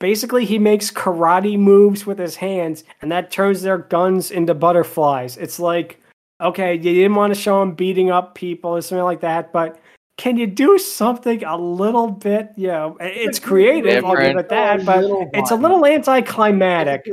basically 0.00 0.44
he 0.44 0.58
makes 0.58 0.90
karate 0.90 1.58
moves 1.58 2.04
with 2.04 2.18
his 2.18 2.36
hands, 2.36 2.84
and 3.00 3.10
that 3.10 3.30
turns 3.30 3.62
their 3.62 3.78
guns 3.78 4.30
into 4.30 4.52
butterflies. 4.52 5.38
It's 5.38 5.58
like, 5.58 5.99
okay, 6.40 6.74
you 6.74 6.80
didn't 6.94 7.14
want 7.14 7.34
to 7.34 7.40
show 7.40 7.62
him 7.62 7.74
beating 7.74 8.10
up 8.10 8.34
people 8.34 8.70
or 8.70 8.80
something 8.80 9.04
like 9.04 9.20
that, 9.20 9.52
but 9.52 9.80
can 10.20 10.36
you 10.36 10.46
do 10.46 10.76
something 10.76 11.42
a 11.44 11.56
little 11.56 12.10
bit, 12.10 12.50
you 12.54 12.66
know, 12.66 12.96
it's 13.00 13.38
creative, 13.38 14.04
I'll 14.04 14.12
give 14.12 14.20
Different. 14.20 14.40
it 14.40 14.48
that, 14.50 14.84
but 14.84 15.04
it's 15.32 15.50
a 15.50 15.54
little 15.54 15.86
anticlimactic. 15.86 17.06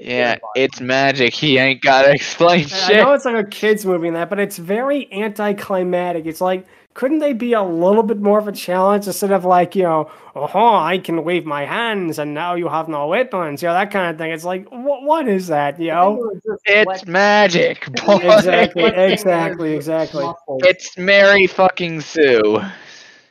Yeah, 0.00 0.38
it's 0.56 0.80
magic. 0.80 1.32
He 1.32 1.58
ain't 1.58 1.80
gotta 1.80 2.10
explain 2.14 2.66
shit. 2.66 2.96
I 2.96 3.04
know 3.04 3.12
it's 3.12 3.24
like 3.24 3.36
a 3.36 3.48
kids 3.48 3.86
movie 3.86 4.08
and 4.08 4.16
that, 4.16 4.30
but 4.30 4.40
it's 4.40 4.58
very 4.58 5.12
anticlimactic. 5.12 6.26
It's 6.26 6.40
like, 6.40 6.66
couldn't 6.98 7.20
they 7.20 7.32
be 7.32 7.52
a 7.52 7.62
little 7.62 8.02
bit 8.02 8.18
more 8.18 8.40
of 8.40 8.48
a 8.48 8.52
challenge 8.52 9.06
instead 9.06 9.30
of 9.30 9.44
like, 9.44 9.76
you 9.76 9.84
know, 9.84 10.10
oh, 10.34 10.74
I 10.74 10.98
can 10.98 11.22
wave 11.22 11.46
my 11.46 11.64
hands 11.64 12.18
and 12.18 12.34
now 12.34 12.56
you 12.56 12.68
have 12.68 12.88
no 12.88 13.06
weapons, 13.06 13.62
you 13.62 13.68
know, 13.68 13.74
that 13.74 13.92
kind 13.92 14.10
of 14.10 14.18
thing. 14.18 14.32
It's 14.32 14.42
like, 14.42 14.66
what, 14.70 15.04
what 15.04 15.28
is 15.28 15.46
that, 15.46 15.78
you 15.78 15.92
know? 15.92 16.32
It's 16.64 17.06
magic, 17.06 17.86
boy. 18.04 18.16
Exactly, 18.16 18.82
exactly, 18.82 19.74
exactly. 19.76 20.26
It's 20.64 20.98
Mary 20.98 21.46
fucking 21.46 22.00
Sue. 22.00 22.60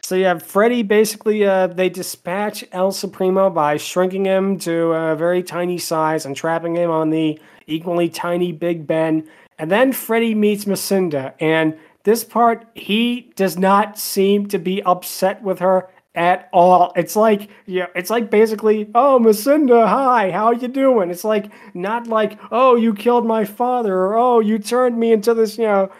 So 0.01 0.15
yeah, 0.15 0.37
Freddie 0.37 0.83
basically 0.83 1.45
uh, 1.45 1.67
they 1.67 1.89
dispatch 1.89 2.63
El 2.71 2.93
Supremo 2.93 3.49
by 3.49 3.75
shrinking 3.75 4.23
him 4.23 4.57
to 4.59 4.93
a 4.93 5.13
very 5.17 5.43
tiny 5.43 5.77
size 5.77 6.25
and 6.25 6.37
trapping 6.37 6.77
him 6.77 6.89
on 6.89 7.09
the 7.09 7.37
equally 7.65 8.07
tiny 8.07 8.53
Big 8.53 8.87
Ben. 8.87 9.27
And 9.59 9.69
then 9.69 9.91
Freddie 9.91 10.35
meets 10.35 10.67
Messina, 10.67 11.33
and 11.41 11.77
this 12.07 12.23
part 12.23 12.65
he 12.73 13.33
does 13.35 13.57
not 13.57 13.99
seem 13.99 14.47
to 14.47 14.57
be 14.57 14.81
upset 14.83 15.43
with 15.43 15.59
her 15.59 15.89
at 16.15 16.47
all. 16.53 16.93
It's 16.95 17.17
like 17.17 17.49
yeah, 17.65 17.87
it's 17.95 18.09
like 18.09 18.31
basically, 18.31 18.89
oh 18.95 19.19
Messina, 19.19 19.85
hi, 19.85 20.31
how 20.31 20.53
you 20.53 20.69
doing? 20.69 21.11
It's 21.11 21.25
like 21.25 21.51
not 21.73 22.07
like, 22.07 22.39
oh 22.49 22.77
you 22.77 22.93
killed 22.93 23.25
my 23.25 23.43
father, 23.43 23.93
or 23.93 24.17
oh 24.17 24.39
you 24.39 24.57
turned 24.57 24.97
me 24.97 25.11
into 25.11 25.33
this, 25.33 25.57
you 25.57 25.65
know, 25.65 25.91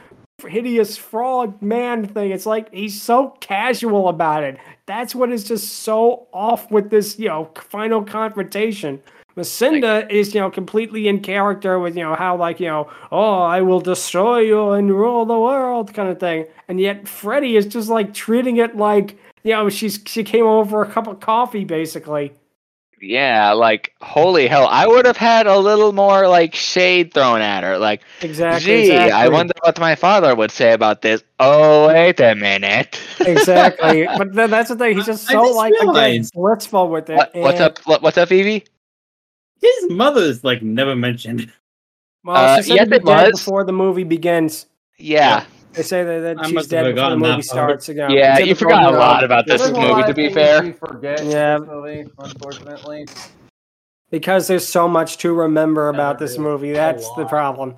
hideous 0.47 0.95
frog 0.95 1.61
man 1.61 2.07
thing. 2.07 2.31
It's 2.31 2.45
like 2.45 2.73
he's 2.73 3.01
so 3.01 3.31
casual 3.41 4.07
about 4.07 4.45
it. 4.45 4.57
That's 4.85 5.13
what 5.13 5.29
is 5.29 5.43
just 5.43 5.67
so 5.79 6.29
off 6.31 6.71
with 6.71 6.89
this, 6.89 7.19
you 7.19 7.27
know, 7.27 7.51
final 7.55 8.01
confrontation. 8.01 9.01
Messina 9.37 10.07
is, 10.09 10.33
you 10.33 10.41
know, 10.41 10.49
completely 10.49 11.07
in 11.07 11.19
character 11.21 11.77
with, 11.79 11.95
you 11.95 12.03
know, 12.03 12.15
how 12.15 12.35
like, 12.35 12.59
you 12.59 12.67
know, 12.67 12.89
oh, 13.11 13.39
I 13.43 13.61
will 13.61 13.79
destroy 13.79 14.39
you 14.39 14.71
and 14.71 14.89
rule 14.89 15.25
the 15.25 15.39
world 15.39 15.93
kind 15.93 16.09
of 16.09 16.19
thing. 16.19 16.47
And 16.67 16.79
yet 16.81 17.07
Freddie 17.07 17.55
is 17.55 17.67
just 17.67 17.87
like 17.87 18.13
treating 18.15 18.57
it 18.57 18.75
like, 18.75 19.15
you 19.43 19.53
know, 19.53 19.69
she's 19.69 19.99
she 20.07 20.23
came 20.23 20.45
over 20.45 20.67
for 20.69 20.81
a 20.81 20.91
cup 20.91 21.05
of 21.07 21.19
coffee 21.19 21.65
basically. 21.65 22.33
Yeah, 22.99 23.51
like 23.51 23.93
holy 24.01 24.47
hell, 24.47 24.65
I 24.71 24.87
would 24.87 25.05
have 25.05 25.17
had 25.17 25.45
a 25.45 25.59
little 25.59 25.93
more 25.93 26.27
like 26.27 26.55
shade 26.55 27.13
thrown 27.13 27.41
at 27.41 27.63
her. 27.63 27.77
Like, 27.77 28.01
Exactly. 28.21 28.85
gee, 28.87 28.91
I 28.91 29.27
wonder 29.27 29.53
what 29.61 29.79
my 29.79 29.93
father 29.93 30.33
would 30.33 30.49
say 30.49 30.73
about 30.73 31.03
this. 31.03 31.23
Oh, 31.39 31.89
wait 31.89 32.19
a 32.19 32.33
minute. 32.33 32.99
exactly. 33.19 34.07
But 34.17 34.33
then 34.33 34.49
that's 34.49 34.69
the 34.69 34.75
thing. 34.75 34.97
He's 34.97 35.05
just 35.05 35.27
so 35.27 35.45
just 35.45 35.55
like 35.55 35.73
again 35.73 35.87
realized- 35.89 36.33
blissful 36.33 36.89
with 36.89 37.11
it. 37.11 37.17
What, 37.17 37.35
what's 37.35 37.59
and- 37.59 37.65
up? 37.77 37.77
What, 37.85 38.01
what's 38.01 38.17
up, 38.17 38.29
Eevee? 38.29 38.65
His 39.61 39.89
mother's 39.89 40.43
like 40.43 40.61
never 40.61 40.95
mentioned. 40.95 41.51
Well, 42.23 42.35
Uh, 42.35 42.57
she 42.57 42.63
said 42.63 42.75
yes, 42.75 42.87
it 42.87 42.89
dead 42.89 43.03
was. 43.05 43.31
before 43.39 43.63
the 43.63 43.71
movie 43.71 44.03
begins. 44.03 44.65
Yeah, 44.97 45.45
They 45.73 45.83
say 45.83 46.03
that, 46.03 46.19
that 46.21 46.39
I 46.39 46.49
she's 46.49 46.67
dead 46.67 46.93
before 46.95 47.09
the 47.11 47.17
movie 47.17 47.27
that 47.29 47.33
part. 47.35 47.45
starts 47.45 47.89
again. 47.89 48.11
Yeah, 48.11 48.39
you 48.39 48.55
forgot 48.55 48.93
a 48.93 48.97
lot 48.97 49.23
about 49.23 49.45
this 49.45 49.61
there's 49.61 49.73
movie, 49.77 50.03
to 50.03 50.13
be 50.13 50.29
fair. 50.33 50.73
Forget 50.73 51.23
Yeah. 51.25 51.59
movie, 51.59 52.05
unfortunately. 52.19 53.05
because 54.09 54.47
there's 54.47 54.67
so 54.67 54.87
much 54.87 55.17
to 55.19 55.33
remember 55.33 55.89
about 55.89 56.17
there 56.17 56.25
this 56.27 56.33
is. 56.33 56.39
movie. 56.39 56.71
That's 56.71 57.07
the 57.15 57.25
problem. 57.25 57.75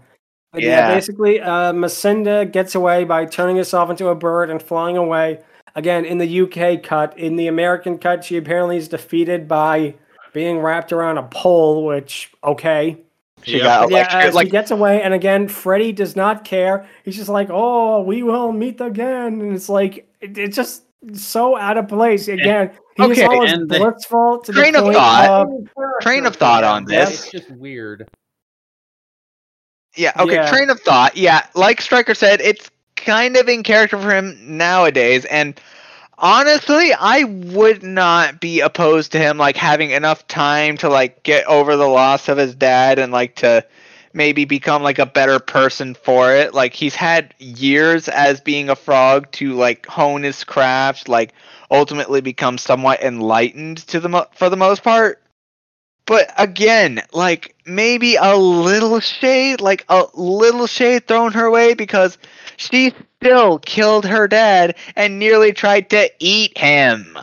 But 0.54 0.62
yeah, 0.62 0.88
Yeah. 0.90 0.94
basically, 0.96 1.42
uh, 1.42 1.74
Messina 1.74 2.46
gets 2.46 2.74
away 2.76 3.04
by 3.04 3.26
turning 3.26 3.58
herself 3.58 3.90
into 3.90 4.08
a 4.08 4.16
bird 4.16 4.50
and 4.50 4.62
flying 4.62 4.96
away. 4.98 5.40
Again, 5.76 6.06
in 6.06 6.18
the 6.18 6.28
UK 6.28 6.78
cut, 6.78 7.18
in 7.18 7.36
the 7.36 7.48
American 7.48 7.98
cut, 7.98 8.24
she 8.24 8.38
apparently 8.38 8.78
is 8.78 8.88
defeated 8.88 9.48
by 9.48 9.96
being 10.34 10.60
wrapped 10.60 10.92
around 10.92 11.18
a 11.18 11.24
pole. 11.24 11.86
Which 11.86 12.32
okay, 12.44 12.98
She 13.44 13.58
Yeah. 13.58 13.64
got 13.64 13.82
But 13.84 13.92
yeah, 13.92 13.98
electrocuted. 14.00 14.32
she 14.34 14.36
like, 14.36 14.50
gets 14.50 14.72
away, 14.72 15.02
and 15.02 15.14
again, 15.14 15.48
Freddie 15.48 15.94
does 15.94 16.16
not 16.16 16.44
care. 16.44 16.86
He's 17.06 17.16
just 17.16 17.30
like, 17.30 17.48
"Oh, 17.50 18.02
we 18.02 18.22
will 18.22 18.52
meet 18.52 18.82
again," 18.82 19.40
and 19.42 19.54
it's 19.56 19.70
like 19.70 20.08
it, 20.20 20.38
it's 20.38 20.56
just 20.58 20.84
so 21.14 21.56
out 21.58 21.78
of 21.78 21.88
place. 21.88 22.28
Again, 22.28 22.72
he's 22.98 23.06
Okay, 23.12 23.24
always 23.26 23.54
and 23.54 23.70
the- 23.70 23.78
blissful 23.80 24.40
to 24.40 24.52
Train 24.52 24.74
the 24.74 24.80
of 24.80 24.84
point 24.86 24.98
thought. 24.98 25.30
of 25.48 25.50
Train 26.02 26.26
of 26.26 26.36
thought 26.36 26.66
on 26.66 26.84
this. 26.84 27.24
It's 27.24 27.32
just 27.32 27.52
weird. 27.52 28.10
Yeah, 29.96 30.12
okay, 30.20 30.36
Yeah. 30.36 30.50
train 30.50 30.70
of 30.70 30.80
thought. 30.82 31.16
Yeah, 31.18 31.46
like 31.56 31.82
Stryker 31.82 32.14
said, 32.14 32.42
it's 32.42 32.70
kind 32.96 33.36
of 33.38 33.48
in 33.50 33.64
character 33.64 33.98
for 34.00 34.14
him 34.14 34.38
nowadays, 34.46 35.26
and 35.26 35.60
honestly, 36.20 36.94
I 36.94 37.24
would 37.24 37.84
not 37.84 38.40
be 38.40 38.60
opposed 38.62 39.14
to 39.14 39.20
him 39.20 39.38
like 39.38 39.58
having 39.58 39.92
enough 39.92 40.28
time 40.28 40.78
to 40.78 40.90
like 40.90 41.24
get 41.24 41.46
over 41.48 41.76
the 41.76 41.88
loss 41.88 42.30
of 42.30 42.38
his 42.38 42.56
dad 42.56 43.00
and 43.00 43.12
like 43.12 43.36
to 43.38 43.66
maybe 44.14 44.46
become 44.46 44.84
like 44.84 45.00
a 45.00 45.06
better 45.06 45.40
person 45.40 45.94
for 45.96 46.34
it. 46.34 46.54
Like 46.54 46.74
he's 46.74 46.96
had 46.96 47.34
years 47.40 48.08
as 48.08 48.42
being 48.42 48.70
a 48.70 48.76
frog 48.76 49.32
to 49.34 49.54
like 49.54 49.86
hone 49.88 50.24
his 50.24 50.44
craft, 50.44 51.08
like 51.10 51.34
ultimately 51.72 52.22
become 52.22 52.58
somewhat 52.58 53.02
enlightened 53.02 53.78
to 53.88 54.00
the 54.00 54.10
mo- 54.10 54.28
for 54.34 54.50
the 54.50 54.58
most 54.58 54.84
part. 54.84 55.22
But 56.10 56.34
again, 56.40 57.04
like 57.14 57.56
maybe 57.68 58.16
a 58.16 58.36
little 58.36 59.00
shade, 59.00 59.62
like 59.62 59.86
a 59.90 60.08
little 60.16 60.66
shade 60.66 61.08
thrown 61.08 61.34
her 61.34 61.52
way 61.52 61.76
because 61.76 62.18
she 62.58 62.94
still 63.22 63.60
killed 63.60 64.08
her 64.08 64.28
dad 64.28 64.76
and 64.96 65.20
nearly 65.20 65.54
tried 65.54 65.92
to 65.92 66.10
eat 66.20 66.58
him. 66.58 67.16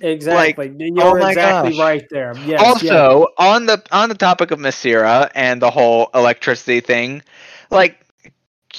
Exactly. 0.00 0.74
You're 0.76 1.06
oh 1.06 1.14
my 1.16 1.30
exactly 1.30 1.70
gosh. 1.72 1.78
right 1.78 2.06
there. 2.10 2.34
Yes. 2.44 2.82
yes. 2.82 3.00
also, 3.00 3.28
on 3.38 3.66
the 3.66 3.82
on 3.92 4.08
the 4.08 4.16
topic 4.16 4.50
of 4.50 4.58
Messina 4.58 5.30
and 5.36 5.62
the 5.62 5.70
whole 5.70 6.10
electricity 6.14 6.80
thing, 6.80 7.22
like 7.70 7.96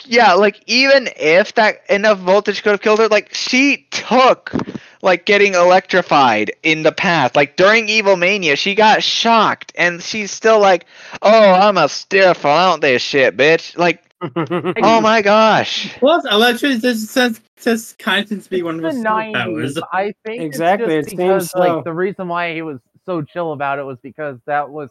yeah, 0.05 0.33
like 0.33 0.61
even 0.67 1.09
if 1.17 1.53
that 1.55 1.81
enough 1.89 2.19
voltage 2.19 2.63
could 2.63 2.71
have 2.71 2.81
killed 2.81 2.99
her, 2.99 3.07
like 3.07 3.33
she 3.33 3.87
took 3.91 4.53
like 5.01 5.25
getting 5.25 5.53
electrified 5.53 6.51
in 6.63 6.83
the 6.83 6.91
past. 6.91 7.35
Like 7.35 7.55
during 7.55 7.89
Evil 7.89 8.15
Mania, 8.15 8.55
she 8.55 8.75
got 8.75 9.03
shocked 9.03 9.71
and 9.75 10.01
she's 10.01 10.31
still 10.31 10.59
like, 10.59 10.85
Oh, 11.21 11.53
I'm 11.53 11.77
a 11.77 11.89
stiff, 11.89 12.45
I 12.45 12.69
don't 12.69 12.81
this 12.81 13.01
shit, 13.01 13.37
bitch. 13.37 13.77
Like, 13.77 14.03
oh 14.83 14.99
my 15.01 15.21
gosh. 15.21 15.97
Plus, 15.99 16.25
electricity 16.29 16.81
just 16.81 17.07
says 17.07 17.39
just 17.61 17.99
kind 17.99 18.23
of 18.23 18.29
seems 18.29 18.45
to 18.45 18.49
be 18.49 18.63
one 18.63 18.75
of 18.75 18.81
the 18.81 18.89
his 18.89 18.99
nineties. 18.99 19.77
I 19.91 20.13
think 20.25 20.41
Exactly, 20.41 20.95
It's 20.95 21.07
it 21.07 21.11
just 21.11 21.17
seems 21.17 21.17
because 21.17 21.51
so. 21.51 21.59
like 21.59 21.83
the 21.83 21.93
reason 21.93 22.27
why 22.27 22.53
he 22.53 22.61
was 22.61 22.79
so 23.05 23.21
chill 23.21 23.53
about 23.53 23.79
it 23.79 23.83
was 23.83 23.97
because 24.01 24.37
that 24.45 24.69
was 24.69 24.89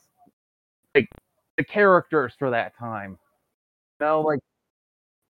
like 0.95 1.09
the 1.57 1.65
characters 1.65 2.35
for 2.39 2.51
that 2.51 2.77
time. 2.79 3.19
You 4.01 4.07
know, 4.07 4.21
like 4.23 4.41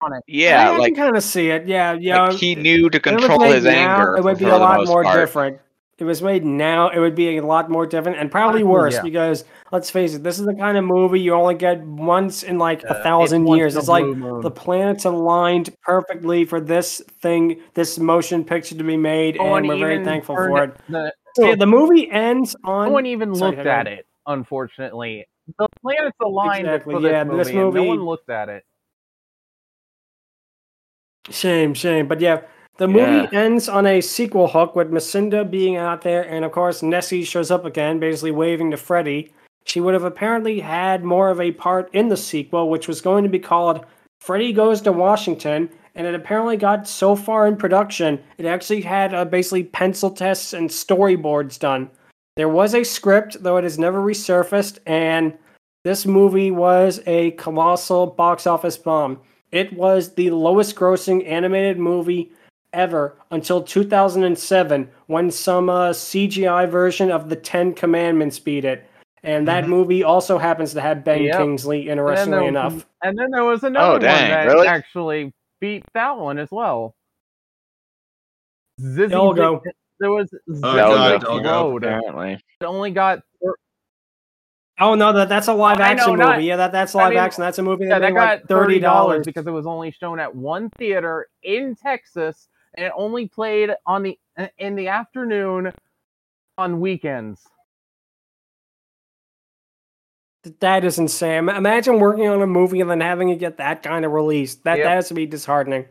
on 0.01 0.13
it. 0.13 0.23
Yeah, 0.27 0.71
I, 0.71 0.73
I 0.73 0.77
like, 0.77 0.95
can 0.95 1.03
kind 1.05 1.17
of 1.17 1.23
see 1.23 1.49
it. 1.49 1.67
Yeah, 1.67 1.93
yeah. 1.93 2.27
like 2.27 2.37
he 2.37 2.55
knew 2.55 2.89
to 2.89 2.97
If 2.97 3.07
it 3.07 3.13
was 3.15 3.25
control 3.25 3.51
his 3.51 3.63
now, 3.63 3.71
anger. 3.99 4.17
It 4.17 4.23
would 4.23 4.37
be 4.37 4.45
a 4.45 4.57
lot 4.57 4.85
more 4.85 5.03
part. 5.03 5.17
different. 5.19 5.59
It 5.99 6.03
was 6.03 6.21
made 6.21 6.45
now, 6.45 6.89
it 6.89 6.99
would 6.99 7.15
be 7.15 7.37
a 7.37 7.41
lot 7.43 7.71
more 7.71 7.87
different 7.87 8.19
and 8.19 8.29
probably 8.29 8.63
worse 8.63 8.93
yeah. 8.93 9.01
because 9.01 9.43
let's 9.71 9.89
face 9.89 10.13
it, 10.13 10.21
this 10.21 10.37
is 10.37 10.45
the 10.45 10.53
kind 10.53 10.77
of 10.77 10.83
movie 10.83 11.19
you 11.19 11.33
only 11.33 11.55
get 11.55 11.81
once 11.81 12.43
in 12.43 12.59
like 12.59 12.83
Uh, 12.85 12.89
a 12.93 13.01
thousand 13.01 13.45
once 13.45 13.57
years. 13.57 13.75
It's 13.75 13.87
like 13.87 14.05
moon. 14.05 14.41
the 14.41 14.51
planets 14.51 15.05
aligned 15.05 15.75
perfectly 15.81 16.45
for 16.45 16.61
this 16.61 17.01
thing, 17.23 17.61
this 17.73 17.97
motion 17.97 18.43
picture 18.45 18.75
to 18.75 18.83
be 18.83 18.95
made, 18.95 19.37
No 19.37 19.45
one 19.45 19.59
and 19.61 19.67
we're 19.69 19.79
very 19.79 20.05
thankful 20.05 20.35
for 20.35 20.65
it. 20.65 20.77
The, 20.87 21.11
Yeah, 21.39 21.55
the 21.55 21.65
movie 21.65 22.11
ends 22.11 22.55
on. 22.63 22.89
no 22.89 22.93
one 22.93 23.07
even 23.07 23.33
Sorry, 23.33 23.55
looked 23.55 23.65
at 23.67 23.87
it. 23.87 24.05
Unfortunately, 24.27 25.25
the 25.57 25.67
planets 25.81 26.15
aligned 26.21 26.67
Exactly, 26.67 26.93
for 26.93 27.01
this 27.01 27.11
yeah, 27.11 27.23
movie, 27.23 27.37
this 27.39 27.47
and 27.47 27.73
no 27.73 27.83
one 27.85 28.03
looked 28.05 28.29
at 28.29 28.49
it. 28.49 28.63
Shame, 31.29 31.73
shame. 31.73 32.07
But 32.07 32.21
yeah, 32.21 32.41
the 32.77 32.87
movie 32.87 33.27
Yeah. 33.31 33.39
ends 33.39 33.67
on 33.67 33.85
a 33.85 34.01
sequel 34.01 34.47
hook 34.47 34.75
with 34.75 34.91
Messina 34.91 35.43
being 35.43 35.75
out 35.75 36.01
there, 36.01 36.23
and 36.23 36.45
of 36.45 36.51
course, 36.51 36.83
Nessie 36.83 37.23
shows 37.23 37.51
up 37.51 37.65
again, 37.65 37.99
basically 37.99 38.31
waving 38.31 38.71
to 38.71 38.77
Freddie. 38.77 39.31
She 39.65 39.81
would 39.81 39.93
have 39.93 40.03
apparently 40.05 40.59
had 40.59 41.03
more 41.03 41.29
of 41.29 41.41
a 41.41 41.51
part 41.51 41.89
in 41.93 42.07
the 42.07 42.17
sequel, 42.17 42.69
which 42.69 42.87
was 42.87 43.01
going 43.01 43.23
to 43.23 43.29
be 43.29 43.39
called 43.39 43.85
Freddie 44.21 44.53
Goes 44.53 44.81
to 44.81 44.91
Washington, 44.91 45.69
and 45.95 46.07
it 46.07 46.15
apparently 46.15 46.55
got 46.57 46.87
so 46.87 47.15
far 47.15 47.47
in 47.47 47.57
production, 47.57 48.19
it 48.37 48.45
actually 48.45 48.81
had 48.81 49.13
uh, 49.13 49.25
basically 49.25 49.63
pencil 49.63 50.11
tests 50.11 50.53
and 50.53 50.69
storyboards 50.69 51.59
done. 51.59 51.89
There 52.35 52.49
was 52.49 52.75
a 52.75 52.83
script, 52.83 53.41
though 53.41 53.57
it 53.57 53.63
has 53.63 53.79
never 53.79 53.99
resurfaced, 53.99 54.77
and 54.85 55.35
this 55.83 56.05
movie 56.05 56.51
was 56.51 57.01
a 57.07 57.31
colossal 57.31 58.05
box 58.05 58.45
office 58.45 58.77
bomb. 58.77 59.19
It 59.51 59.73
was 59.73 60.13
the 60.13 60.29
lowest 60.31 60.75
grossing 60.75 61.25
animated 61.27 61.79
movie 61.79 62.31
ever 62.73 63.15
until 63.31 63.63
2007 63.63 64.89
when 65.07 65.31
some 65.31 65.69
uh, 65.69 65.91
CGI 65.91 66.69
version 66.69 67.09
of 67.11 67.29
the 67.29 67.35
Ten 67.35 67.73
Commandments 67.73 68.39
beat 68.39 68.65
it. 68.65 68.89
And 69.23 69.47
that 69.47 69.63
Mhm. 69.65 69.69
movie 69.69 70.03
also 70.03 70.37
happens 70.37 70.73
to 70.73 70.81
have 70.81 71.03
Ben 71.03 71.23
Yep. 71.23 71.37
Kingsley, 71.37 71.89
And 71.89 71.99
interestingly 71.99 72.39
there, 72.39 72.47
enough. 72.49 72.85
and 73.01 73.17
then 73.17 73.31
there 73.31 73.45
was 73.45 73.63
another 73.63 73.93
one 73.93 74.01
dang, 74.01 74.29
that 74.29 74.45
really? 74.45 74.67
actually 74.67 75.33
beat 75.59 75.83
that 75.93 76.17
one 76.17 76.37
as 76.37 76.49
well. 76.51 76.93
Zizzy 78.79 79.09
Delgo. 79.11 79.63
Dick- 79.63 79.75
there 79.99 80.11
was 80.11 80.29
Oh, 80.33 80.51
Zizzy 80.53 80.61
God, 80.75 81.19
Dick 81.21 81.29
Delgo. 81.29 81.43
Road. 81.45 81.83
It 82.61 82.65
only 82.65 82.91
got 82.91 83.19
Oh 84.79 84.93
no, 84.93 85.11
that 85.13 85.27
that's 85.29 85.47
a 85.47 85.53
live 85.53 85.77
I 85.79 85.93
know, 85.93 86.01
action 86.01 86.15
not- 86.17 86.35
movie. 86.35 86.45
Yeah, 86.47 86.55
that 86.57 86.71
that's 86.71 86.93
I 86.93 87.03
live 87.05 87.09
mean, 87.11 87.19
action. 87.19 87.41
That's 87.41 87.57
a 87.57 87.63
movie 87.63 87.85
yeah, 87.85 87.97
that 87.99 87.99
that 87.99 88.13
got 88.13 88.39
like 88.39 88.47
thirty 88.47 88.79
dollars. 88.79 89.25
because 89.25 89.47
it 89.47 89.51
was 89.51 89.65
only 89.65 89.91
shown 89.91 90.19
at 90.19 90.33
one 90.35 90.69
theater 90.71 91.27
in 91.43 91.75
Texas, 91.75 92.47
and 92.75 92.85
it 92.85 92.91
only 92.95 93.27
played 93.27 93.71
on 93.87 94.03
the 94.03 94.19
in 94.59 94.75
the 94.75 94.87
afternoon 94.89 95.73
on 96.59 96.79
weekends. 96.79 97.41
That 100.59 100.85
is 100.85 100.97
insane. 100.97 101.49
Imagine 101.49 101.99
working 101.99 102.27
on 102.27 102.41
a 102.41 102.47
movie 102.47 102.79
and 102.79 102.89
then 102.89 103.01
having 103.01 103.29
it 103.29 103.37
get 103.39 103.57
that 103.57 103.83
kind 103.83 104.05
of 104.05 104.11
release. 104.11 104.55
That 104.55 104.77
Yep. 104.77 104.85
that 104.85 104.95
has 104.95 105.07
to 105.09 105.13
be 105.13 105.25
disheartening. 105.25 105.85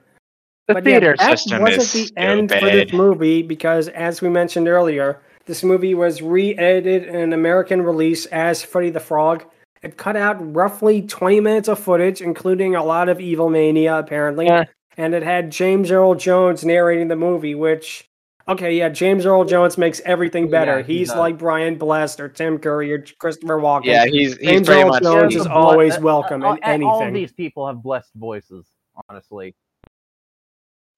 The 0.68 0.74
But 0.74 0.84
yeah, 0.84 0.91
theater 0.93 1.14
that 1.18 1.39
system 1.39 1.62
wasn't 1.62 1.82
is 1.82 2.11
the 2.11 2.16
end 2.20 2.51
for 2.51 2.61
this 2.61 2.93
movie 2.93 3.43
because, 3.43 3.89
as 3.89 4.22
we 4.22 4.28
mentioned 4.28 4.66
earlier, 4.66 5.20
this 5.47 5.62
movie 5.64 5.94
was 5.94 6.20
re-edited 6.22 7.05
in 7.05 7.16
an 7.16 7.32
American 7.32 7.82
release 7.82 8.26
as 8.26 8.62
Freddie 8.62 8.90
the 8.90 9.01
Frog. 9.01 9.44
It 9.82 9.97
cut 9.97 10.16
out 10.16 10.55
roughly 10.55 11.03
20 11.03 11.40
minutes 11.40 11.68
of 11.68 11.78
footage, 11.78 12.20
including 12.20 12.74
a 12.74 12.82
lot 12.84 13.09
of 13.09 13.20
Evil 13.20 13.49
Mania, 13.49 13.97
apparently. 13.99 14.47
Yeah. 14.47 14.64
And 14.97 15.14
it 15.14 15.22
had 15.22 15.51
James 15.53 15.90
Earl 15.90 16.14
Jones 16.14 16.64
narrating 16.64 17.09
the 17.09 17.16
movie, 17.16 17.55
which, 17.55 18.09
okay, 18.49 18.74
yeah, 18.76 18.88
James 18.88 19.26
Earl 19.26 19.44
Jones 19.44 19.76
makes 19.78 20.01
everything 20.07 20.51
better. 20.51 20.78
Yeah, 20.78 20.86
he 20.86 20.99
he's 20.99 21.14
like 21.14 21.36
Brian 21.38 21.76
Blessed 21.76 22.18
or 22.18 22.28
Tim 22.28 22.59
Curry 22.59 22.92
or 22.92 23.05
Christopher 23.18 23.59
Walken. 23.61 23.84
Yeah, 23.84 24.07
he's 24.07 24.36
he's 24.38 24.49
James 24.49 24.68
Earl 24.70 24.88
much. 24.88 25.03
Jones 25.03 25.34
Yeah, 25.34 25.40
is 25.40 25.47
always 25.47 25.97
ble- 25.99 26.05
welcome 26.07 26.42
uh, 26.42 26.55
in 26.55 26.82
uh, 26.82 26.86
All 26.86 27.01
anything. 27.03 27.14
these 27.14 27.32
people 27.32 27.66
have 27.66 27.82
blessed 27.82 28.11
voices, 28.16 28.66
honestly. 29.09 29.55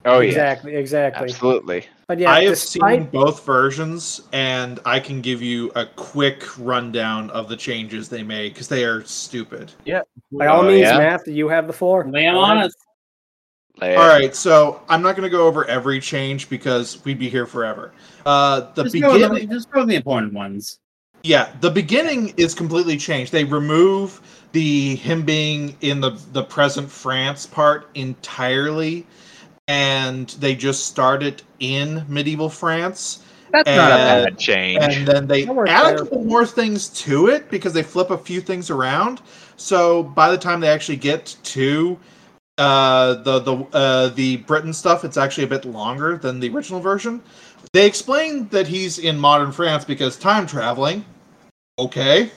Oh 0.04 0.20
yeah, 0.20 0.28
exactly, 0.28 0.76
exactly. 0.76 1.24
absolutely. 1.28 1.86
But 2.06 2.18
yeah, 2.20 2.30
I 2.30 2.44
have 2.44 2.54
despite 2.54 3.00
seen 3.00 3.10
both 3.10 3.44
versions, 3.44 4.22
and 4.32 4.78
I 4.84 5.00
can 5.00 5.20
give 5.20 5.42
you 5.42 5.72
a 5.74 5.86
quick 5.86 6.44
rundown 6.58 7.30
of 7.30 7.48
the 7.48 7.56
changes 7.56 8.08
they 8.08 8.22
made 8.22 8.54
because 8.54 8.68
they 8.68 8.84
are 8.84 9.04
stupid. 9.04 9.72
Yeah. 9.84 10.02
By 10.32 10.46
all 10.46 10.60
Oh, 10.62 10.68
means, 10.68 10.82
yeah? 10.82 10.98
Matt, 10.98 11.26
you 11.26 11.48
have 11.48 11.66
the 11.66 11.72
floor. 11.72 12.06
Lay 12.08 12.26
'em 12.26 12.34
Go 12.34 12.40
on 12.40 12.56
ahead. 12.58 12.66
us. 12.68 12.74
All 13.80 14.08
right, 14.08 14.34
so 14.34 14.82
I'm 14.88 15.02
not 15.02 15.14
going 15.14 15.22
to 15.22 15.36
go 15.36 15.46
over 15.46 15.64
every 15.66 16.00
change 16.00 16.48
because 16.48 17.04
we'd 17.04 17.18
be 17.18 17.28
here 17.28 17.46
forever. 17.46 17.92
Uh, 18.26 18.72
the 18.74 18.84
Just 18.84 19.00
go, 19.00 19.12
beginning, 19.12 19.48
the, 19.48 19.54
just 19.54 19.70
go 19.70 19.84
the 19.84 19.94
important 19.94 20.32
ones. 20.32 20.80
yeah, 21.22 21.50
the 21.60 21.70
beginning 21.70 22.34
is 22.36 22.54
completely 22.54 22.96
changed. 22.96 23.30
They 23.30 23.44
remove 23.44 24.20
the 24.52 24.96
him 24.96 25.22
being 25.22 25.76
in 25.82 26.00
the 26.00 26.10
the 26.32 26.42
present 26.42 26.90
France 26.90 27.46
part 27.46 27.88
entirely, 27.94 29.06
and 29.68 30.28
they 30.40 30.54
just 30.56 30.86
start 30.86 31.22
it 31.22 31.42
in 31.60 32.04
medieval 32.08 32.48
France. 32.48 33.20
That's 33.52 33.68
not 33.68 33.92
a 33.92 33.94
and- 33.94 34.24
bad 34.26 34.38
change. 34.38 34.82
and 34.82 35.06
then 35.06 35.26
they 35.26 35.44
That 35.44 35.54
works 35.54 35.70
add 35.70 35.94
a 35.94 35.98
couple 35.98 36.24
more 36.24 36.44
things 36.44 36.88
to 37.04 37.28
it 37.28 37.50
because 37.50 37.72
they 37.72 37.82
flip 37.82 38.10
a 38.10 38.18
few 38.18 38.40
things 38.40 38.70
around. 38.70 39.22
So 39.56 40.02
by 40.02 40.30
the 40.30 40.38
time 40.38 40.60
they 40.60 40.68
actually 40.68 40.96
get 40.96 41.36
to 41.44 41.98
uh, 42.58 43.14
the 43.22 43.38
the 43.40 43.56
uh, 43.72 44.08
the 44.08 44.38
Britain 44.38 44.72
stuff, 44.72 45.04
it's 45.04 45.16
actually 45.16 45.44
a 45.44 45.48
bit 45.48 45.64
longer 45.64 46.16
than 46.18 46.40
the 46.40 46.48
original 46.50 46.80
version. 46.80 47.22
They 47.72 47.86
explain 47.86 48.48
that 48.48 48.66
he's 48.66 48.98
in 48.98 49.18
modern 49.18 49.52
France 49.52 49.84
because 49.84 50.16
time 50.16 50.46
traveling. 50.46 51.04
Okay, 51.78 52.30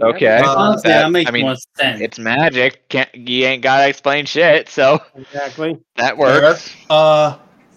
okay, 0.00 0.38
Honestly, 0.42 0.88
that- 0.90 1.02
that, 1.02 1.10
makes 1.10 1.28
I 1.28 1.32
mean, 1.32 1.44
more 1.46 1.56
sense. 1.76 2.00
it's 2.00 2.18
magic. 2.18 2.88
Can't 2.88 3.14
you 3.14 3.44
ain't 3.46 3.62
gotta 3.62 3.88
explain 3.88 4.26
shit, 4.26 4.68
so 4.68 5.00
Exactly. 5.16 5.78
that 5.96 6.16
works. 6.16 6.74
Uh, 6.90 7.36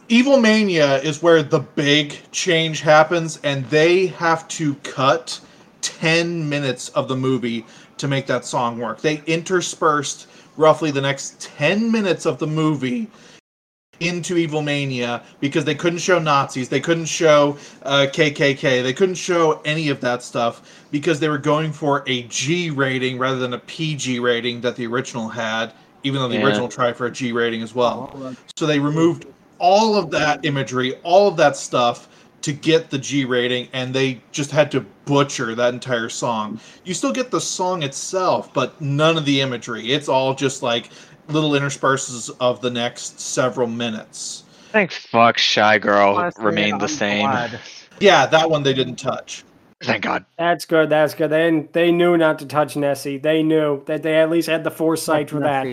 Evil 0.10 0.38
Mania 0.40 1.02
is 1.02 1.22
where 1.22 1.44
the 1.44 1.60
big 1.60 2.18
change 2.32 2.80
happens, 2.82 3.40
and 3.44 3.66
they 3.66 4.08
have 4.08 4.48
to 4.50 4.76
cut 4.76 5.40
10 5.82 6.48
minutes 6.48 6.90
of 6.90 7.08
the 7.10 7.16
movie 7.16 7.66
to 7.98 8.08
make 8.08 8.26
that 8.28 8.46
song 8.46 8.78
work. 8.80 9.02
They 9.02 9.22
interspersed 9.26 10.28
roughly 10.56 10.92
the 10.92 11.02
next 11.02 11.42
10 11.42 11.92
minutes 11.92 12.26
of 12.26 12.40
the 12.40 12.48
movie 12.48 13.08
into 14.00 14.38
Evil 14.38 14.62
Mania 14.62 15.24
because 15.40 15.66
they 15.66 15.74
couldn't 15.76 16.00
show 16.00 16.20
Nazis, 16.20 16.70
they 16.70 16.80
couldn't 16.80 17.06
show 17.06 17.58
uh, 17.84 18.06
KKK, 18.12 18.84
they 18.84 18.94
couldn't 18.94 19.16
show 19.16 19.60
any 19.66 19.90
of 19.90 20.00
that 20.02 20.22
stuff 20.24 20.77
because 20.92 21.20
they 21.20 21.30
were 21.30 21.38
going 21.38 21.72
for 21.72 22.04
a 22.08 22.24
G 22.24 22.70
rating 22.70 23.18
rather 23.18 23.40
than 23.40 23.54
a 23.54 23.60
PG 23.60 24.20
rating 24.20 24.62
that 24.62 24.76
the 24.76 24.86
original 24.88 25.28
had, 25.30 25.74
even 26.04 26.22
though 26.22 26.28
the 26.28 26.36
Yeah. 26.38 26.46
original 26.46 26.68
tried 26.70 26.96
for 26.96 27.06
a 27.08 27.12
G 27.12 27.32
rating 27.32 27.62
as 27.62 27.74
well. 27.76 28.12
Oh, 28.16 28.36
so 28.56 28.66
they 28.66 28.80
removed 28.80 29.26
all 29.60 29.96
of 29.96 30.12
that 30.12 30.46
imagery, 30.46 30.96
all 31.04 31.28
of 31.28 31.38
that 31.38 31.58
stuff 31.58 32.08
to 32.44 32.54
get 32.54 32.90
the 32.90 32.98
G 32.98 33.26
rating, 33.26 33.68
and 33.74 33.94
they 33.94 34.22
just 34.32 34.52
had 34.52 34.72
to 34.72 34.82
butcher 35.06 35.56
that 35.56 35.74
entire 35.74 36.08
song. 36.10 36.60
You 36.86 36.94
still 36.94 37.12
get 37.12 37.32
the 37.32 37.42
song 37.42 37.84
itself, 37.84 38.54
but 38.54 38.80
none 38.80 39.18
of 39.18 39.26
the 39.26 39.42
imagery. 39.42 39.92
It's 39.92 40.08
all 40.08 40.34
just 40.36 40.62
like 40.64 40.90
little 41.28 41.56
intersperses 41.56 42.30
of 42.40 42.62
the 42.62 42.70
next 42.70 43.20
several 43.20 43.68
minutes. 43.68 44.44
Thank 44.72 44.92
fuck, 44.92 45.38
Shy 45.38 45.78
Girl 45.80 46.16
Honestly, 46.16 46.46
remained 46.46 46.80
the 46.80 46.86
I'm 46.86 46.90
same. 46.90 47.26
glad. 47.30 47.60
Yeah, 48.00 48.28
that 48.28 48.50
one 48.50 48.64
they 48.64 48.74
didn't 48.74 48.98
touch. 48.98 49.44
Thank 49.82 50.04
God. 50.04 50.26
That's 50.38 50.66
good. 50.66 50.90
That's 50.90 51.14
good. 51.14 51.30
They 51.30 51.44
didn't, 51.52 51.74
they 51.74 51.92
knew 51.92 52.18
not 52.18 52.40
to 52.40 52.46
touch 52.46 52.76
Nessie. 52.76 53.18
They 53.18 53.44
knew 53.44 53.84
that 53.86 54.02
they 54.04 54.16
at 54.18 54.30
least 54.30 54.48
had 54.50 54.64
the 54.64 54.72
foresight 54.72 55.30
for 55.30 55.40
that. 55.42 55.66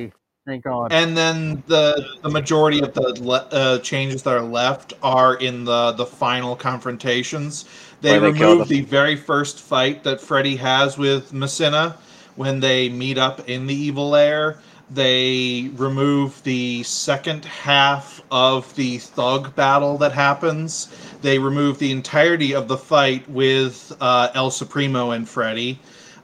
Thank 0.46 0.62
God. 0.62 0.92
and 0.92 1.16
then 1.16 1.62
the 1.68 2.04
the 2.22 2.28
majority 2.28 2.82
of 2.82 2.92
the 2.92 3.16
le- 3.22 3.48
uh, 3.50 3.78
changes 3.78 4.22
that 4.24 4.34
are 4.34 4.42
left 4.42 4.92
are 5.02 5.36
in 5.36 5.64
the 5.64 5.92
the 5.92 6.04
final 6.04 6.54
confrontations. 6.54 7.64
They 8.02 8.10
Where 8.10 8.20
they 8.20 8.38
remove 8.38 8.68
the- 8.68 8.80
the 8.80 8.84
very 8.84 9.16
first 9.16 9.58
fight 9.60 10.04
that 10.04 10.20
Freddie 10.20 10.56
has 10.56 10.98
with 10.98 11.32
Messina 11.32 11.96
when 12.36 12.60
they 12.60 12.90
meet 12.90 13.16
up 13.16 13.48
in 13.48 13.66
the 13.66 13.74
evil 13.74 14.10
lair. 14.10 14.58
They 14.90 15.70
remove 15.76 16.42
the 16.42 16.82
second 16.82 17.44
half 17.44 18.20
of 18.30 18.74
the 18.76 18.98
thug 18.98 19.54
battle 19.56 19.96
that 19.98 20.12
happens. 20.12 20.88
They 21.22 21.38
remove 21.38 21.78
the 21.78 21.90
entirety 21.90 22.54
of 22.54 22.68
the 22.68 22.76
fight 22.76 23.28
with 23.28 23.96
uh, 24.00 24.28
El 24.34 24.50
Supremo 24.50 25.12
and 25.12 25.28
Freddie. 25.28 25.78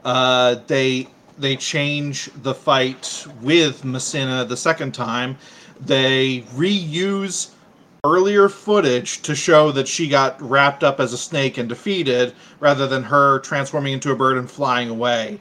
Uh, 0.05 0.57
they 0.67 1.09
they 1.39 1.57
change 1.57 2.31
the 2.43 2.55
fight 2.55 3.27
with 3.41 3.83
Messina 3.83 4.45
the 4.45 4.57
second 4.57 4.93
time. 4.93 5.39
They 5.81 6.45
reuse 6.55 7.51
earlier 8.05 8.49
footage 8.49 9.23
to 9.23 9.35
show 9.35 9.73
that 9.73 9.89
she 9.89 10.09
got 10.09 10.41
wrapped 10.41 10.85
up 10.85 11.01
as 11.01 11.13
a 11.15 11.19
snake 11.19 11.57
and 11.57 11.69
defeated, 11.69 12.35
rather 12.61 12.87
than 12.87 13.03
her 13.05 13.39
transforming 13.41 13.95
into 13.95 14.13
a 14.13 14.17
bird 14.17 14.37
and 14.37 14.51
flying 14.51 14.91
away. 14.91 15.41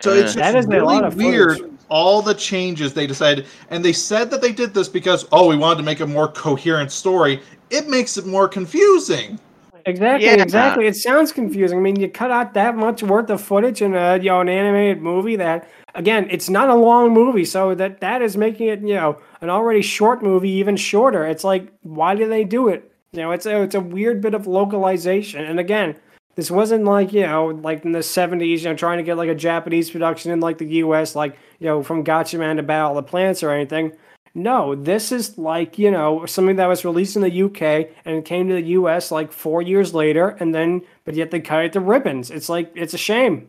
So 0.00 0.12
it's 0.12 0.34
Yeah. 0.34 0.42
just 0.42 0.52
That 0.52 0.56
is 0.56 0.66
a 0.66 0.68
really 0.68 0.82
lot 0.82 1.04
of 1.04 1.16
weird. 1.16 1.58
footage. 1.58 1.72
All 1.88 2.22
the 2.22 2.34
changes 2.34 2.94
they 2.94 3.06
decided, 3.06 3.46
and 3.70 3.84
they 3.84 3.92
said 3.92 4.30
that 4.30 4.40
they 4.40 4.52
did 4.52 4.72
this 4.72 4.88
because 4.88 5.26
oh, 5.32 5.48
we 5.48 5.56
wanted 5.56 5.78
to 5.78 5.82
make 5.82 6.00
a 6.00 6.06
more 6.06 6.28
coherent 6.28 6.92
story. 6.92 7.40
It 7.70 7.88
makes 7.88 8.16
it 8.16 8.26
more 8.26 8.46
confusing. 8.48 9.38
Exactly, 9.86 10.26
Yeah. 10.26 10.34
exactly. 10.34 10.86
It 10.86 10.94
sounds 10.96 11.32
confusing. 11.32 11.78
I 11.78 11.80
mean, 11.80 11.98
you 11.98 12.08
cut 12.08 12.30
out 12.30 12.54
that 12.54 12.76
much 12.76 13.02
worth 13.02 13.30
of 13.30 13.40
footage 13.40 13.82
in 13.82 13.94
a 13.94 14.16
you 14.18 14.24
know 14.30 14.40
an 14.40 14.48
animated 14.48 15.02
movie 15.02 15.36
that 15.36 15.68
again, 15.94 16.28
it's 16.30 16.48
not 16.48 16.68
a 16.68 16.74
long 16.74 17.12
movie, 17.12 17.44
so 17.44 17.74
that 17.74 18.00
that 18.00 18.22
is 18.22 18.36
making 18.36 18.68
it 18.68 18.80
you 18.82 18.94
know 18.94 19.18
an 19.40 19.50
already 19.50 19.82
short 19.82 20.22
movie 20.22 20.50
even 20.50 20.76
shorter. 20.76 21.26
It's 21.26 21.44
like 21.44 21.72
why 21.82 22.14
do 22.14 22.28
they 22.28 22.44
do 22.44 22.68
it? 22.68 22.92
You 23.12 23.22
know, 23.22 23.32
it's 23.32 23.46
a 23.46 23.62
it's 23.62 23.74
a 23.74 23.80
weird 23.80 24.20
bit 24.20 24.34
of 24.34 24.46
localization. 24.46 25.44
And 25.44 25.58
again, 25.58 25.96
this 26.36 26.50
wasn't 26.50 26.84
like 26.84 27.12
you 27.12 27.22
know 27.26 27.46
like 27.46 27.84
in 27.84 27.92
the 27.92 28.02
seventies, 28.02 28.62
you 28.64 28.70
know, 28.70 28.76
trying 28.76 28.98
to 28.98 29.04
get 29.04 29.16
like 29.16 29.28
a 29.28 29.34
Japanese 29.34 29.90
production 29.90 30.30
in 30.32 30.40
like 30.40 30.58
the 30.58 30.66
U.S. 30.84 31.14
like 31.14 31.36
you 31.58 31.66
know 31.66 31.82
from 31.82 32.04
Gatchaman 32.04 32.56
to 32.56 32.62
Battle 32.62 32.96
of 32.98 33.04
the 33.04 33.10
Planets 33.10 33.42
or 33.42 33.50
anything. 33.50 33.92
No, 34.32 34.76
this 34.76 35.10
is 35.10 35.36
like, 35.38 35.76
you 35.76 35.90
know, 35.90 36.24
something 36.24 36.54
that 36.54 36.66
was 36.68 36.84
released 36.84 37.16
in 37.16 37.22
the 37.22 37.42
UK 37.46 37.90
and 38.04 38.16
it 38.18 38.24
came 38.24 38.46
to 38.46 38.54
the 38.54 38.62
US 38.78 39.10
like 39.10 39.32
four 39.32 39.60
years 39.60 39.92
later, 39.92 40.28
and 40.38 40.54
then, 40.54 40.82
but 41.04 41.16
yet 41.16 41.32
they 41.32 41.40
cut 41.40 41.64
it 41.64 41.72
to 41.72 41.80
ribbons. 41.80 42.30
It's 42.30 42.48
like, 42.48 42.70
it's 42.76 42.94
a 42.94 42.98
shame. 42.98 43.48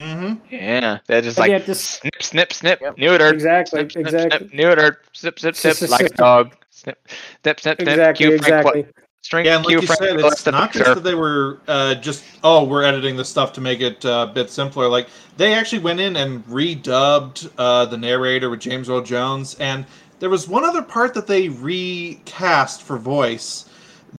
hmm 0.00 0.36
Yeah, 0.50 1.00
they're 1.06 1.20
just 1.20 1.36
But 1.36 1.42
like 1.42 1.50
yeah, 1.50 1.58
just- 1.58 2.00
snip, 2.00 2.22
snip, 2.22 2.52
snip, 2.54 2.80
Yep. 2.80 2.96
neutered. 2.96 3.34
Exactly, 3.34 3.80
snip, 3.80 3.92
snip, 3.92 4.06
exactly. 4.06 4.48
snip, 4.48 4.52
neutered. 4.78 4.96
Snip, 5.12 5.38
snip, 5.38 5.54
snip, 5.54 5.90
like 5.90 6.00
a 6.06 6.08
dog. 6.14 6.54
Snip, 6.70 6.98
snip, 7.42 7.60
snip, 7.60 7.76
snip. 7.76 7.88
Exactly, 7.88 8.26
Cue 8.26 8.34
exactly. 8.34 8.82
Qu- 8.84 8.92
String, 9.22 9.46
Yeah, 9.46 9.56
and 9.56 9.64
like 9.64 9.72
you 9.72 9.82
Frank 9.82 10.00
said, 10.00 10.18
it's 10.18 10.42
the 10.42 10.50
not 10.50 10.72
just 10.72 10.94
that 10.96 11.04
they 11.04 11.14
were 11.14 11.60
uh, 11.68 11.94
just 11.94 12.24
oh, 12.42 12.64
we're 12.64 12.82
editing 12.82 13.16
the 13.16 13.24
stuff 13.24 13.52
to 13.52 13.60
make 13.60 13.80
it 13.80 14.04
uh, 14.04 14.26
a 14.28 14.32
bit 14.32 14.50
simpler. 14.50 14.88
Like 14.88 15.06
they 15.36 15.54
actually 15.54 15.78
went 15.78 16.00
in 16.00 16.16
and 16.16 16.44
redubbed 16.46 17.48
uh, 17.56 17.84
the 17.86 17.96
narrator 17.96 18.50
with 18.50 18.58
James 18.58 18.90
Earl 18.90 19.00
Jones, 19.02 19.54
and 19.60 19.86
there 20.18 20.28
was 20.28 20.48
one 20.48 20.64
other 20.64 20.82
part 20.82 21.14
that 21.14 21.28
they 21.28 21.48
recast 21.48 22.82
for 22.82 22.98
voice. 22.98 23.66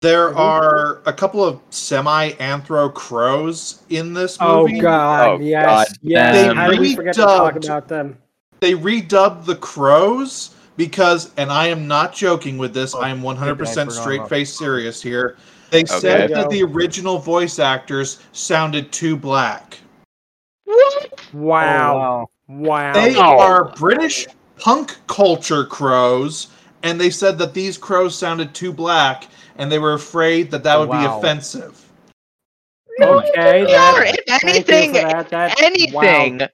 There 0.03 0.30
Mhm. 0.30 0.36
are 0.38 1.00
a 1.05 1.12
couple 1.12 1.44
of 1.44 1.61
semi-anthro 1.70 2.94
crows 2.94 3.82
in 3.90 4.14
this 4.14 4.36
Oh, 4.40 4.62
movie. 4.68 4.78
God. 4.80 5.28
Oh, 5.28 5.38
yes. 5.40 5.66
God 5.66 5.86
yes. 6.03 6.34
damn. 6.46 6.57
How 6.57 6.70
did 6.70 6.78
we 6.78 6.94
forget 6.94 7.14
to 7.14 7.22
talk 7.22 7.55
Redubbed. 7.55 7.64
about 7.64 7.88
them? 7.88 8.18
They 8.61 8.74
redubbed 8.74 9.46
the 9.46 9.57
crows 9.57 10.50
because, 10.77 11.33
and 11.37 11.51
I 11.51 11.66
am 11.68 11.87
not 11.87 12.14
joking 12.14 12.59
with 12.59 12.75
this. 12.75 12.95
I 12.95 13.09
am 13.09 13.20
100% 13.23 13.57
forgot 13.57 13.93
straight 13.93 14.16
about 14.18 14.29
face 14.29 14.57
serious 14.57 15.03
here. 15.03 15.37
They 15.70 15.85
said 15.85 16.31
that 16.31 16.51
the 16.51 16.62
original 16.62 17.18
voice 17.18 17.59
actors 17.59 18.20
sounded 18.33 18.93
too 18.93 19.16
black. 19.16 19.79
What? 20.64 21.20
Wow. 21.33 22.29
Oh, 22.49 22.55
wow. 22.55 22.62
Wow. 22.68 22.93
They 22.93 23.16
Oh. 23.16 23.39
are 23.39 23.64
British 23.77 24.27
punk 24.59 24.97
culture 25.07 25.64
crows, 25.64 26.49
and 26.83 27.01
they 27.01 27.11
said 27.11 27.39
that 27.39 27.55
these 27.55 27.79
crows 27.79 28.16
sounded 28.16 28.55
too 28.55 28.73
black, 28.73 29.29
and 29.57 29.73
they 29.73 29.79
were 29.79 29.95
afraid 29.95 30.51
that 30.51 30.62
that 30.64 30.79
would 30.79 30.91
be 30.91 30.97
Wow. 30.97 31.18
offensive. 31.18 31.79
okay. 33.01 33.66
Yeah, 33.68 33.93
that- 33.93 34.18
if 34.27 34.45
anything, 34.45 34.93
that. 34.93 35.31
That- 35.31 35.61
anything, 35.61 36.39
wow. 36.39 36.49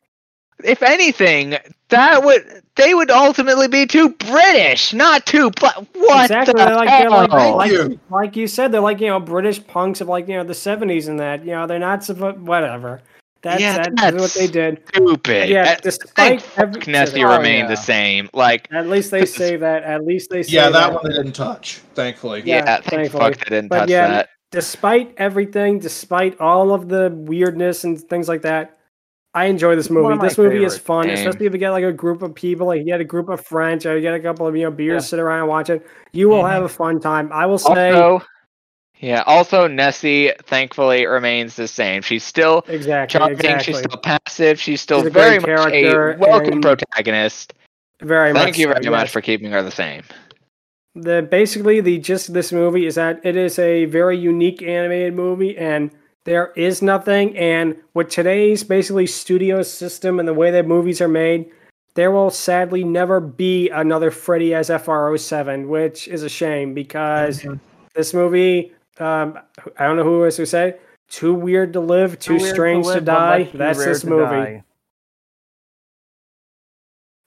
If 0.65 0.83
anything, 0.83 1.57
that 1.89 2.25
would 2.25 2.63
they 2.77 2.95
would 2.95 3.11
ultimately 3.11 3.69
be 3.69 3.87
too 3.87 4.11
British, 4.11 4.93
not 4.93 5.27
too. 5.27 5.51
Bla- 5.53 5.87
what 5.95 6.25
exactly. 6.31 6.53
the 6.53 6.59
They're 6.67 6.77
like, 6.77 6.89
they're 6.89 7.11
like, 7.11 7.31
like, 7.33 7.71
you. 7.73 8.01
like 8.11 8.37
you 8.37 8.47
said, 8.47 8.73
they're 8.73 8.81
like, 8.81 9.01
you 9.01 9.09
know, 9.09 9.19
British 9.21 9.65
punks 9.67 10.01
of 10.01 10.09
like, 10.09 10.29
you 10.29 10.35
know, 10.35 10.45
the 10.45 10.53
70s 10.53 11.09
and 11.09 11.19
that. 11.21 11.45
You 11.45 11.53
know, 11.53 11.67
they're 11.67 11.79
not, 11.79 12.01
suppo- 12.01 12.39
whatever. 12.39 13.03
That's, 13.43 13.61
Yeah, 13.61 13.77
that's, 13.79 13.89
that's 14.01 14.17
what 14.21 14.33
they 14.35 14.47
did. 14.49 14.83
Stupid. 14.95 15.49
Yeah, 15.49 15.77
I 15.77 15.81
despite 15.81 16.43
think 16.43 16.59
every- 16.59 16.93
Nessie 16.93 17.25
Oh, 17.25 17.37
remained 17.37 17.69
yeah. 17.69 17.75
the 17.75 17.77
same. 17.77 18.29
Like, 18.33 18.69
At 18.73 18.89
least 18.89 19.11
they 19.11 19.27
say 19.27 19.57
that. 19.57 19.83
At 19.85 20.05
least 20.05 20.31
they 20.31 20.43
say 20.43 20.53
Yeah, 20.53 20.71
that 20.71 20.93
one 20.93 21.03
they 21.05 21.17
didn't 21.17 21.33
touch, 21.35 21.81
thankfully. 21.95 22.43
Yeah, 22.45 22.57
yeah, 22.65 22.81
thankfully. 22.81 23.23
fuck 23.35 23.37
they 23.45 23.51
didn't 23.57 23.69
But 23.69 23.79
touch 23.81 23.91
yeah, 23.91 24.09
that. 24.09 24.29
Despite 24.51 25.15
everything, 25.19 25.79
despite 25.79 26.41
all 26.41 26.73
of 26.73 26.89
the 26.89 27.11
weirdness 27.15 27.85
and 27.85 28.01
things 28.01 28.29
like 28.29 28.43
that, 28.43 28.78
I 29.35 29.45
enjoy 29.47 29.76
this 29.76 29.91
movie. 29.91 30.16
This 30.18 30.39
movie 30.39 30.64
is 30.64 30.74
favorites. 30.74 30.79
fun, 30.79 31.05
Same. 31.05 31.12
especially 31.14 31.47
if 31.47 31.53
you 31.53 31.59
get 31.59 31.70
like 31.70 31.85
a 31.85 31.93
group 31.93 32.22
of 32.22 32.35
people, 32.35 32.66
like 32.68 32.79
you 32.81 32.85
get 32.87 33.01
a 33.01 33.05
group 33.05 33.29
of 33.29 33.45
French, 33.45 33.85
or 33.87 33.95
you 33.95 34.01
get 34.03 34.14
a 34.14 34.20
couple 34.20 34.47
of 34.47 34.57
you 34.57 34.64
know 34.64 34.70
beers, 34.70 35.05
Yeah. 35.05 35.09
sit 35.09 35.18
around 35.18 35.41
and 35.41 35.49
watch 35.49 35.70
it. 35.70 35.87
You 36.12 36.29
will 36.29 36.43
Mhm. 36.43 36.51
have 36.51 36.62
a 36.64 36.68
fun 36.68 36.99
time. 37.01 37.31
I 37.33 37.47
will 37.47 37.59
say 37.59 37.91
Also, 37.91 38.24
yeah. 39.01 39.22
Also, 39.26 39.66
Nessie 39.68 40.33
thankfully 40.45 41.07
remains 41.07 41.57
the 41.57 41.68
same. 41.68 42.03
She's 42.03 42.24
still 42.24 42.64
exactly, 42.68 43.18
charming. 43.18 43.37
exactly. 43.39 43.64
She's 43.74 43.79
still 43.79 44.01
passive. 44.01 44.59
She's 44.59 44.81
still 44.81 45.01
She's 45.01 45.07
a 45.09 45.11
very 45.11 45.39
much 45.39 45.72
a 45.72 46.16
welcome 46.18 46.61
protagonist. 46.62 47.53
very 48.03 48.33
much. 48.33 48.43
Thank 48.43 48.59
you 48.59 48.64
so, 48.64 48.72
very 48.72 48.91
much 48.91 49.05
yes. 49.05 49.12
for 49.12 49.20
keeping 49.20 49.51
her 49.53 49.62
the 49.62 49.70
same. 49.70 50.03
the 50.95 51.22
basically 51.31 51.81
the 51.81 51.99
gist 51.99 52.26
of 52.29 52.35
this 52.35 52.51
movie 52.51 52.85
is 52.87 52.97
that 52.97 53.20
it 53.22 53.37
is 53.37 53.57
a 53.61 53.85
very 53.85 54.18
unique 54.18 54.62
animated 54.62 55.14
movie 55.14 55.57
and 55.57 55.93
there 56.29 56.53
is 56.57 56.83
nothing 56.83 57.35
and 57.39 57.74
with 57.95 58.11
today's 58.11 58.62
basically 58.62 59.07
studio 59.07 59.62
system 59.62 60.18
and 60.18 60.29
the 60.29 60.35
way 60.35 60.51
that 60.51 60.66
movies 60.66 61.01
are 61.01 61.09
made 61.09 61.51
there 61.95 62.11
will 62.11 62.31
sadly 62.31 62.85
never 62.85 63.18
be 63.18 63.70
another 63.70 64.11
Freddie 64.11 64.55
as 64.55 64.68
FR07 64.68 65.68
which 65.68 66.07
is 66.07 66.22
a 66.22 66.29
shame 66.29 66.74
because 66.74 67.47
this 67.95 68.12
movie 68.12 68.72
um, 69.01 69.39
I 69.79 69.87
don't 69.87 69.97
know 69.97 70.05
who 70.05 70.22
it 70.22 70.26
was 70.26 70.37
who 70.37 70.45
said 70.45 70.79
too 71.09 71.33
weird 71.33 71.72
to 71.72 71.81
live 71.81 72.18
too, 72.18 72.35
weird 72.35 72.43
to 72.43 72.51
strange 72.51 72.85
to, 72.85 72.93
live, 72.93 73.05
but 73.07 73.14
die 73.14 73.39
much 73.45 73.53
that's 73.53 73.79
this 73.79 74.05
movie. 74.05 74.62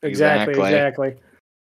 Exactly, 0.03 0.53
Exactly. 0.53 1.07
exactly. 1.09 1.15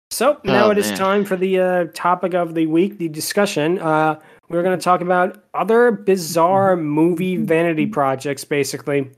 So 0.09 0.39
now 0.43 0.67
Oh, 0.67 0.69
it 0.71 0.79
is 0.79 0.87
man. 0.87 0.97
time 0.97 1.25
for 1.25 1.35
the 1.35 1.59
uh, 1.59 1.85
topic 1.93 2.33
of 2.33 2.55
the 2.55 2.65
week, 2.65 2.97
the 2.97 3.09
discussion. 3.09 3.77
Uh, 3.79 4.19
we're 4.49 4.63
going 4.63 4.77
to 4.77 4.83
talk 4.83 5.01
about 5.01 5.43
other 5.53 5.91
bizarre 5.91 6.75
movie 6.77 7.37
vanity 7.37 7.85
projects, 7.85 8.43
basically. 8.43 9.11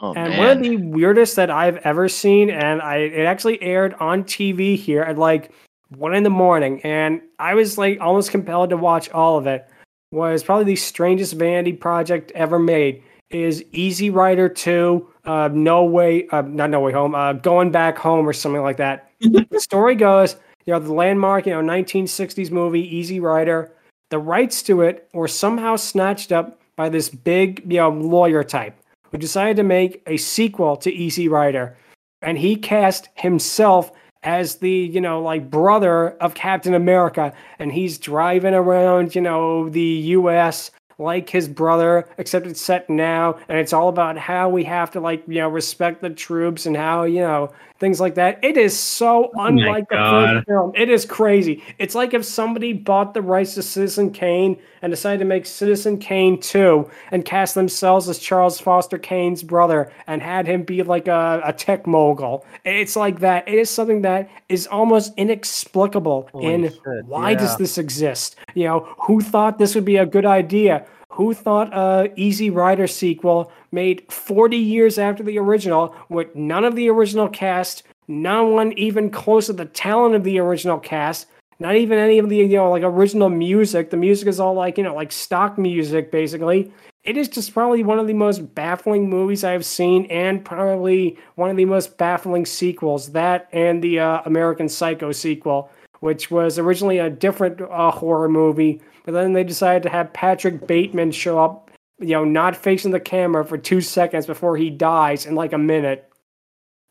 Oh 0.00 0.14
and 0.14 0.30
man. 0.30 0.38
one 0.38 0.48
of 0.50 0.62
the 0.62 0.76
weirdest 0.76 1.36
that 1.36 1.50
I've 1.50 1.78
ever 1.78 2.08
seen, 2.08 2.50
and 2.50 2.80
I 2.80 2.98
it 2.98 3.24
actually 3.24 3.60
aired 3.60 3.94
on 3.94 4.22
TV 4.24 4.76
here 4.76 5.02
at 5.02 5.18
like 5.18 5.50
one 5.88 6.14
in 6.14 6.22
the 6.22 6.30
morning, 6.30 6.80
and 6.84 7.20
I 7.38 7.54
was 7.54 7.78
like 7.78 8.00
almost 8.00 8.30
compelled 8.30 8.70
to 8.70 8.76
watch 8.76 9.10
all 9.10 9.38
of 9.38 9.46
it. 9.46 9.68
Was 10.12 10.42
probably 10.42 10.64
the 10.64 10.76
strangest 10.76 11.34
vanity 11.34 11.72
project 11.72 12.30
ever 12.34 12.58
made. 12.58 13.02
Is 13.30 13.64
Easy 13.72 14.08
Rider 14.08 14.48
Two? 14.48 15.08
Uh, 15.24 15.50
no 15.52 15.84
way, 15.84 16.28
uh, 16.28 16.42
not 16.42 16.70
No 16.70 16.80
Way 16.80 16.92
Home. 16.92 17.14
Uh, 17.14 17.32
going 17.32 17.70
back 17.70 17.98
home 17.98 18.26
or 18.26 18.32
something 18.32 18.62
like 18.62 18.76
that. 18.76 19.10
the 19.20 19.60
story 19.60 19.96
goes, 19.96 20.36
you 20.64 20.72
know, 20.72 20.78
the 20.78 20.92
landmark, 20.92 21.44
you 21.44 21.52
know, 21.52 21.60
1960s 21.60 22.50
movie 22.50 22.96
Easy 22.96 23.20
Rider. 23.20 23.74
The 24.10 24.18
rights 24.18 24.62
to 24.64 24.82
it 24.82 25.08
were 25.12 25.28
somehow 25.28 25.76
snatched 25.76 26.32
up 26.32 26.60
by 26.76 26.88
this 26.88 27.08
big, 27.08 27.62
you 27.70 27.78
know, 27.78 27.90
lawyer 27.90 28.42
type 28.42 28.74
who 29.10 29.18
decided 29.18 29.56
to 29.56 29.62
make 29.62 30.02
a 30.06 30.16
sequel 30.16 30.76
to 30.76 30.92
Easy 30.92 31.28
Rider. 31.28 31.76
And 32.22 32.38
he 32.38 32.56
cast 32.56 33.08
himself 33.14 33.92
as 34.22 34.56
the, 34.56 34.70
you 34.70 35.00
know, 35.00 35.22
like 35.22 35.50
brother 35.50 36.10
of 36.20 36.34
Captain 36.34 36.74
America. 36.74 37.32
And 37.58 37.72
he's 37.72 37.98
driving 37.98 38.54
around, 38.54 39.14
you 39.14 39.20
know, 39.20 39.68
the 39.68 39.80
US 39.80 40.70
like 40.98 41.30
his 41.30 41.46
brother, 41.48 42.08
except 42.18 42.46
it's 42.46 42.60
set 42.60 42.90
now. 42.90 43.38
And 43.48 43.58
it's 43.58 43.72
all 43.72 43.88
about 43.88 44.18
how 44.18 44.48
we 44.48 44.64
have 44.64 44.90
to, 44.92 45.00
like, 45.00 45.22
you 45.28 45.36
know, 45.36 45.48
respect 45.48 46.02
the 46.02 46.10
troops 46.10 46.66
and 46.66 46.76
how, 46.76 47.04
you 47.04 47.20
know, 47.20 47.52
things 47.78 48.00
like 48.00 48.16
that. 48.16 48.42
It 48.42 48.56
is 48.56 48.78
so 48.78 49.30
oh 49.34 49.46
unlike 49.46 49.88
the 49.88 49.96
first 49.96 50.46
film. 50.46 50.72
It 50.74 50.90
is 50.90 51.04
crazy. 51.04 51.62
It's 51.78 51.94
like 51.94 52.12
if 52.14 52.24
somebody 52.24 52.72
bought 52.72 53.14
the 53.14 53.22
rights 53.22 53.54
to 53.54 53.62
Citizen 53.62 54.10
Kane 54.10 54.58
and 54.82 54.90
decided 54.90 55.18
to 55.18 55.24
make 55.24 55.46
Citizen 55.46 55.98
Kane 55.98 56.40
2 56.40 56.90
and 57.12 57.24
cast 57.24 57.54
themselves 57.54 58.08
as 58.08 58.18
Charles 58.18 58.60
Foster 58.60 58.98
Kane's 58.98 59.42
brother 59.42 59.92
and 60.06 60.22
had 60.22 60.46
him 60.46 60.62
be 60.62 60.82
like 60.82 61.08
a, 61.08 61.40
a 61.44 61.52
tech 61.52 61.86
mogul. 61.86 62.44
It's 62.64 62.96
like 62.96 63.20
that. 63.20 63.48
It 63.48 63.54
is 63.54 63.70
something 63.70 64.02
that 64.02 64.28
is 64.48 64.66
almost 64.66 65.12
inexplicable 65.16 66.28
Holy 66.32 66.54
in 66.54 66.62
shit, 66.68 67.04
why 67.06 67.34
does 67.34 67.56
this 67.56 67.78
exist? 67.78 68.36
You 68.54 68.64
know, 68.64 68.88
who 68.98 69.20
thought 69.20 69.58
this 69.58 69.74
would 69.74 69.84
be 69.84 69.96
a 69.96 70.06
good 70.06 70.26
idea? 70.26 70.86
Who 71.10 71.34
thought 71.34 71.72
a 71.72 72.12
Easy 72.16 72.50
Rider 72.50 72.86
sequel 72.86 73.50
made 73.72 74.10
40 74.10 74.56
years 74.56 74.98
after 74.98 75.22
the 75.22 75.38
original 75.38 75.94
with 76.08 76.34
none 76.34 76.64
of 76.64 76.76
the 76.76 76.88
original 76.88 77.28
cast, 77.28 77.82
no 78.06 78.46
one 78.46 78.72
even 78.78 79.10
close 79.10 79.46
to 79.46 79.52
the 79.52 79.66
talent 79.66 80.14
of 80.14 80.24
the 80.24 80.38
original 80.38 80.78
cast, 80.78 81.26
not 81.58 81.76
even 81.76 81.98
any 81.98 82.18
of 82.18 82.28
the 82.28 82.36
you 82.36 82.48
know 82.48 82.70
like 82.70 82.82
original 82.82 83.28
music. 83.28 83.90
The 83.90 83.96
music 83.96 84.28
is 84.28 84.40
all 84.40 84.54
like, 84.54 84.78
you 84.78 84.84
know, 84.84 84.94
like 84.94 85.12
stock 85.12 85.58
music 85.58 86.10
basically. 86.10 86.72
It 87.04 87.16
is 87.16 87.28
just 87.28 87.54
probably 87.54 87.82
one 87.82 87.98
of 87.98 88.06
the 88.06 88.12
most 88.12 88.54
baffling 88.54 89.08
movies 89.08 89.42
I've 89.44 89.64
seen 89.64 90.04
and 90.06 90.44
probably 90.44 91.16
one 91.36 91.48
of 91.48 91.56
the 91.56 91.64
most 91.64 91.96
baffling 91.96 92.44
sequels. 92.44 93.12
That 93.12 93.48
and 93.52 93.82
the 93.82 94.00
uh, 94.00 94.22
American 94.24 94.68
Psycho 94.68 95.12
sequel 95.12 95.70
which 96.00 96.30
was 96.30 96.58
originally 96.58 96.98
a 96.98 97.10
different 97.10 97.60
uh, 97.60 97.90
horror 97.90 98.28
movie, 98.28 98.80
but 99.04 99.12
then 99.12 99.32
they 99.32 99.44
decided 99.44 99.82
to 99.82 99.88
have 99.88 100.12
Patrick 100.12 100.66
Bateman 100.66 101.10
show 101.10 101.38
up, 101.38 101.67
you 101.98 102.08
know, 102.08 102.24
not 102.24 102.56
facing 102.56 102.90
the 102.90 103.00
camera 103.00 103.44
for 103.44 103.58
two 103.58 103.80
seconds 103.80 104.26
before 104.26 104.56
he 104.56 104.70
dies 104.70 105.26
in 105.26 105.34
like 105.34 105.52
a 105.52 105.58
minute. 105.58 106.10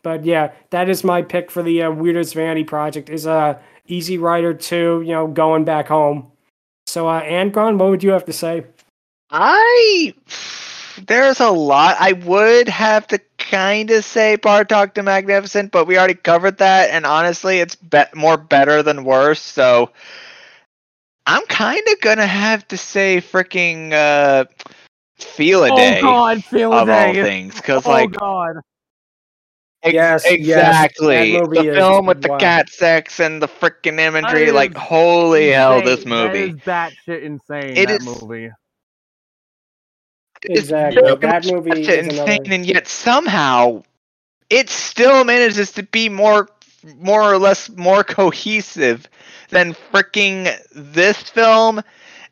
But 0.03 0.26
yeah, 0.26 0.51
that 0.70 0.89
is 0.89 1.03
my 1.03 1.22
pick 1.22 1.49
for 1.51 1.64
the 1.64 1.84
uh, 1.84 1.91
Weirdest 1.91 2.34
Vanity 2.34 2.64
Project 2.64 3.10
is 3.10 3.26
uh, 3.26 3.60
Easy 3.88 4.18
Rider 4.18 4.53
2, 4.53 5.03
you 5.05 5.12
know, 5.12 5.28
going 5.28 5.66
back 5.66 5.88
home. 5.88 6.32
So, 6.86 7.08
uh, 7.08 7.22
Angron, 7.24 7.78
what 7.78 7.89
would 7.89 8.03
you 8.03 8.12
have 8.12 8.26
to 8.26 8.34
say? 8.34 8.66
I 9.30 10.14
there's 11.05 11.39
a 11.39 11.49
lot. 11.49 11.95
I 11.99 12.14
would 12.14 12.68
have 12.70 13.08
to 13.08 13.20
kind 13.38 13.91
of 13.91 14.03
say 14.03 14.38
Bartok 14.38 14.93
the 14.93 15.03
Magnificent, 15.03 15.72
but 15.72 15.86
we 15.86 15.97
already 15.97 16.16
covered 16.16 16.58
that, 16.58 16.89
and 16.89 17.05
honestly, 17.05 17.60
it's 17.60 17.76
be- 17.76 18.03
more 18.16 18.38
better 18.38 18.82
than 18.82 19.03
worse. 19.03 19.41
So 19.41 19.91
I'm 21.26 21.45
kind 21.47 21.82
of 21.91 21.99
gonna 22.01 22.28
have 22.28 22.68
to 22.70 22.78
say 22.78 23.22
freaking 23.22 23.91
uh, 23.93 24.45
Feel 25.20 25.63
a 25.63 25.72
oh, 25.72 25.76
Day 25.76 25.99
Oh 25.99 26.01
God, 26.01 26.43
feel 26.45 26.74
a 26.74 26.82
of 26.82 26.89
all 26.89 27.13
things, 27.13 27.55
because 27.55 27.86
oh 27.86 27.89
like 27.89 28.11
God. 28.11 28.57
ex- 29.84 29.93
Yes, 29.93 30.24
yes, 30.26 30.32
exactly 30.32 31.32
that 31.32 31.43
movie 31.49 31.68
the 31.70 31.74
film 31.76 32.05
with 32.05 32.22
the 32.22 32.30
wow. 32.30 32.38
cat 32.38 32.70
sex 32.70 33.20
and 33.20 33.41
the 33.41 33.47
freaking 33.47 33.99
imagery. 33.99 34.45
That 34.45 34.53
Like 34.53 34.72
is 34.76 34.78
holy 34.78 35.49
hell, 35.49 35.82
this 35.82 36.05
movie. 36.05 36.51
That 36.65 36.93
is 36.93 36.97
batshit 37.07 37.24
insane. 37.24 37.78
It 37.78 37.88
that 37.88 38.01
is- 38.01 38.22
movie. 38.22 38.51
It's 40.43 40.59
Exactly. 40.61 41.01
very 41.01 41.15
That 41.15 41.45
movie 41.45 41.82
is 41.82 41.88
insane, 41.89 42.30
another- 42.30 42.53
and 42.53 42.65
yet 42.65 42.88
somehow 42.88 43.82
it 44.51 44.70
still 44.70 45.24
manages 45.24 45.72
to 45.74 45.84
be 45.84 46.09
more, 46.09 46.47
more 46.99 47.24
or 47.24 47.39
less, 47.39 47.70
more 47.70 48.03
cohesive 48.03 49.07
than 49.49 49.74
freaking 49.91 50.55
this 50.76 51.18
film, 51.24 51.82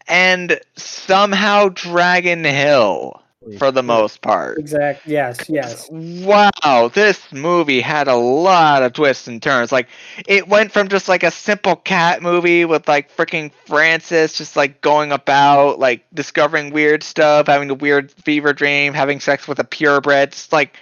and 0.08 0.60
somehow 0.76 1.70
Dragon 1.70 2.44
Hill 2.44 3.22
for 3.58 3.72
the 3.72 3.84
most 3.84 4.22
part. 4.22 4.58
Exact. 4.58 5.06
Yes, 5.06 5.48
yes. 5.50 5.88
Wow, 5.92 6.90
this 6.94 7.32
movie 7.32 7.80
had 7.80 8.08
a 8.08 8.16
lot 8.16 8.82
of 8.82 8.94
twists 8.94 9.28
and 9.28 9.42
turns. 9.42 9.72
Like, 9.72 9.88
it 10.28 10.48
went 10.48 10.72
from 10.72 10.88
just 10.88 11.08
like 11.08 11.24
a 11.24 11.30
simple 11.30 11.76
cat 11.76 12.24
movie 12.24 12.66
with 12.66 12.88
like 12.88 13.16
freaking 13.16 13.52
Francis 13.68 14.34
just 14.34 14.56
like 14.56 14.82
going 14.82 15.12
about, 15.12 15.78
like 15.80 16.06
discovering 16.14 16.72
weird 16.72 17.04
stuff, 17.04 17.48
having 17.48 17.70
a 17.70 17.76
weird 17.76 18.12
fever 18.12 18.52
dream, 18.52 18.94
having 18.94 19.20
sex 19.20 19.48
with 19.48 19.60
a 19.60 19.64
purebred. 19.64 20.32
Just 20.32 20.52
like, 20.52 20.76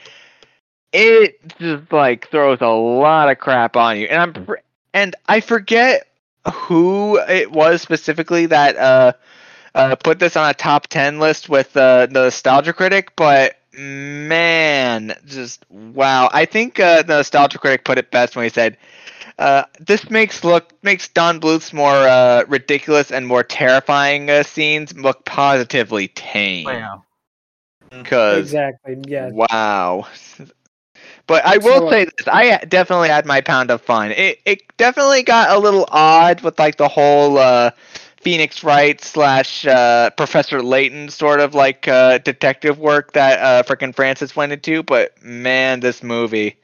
it 0.93 1.39
just 1.59 1.91
like 1.91 2.30
throws 2.30 2.59
a 2.61 2.67
lot 2.67 3.30
of 3.30 3.39
crap 3.39 3.76
on 3.76 3.97
you. 3.97 4.07
And 4.07 4.21
I'm, 4.21 4.55
and 4.93 5.15
I 5.28 5.41
forget 5.41 6.07
who 6.52 7.18
it 7.20 7.52
was 7.52 7.82
specifically 7.82 8.48
that, 8.48 8.76
uh, 8.78 9.14
uh, 9.76 9.96
put 9.96 10.20
this 10.20 10.36
on 10.36 10.50
a 10.50 10.54
top 10.54 10.88
10 10.88 11.20
list 11.20 11.50
with 11.50 11.76
uh, 11.78 12.06
the 12.08 12.24
Nostalgia 12.26 12.74
Critic, 12.74 13.12
but 13.16 13.56
man, 13.78 15.14
just 15.26 15.66
wow. 15.70 16.30
I 16.32 16.46
think 16.46 16.80
uh, 16.80 17.04
the 17.04 17.18
Nostalgia 17.18 17.58
Critic 17.60 17.84
put 17.86 17.98
it 17.98 18.12
best 18.12 18.36
when 18.36 18.44
he 18.46 18.50
said, 18.50 18.78
uh, 19.38 19.64
"This 19.80 20.10
makes 20.10 20.44
look 20.44 20.72
makes 20.84 21.08
Don 21.10 21.39
Bluth's 21.39 21.74
more 21.74 21.94
uh, 21.94 22.44
ridiculous 22.48 23.12
and 23.12 23.26
more 23.28 23.44
terrifying 23.44 24.30
uh, 24.30 24.44
scenes 24.44 24.96
look 24.98 25.26
positively 25.26 26.08
tame." 26.10 26.89
Wow. 26.89 27.04
Because 27.89 28.56
Exactly. 28.56 28.98
Yes. 29.08 29.34
Wow. 29.34 30.08
But 31.28 31.45
I 31.45 31.57
will 31.57 31.89
say 31.89 32.05
this: 32.05 32.28
I 32.28 32.57
definitely 32.65 33.09
had 33.09 33.26
my 33.26 33.41
pound 33.41 33.71
of 33.71 33.82
fun. 33.82 34.11
It 34.11 34.39
it 34.45 34.61
definitely 34.78 35.24
got 35.24 35.55
a 35.55 35.59
little 35.59 35.86
odd 35.89 36.41
with 36.41 36.59
like 36.59 36.78
the 36.78 36.89
whole 36.89 37.38
uh, 37.38 37.71
Phoenix 38.21 38.63
Wright 38.63 38.99
slash 39.01 39.65
uh, 39.65 40.09
Professor 40.11 40.61
Layton 40.61 41.09
sort 41.09 41.39
of 41.39 41.53
like 41.53 41.88
uh, 41.88 42.17
detective 42.19 42.78
work 42.80 43.13
that 43.13 43.39
uh, 43.39 43.63
frickin' 43.63 43.95
Francis 43.95 44.36
went 44.36 44.51
into. 44.51 44.84
But 44.84 45.21
man, 45.24 45.80
this 45.80 46.03
movie, 46.03 46.57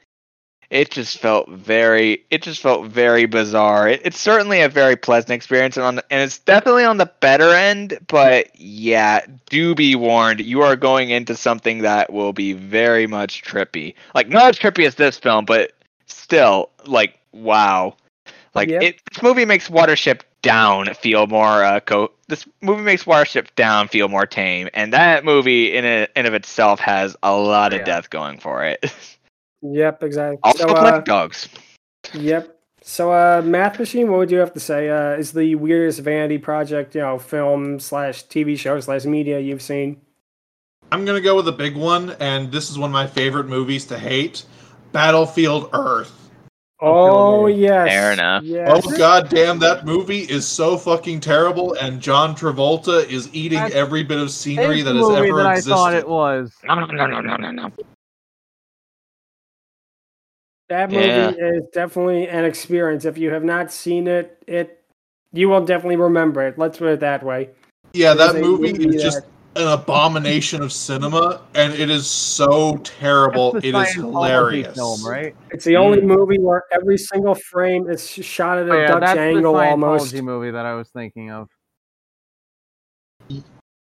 it 0.70 0.90
just 0.90 1.18
felt 1.18 1.48
very, 1.48 2.24
it 2.30 2.42
just 2.42 2.62
felt 2.62 2.86
very 2.86 3.26
bizarre. 3.26 3.88
It, 3.88 4.02
it's 4.04 4.18
certainly 4.20 4.60
a 4.62 4.68
very 4.68 4.96
pleasant 4.96 5.30
experience, 5.32 5.76
and 5.76 5.84
on 5.84 5.94
the, 5.96 6.04
and 6.10 6.22
it's 6.22 6.38
definitely 6.38 6.84
on 6.84 6.96
the 6.96 7.10
better 7.20 7.50
end. 7.54 7.98
But 8.06 8.50
yeah, 8.58 9.26
do 9.48 9.74
be 9.74 9.96
warned, 9.96 10.40
you 10.40 10.62
are 10.62 10.76
going 10.76 11.10
into 11.10 11.34
something 11.36 11.78
that 11.80 12.12
will 12.12 12.32
be 12.32 12.52
very 12.52 13.06
much 13.06 13.42
trippy. 13.42 13.94
Like 14.14 14.28
not 14.28 14.44
as 14.50 14.58
trippy 14.58 14.86
as 14.86 14.94
this 14.94 15.18
film, 15.18 15.44
but 15.44 15.72
still, 16.06 16.70
like 16.86 17.18
wow. 17.32 17.96
Like 18.54 18.68
Yep. 18.68 18.82
it, 18.82 19.00
this 19.12 19.22
movie 19.22 19.44
makes 19.44 19.68
Watership 19.68 20.22
Down 20.42 20.92
feel 20.94 21.26
more 21.26 21.62
uh, 21.64 21.80
co. 21.80 22.10
This 22.28 22.46
movie 22.60 22.82
makes 22.82 23.04
Watership 23.04 23.48
Down 23.56 23.88
feel 23.88 24.08
more 24.08 24.26
tame, 24.26 24.68
and 24.74 24.92
that 24.92 25.24
movie 25.24 25.74
in 25.76 25.84
a, 25.84 26.06
in 26.16 26.26
of 26.26 26.34
itself 26.34 26.80
has 26.80 27.16
a 27.22 27.32
lot 27.36 27.72
of 27.72 27.80
Yeah. 27.80 27.84
death 27.84 28.10
going 28.10 28.38
for 28.38 28.64
it. 28.64 28.84
Yep. 29.62 30.02
Exactly. 30.02 30.38
also, 30.42 30.66
so, 30.66 30.74
black 30.74 30.94
uh, 30.94 31.00
dogs. 31.00 31.48
Yep. 32.14 32.56
So, 32.82 33.12
uh, 33.12 33.42
Mathmachine, 33.42 34.08
what 34.08 34.18
would 34.18 34.30
you 34.30 34.38
have 34.38 34.54
to 34.54 34.60
say? 34.60 34.88
Uh, 34.88 35.12
is 35.12 35.32
the 35.32 35.54
weirdest 35.54 36.00
vanity 36.00 36.38
project, 36.38 36.94
you 36.94 37.02
know, 37.02 37.18
film 37.18 37.78
slash 37.78 38.24
TV 38.26 38.58
show 38.58 38.80
slash 38.80 39.04
media 39.04 39.38
you've 39.38 39.60
seen? 39.62 40.00
I'm 40.92 41.04
gonna 41.04 41.20
go 41.20 41.36
with 41.36 41.46
a 41.46 41.52
big 41.52 41.76
one, 41.76 42.16
and 42.20 42.50
this 42.50 42.70
is 42.70 42.78
one 42.78 42.90
of 42.90 42.92
my 42.92 43.06
favorite 43.06 43.46
movies 43.46 43.84
to 43.86 43.98
hate: 43.98 44.44
Battlefield 44.92 45.70
Earth. 45.72 46.16
Oh 46.80 47.46
yes. 47.46 47.88
Fair 47.88 48.12
enough. 48.12 48.42
Yes. 48.42 48.82
Oh 48.84 48.96
god 48.96 49.28
damn, 49.28 49.58
that 49.58 49.84
movie 49.84 50.20
is 50.20 50.48
so 50.48 50.78
fucking 50.78 51.20
terrible, 51.20 51.74
and 51.74 52.00
John 52.00 52.34
Travolta 52.34 53.06
is 53.08 53.28
eating 53.34 53.58
That's- 53.58 53.74
every 53.76 54.02
bit 54.02 54.18
of 54.18 54.30
scenery 54.30 54.80
that 54.82 54.96
has 54.96 55.06
movie 55.06 55.28
ever 55.28 55.36
that 55.38 55.46
I 55.46 55.52
existed. 55.52 55.74
thought 55.74 55.94
it 55.94 56.08
was. 56.08 56.52
No, 56.64 56.74
no, 56.74 56.86
no, 56.86 57.06
no, 57.06 57.20
no, 57.20 57.36
no, 57.36 57.50
no. 57.50 57.70
That 60.70 60.88
movie 60.92 61.04
Yeah. 61.04 61.30
is 61.36 61.64
definitely 61.72 62.28
an 62.28 62.44
experience. 62.44 63.04
If 63.04 63.18
you 63.18 63.30
have 63.32 63.42
not 63.42 63.72
seen 63.72 64.06
it, 64.06 64.40
it 64.46 64.80
you 65.32 65.48
will 65.48 65.64
definitely 65.64 65.96
remember 65.96 66.46
it. 66.46 66.58
Let's 66.58 66.78
put 66.78 66.88
it 66.88 67.00
that 67.00 67.24
way. 67.24 67.50
yeah, 67.92 68.12
It 68.12 68.18
that 68.18 68.28
is 68.30 68.34
a 68.36 68.40
movie 68.40 68.72
movie 68.72 68.96
is 68.96 69.02
just 69.02 69.20
that- 69.22 69.26
an 69.62 69.66
abomination 69.66 70.62
of 70.62 70.72
cinema, 70.72 71.40
and 71.56 71.72
it 71.72 71.90
is 71.90 72.08
so 72.08 72.76
terrible. 72.84 73.56
It 73.56 73.74
is 73.74 73.94
hilarious. 73.94 74.76
film, 74.76 75.04
right? 75.04 75.34
It's 75.50 75.64
the 75.64 75.76
only 75.76 76.00
movie 76.02 76.38
where 76.38 76.62
every 76.70 76.96
single 76.98 77.34
frame 77.34 77.90
is 77.90 78.08
shot 78.08 78.58
at 78.58 78.68
a 78.68 78.72
Oh, 78.72 78.76
yeah, 78.80 78.86
Dutch 78.86 79.00
that's 79.00 79.18
angle 79.18 79.54
the 79.54 79.58
Scientology 79.58 79.70
almost. 79.70 80.14
movie 80.22 80.50
that 80.52 80.64
I 80.64 80.74
was 80.76 80.88
thinking 80.90 81.32
of. 81.32 81.48
Yep, 83.28 83.42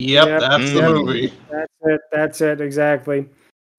Yep. 0.00 0.40
that's 0.40 0.72
the 0.72 0.80
Mm. 0.80 1.04
movie. 1.04 1.32
That's 1.48 1.72
it. 1.82 2.00
That's 2.10 2.40
it. 2.40 2.60
Exactly. 2.60 3.28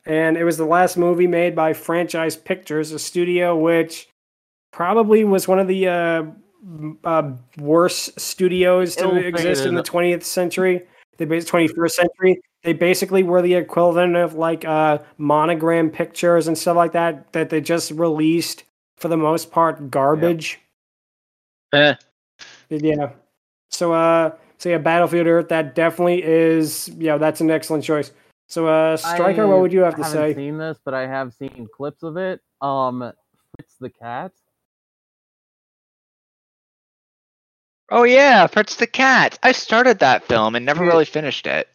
And 0.06 0.38
it 0.38 0.44
was 0.44 0.58
the 0.58 0.66
last 0.66 0.98
movie 0.98 1.28
made 1.28 1.56
by 1.56 1.74
Franchise 1.74 2.36
Pictures, 2.36 2.92
a 2.92 3.00
studio 3.00 3.58
which 3.58 4.08
probably 4.72 5.24
was 5.24 5.48
one 5.48 5.58
of 5.58 5.68
the 5.68 5.88
uh, 5.88 6.24
uh, 7.04 7.32
worst 7.58 8.20
studios 8.20 8.96
to 8.98 9.16
exist 9.16 9.66
in 9.66 9.76
the 9.76 9.84
20th 9.84 10.24
century, 10.24 10.86
the 11.18 11.26
bas- 11.26 11.46
21st 11.46 11.92
century. 11.92 12.42
They 12.64 12.74
basically 12.74 13.24
were 13.24 13.42
the 13.42 13.54
equivalent 13.54 14.16
of 14.16 14.34
like 14.34 14.66
uh, 14.66 15.00
monogram 15.18 15.90
pictures 15.90 16.48
and 16.48 16.58
stuff 16.58 16.76
like 16.76 16.92
that 16.94 17.32
that 17.34 17.50
they 17.50 17.62
just 17.62 17.92
released 17.92 18.64
for 18.98 19.08
the 19.08 19.18
most 19.18 19.52
part 19.52 19.92
garbage. 19.92 20.60
Eh. 21.74 21.96
Yeah. 22.70 23.12
So 23.70 23.94
uh 23.94 24.32
so 24.58 24.70
yeah, 24.70 24.78
Battlefield 24.78 25.28
Earth, 25.28 25.50
that 25.50 25.76
definitely 25.76 26.24
is 26.24 26.90
yeah, 26.98 27.18
that's 27.18 27.42
an 27.42 27.52
excellent 27.52 27.84
choice. 27.84 28.12
So 28.48 28.68
uh 28.68 28.98
Stryker, 28.98 29.48
what 29.48 29.62
would 29.62 29.74
you 29.74 29.82
have 29.82 29.96
to 29.96 30.04
say? 30.04 30.10
I 30.10 30.22
haven't 30.22 30.36
seen 30.36 30.58
this, 30.58 30.80
but 30.84 30.94
I 30.94 31.08
have 31.08 31.34
seen 31.34 31.68
clips 31.76 32.04
of 32.04 32.18
it. 32.18 32.42
Um, 32.62 33.12
Fritz 33.58 33.76
the 33.80 33.90
cat. 33.90 34.32
Oh 37.92 38.04
yeah, 38.04 38.48
Fritz 38.48 38.76
the 38.78 38.88
Cat. 38.88 39.38
I 39.44 39.52
started 39.52 40.00
that 40.00 40.24
film 40.26 40.56
and 40.56 40.66
never 40.66 40.84
really 40.84 41.06
finished 41.06 41.46
it. 41.46 41.70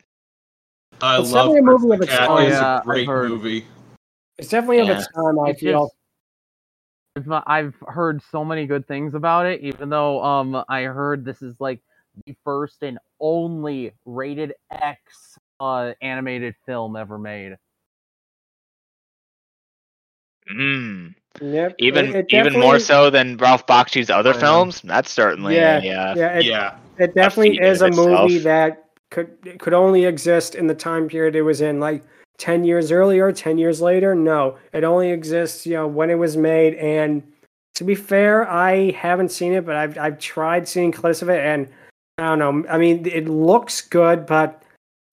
I 1.01 1.19
It's 1.19 1.33
love 1.33 1.53
definitely 1.55 1.61
a 1.61 1.63
Fritz 1.63 1.83
movie 1.83 1.89
the 1.89 1.95
of 1.95 2.03
its 2.03 2.13
Cat. 2.13 2.29
time. 2.29 2.47
It's 2.47 2.57
Yeah, 2.57 2.75
a 2.75 2.79
I've 2.79 2.85
great 2.85 3.07
heard. 3.09 3.31
movie. 3.31 3.67
It's 4.39 4.49
definitely 4.49 4.79
of 4.81 4.89
its 4.91 5.07
time. 5.09 5.39
I 5.39 5.51
It's 5.51 5.61
feel. 5.61 5.85
just- 5.85 5.95
I've, 7.17 7.43
I've 7.47 7.75
heard 7.89 8.23
so 8.31 8.45
many 8.45 8.67
good 8.67 8.87
things 8.87 9.15
about 9.15 9.45
it, 9.47 9.61
even 9.63 9.91
though 9.91 10.23
um 10.25 10.65
I 10.69 10.83
heard 10.83 11.25
this 11.25 11.43
is 11.43 11.61
like 11.61 11.81
the 12.25 12.37
first 12.45 12.83
and 12.83 12.99
only 13.21 13.93
rated 14.05 14.55
X 14.71 15.39
uh 15.61 15.93
animated 16.01 16.55
film 16.67 16.97
ever 16.97 17.19
made. 17.19 17.57
Mm. 20.53 21.15
Yep. 21.41 21.75
Even 21.79 22.07
it- 22.09 22.15
it 22.17 22.27
even 22.35 22.59
more 22.59 22.79
so 22.79 23.11
than 23.11 23.37
Ralph 23.37 23.67
Bakshi's 23.67 24.11
other 24.11 24.35
I 24.35 24.39
films. 24.41 24.81
That's 24.83 25.11
certainly 25.11 25.55
Yeah, 25.57 25.77
a, 25.77 26.11
uh, 26.11 26.15
Yeah, 26.17 26.39
it, 26.39 26.45
yeah. 26.45 26.77
it 26.99 27.15
definitely 27.15 27.51
feat 27.53 27.63
is 27.63 27.83
in 27.83 27.93
a 27.93 27.97
movie 27.97 28.37
itself. 28.37 28.43
that 28.45 28.85
could 29.11 29.59
could 29.59 29.75
only 29.75 30.05
exist 30.05 30.55
in 30.55 30.67
the 30.67 30.75
time 30.75 31.09
period 31.09 31.37
it 31.37 31.43
was 31.43 31.61
in. 31.61 31.79
Like 31.79 32.03
ten 32.39 32.65
years 32.65 32.91
earlier, 32.91 33.31
ten 33.33 33.59
years 33.59 33.81
later, 33.81 34.15
no, 34.15 34.57
it 34.73 34.83
only 34.83 35.11
exists. 35.11 35.67
You 35.67 35.75
know 35.75 35.87
when 35.87 36.11
it 36.11 36.15
was 36.17 36.37
made. 36.37 36.75
And 36.75 37.23
to 37.75 37.85
be 37.85 37.95
fair, 37.95 38.49
I 38.49 38.91
haven't 38.93 39.31
seen 39.31 39.53
it, 39.53 39.65
but 39.65 39.77
I've 39.77 39.97
I've 39.99 40.19
tried 40.19 40.67
seeing 40.67 40.91
clips 40.93 41.23
of 41.23 41.29
it, 41.29 41.45
and 41.45 41.69
I 42.19 42.23
don't 42.35 42.39
know. 42.39 42.69
I 42.69 42.79
mean, 42.79 43.07
it 43.07 43.29
looks 43.29 43.81
good, 43.81 44.27
but 44.27 44.63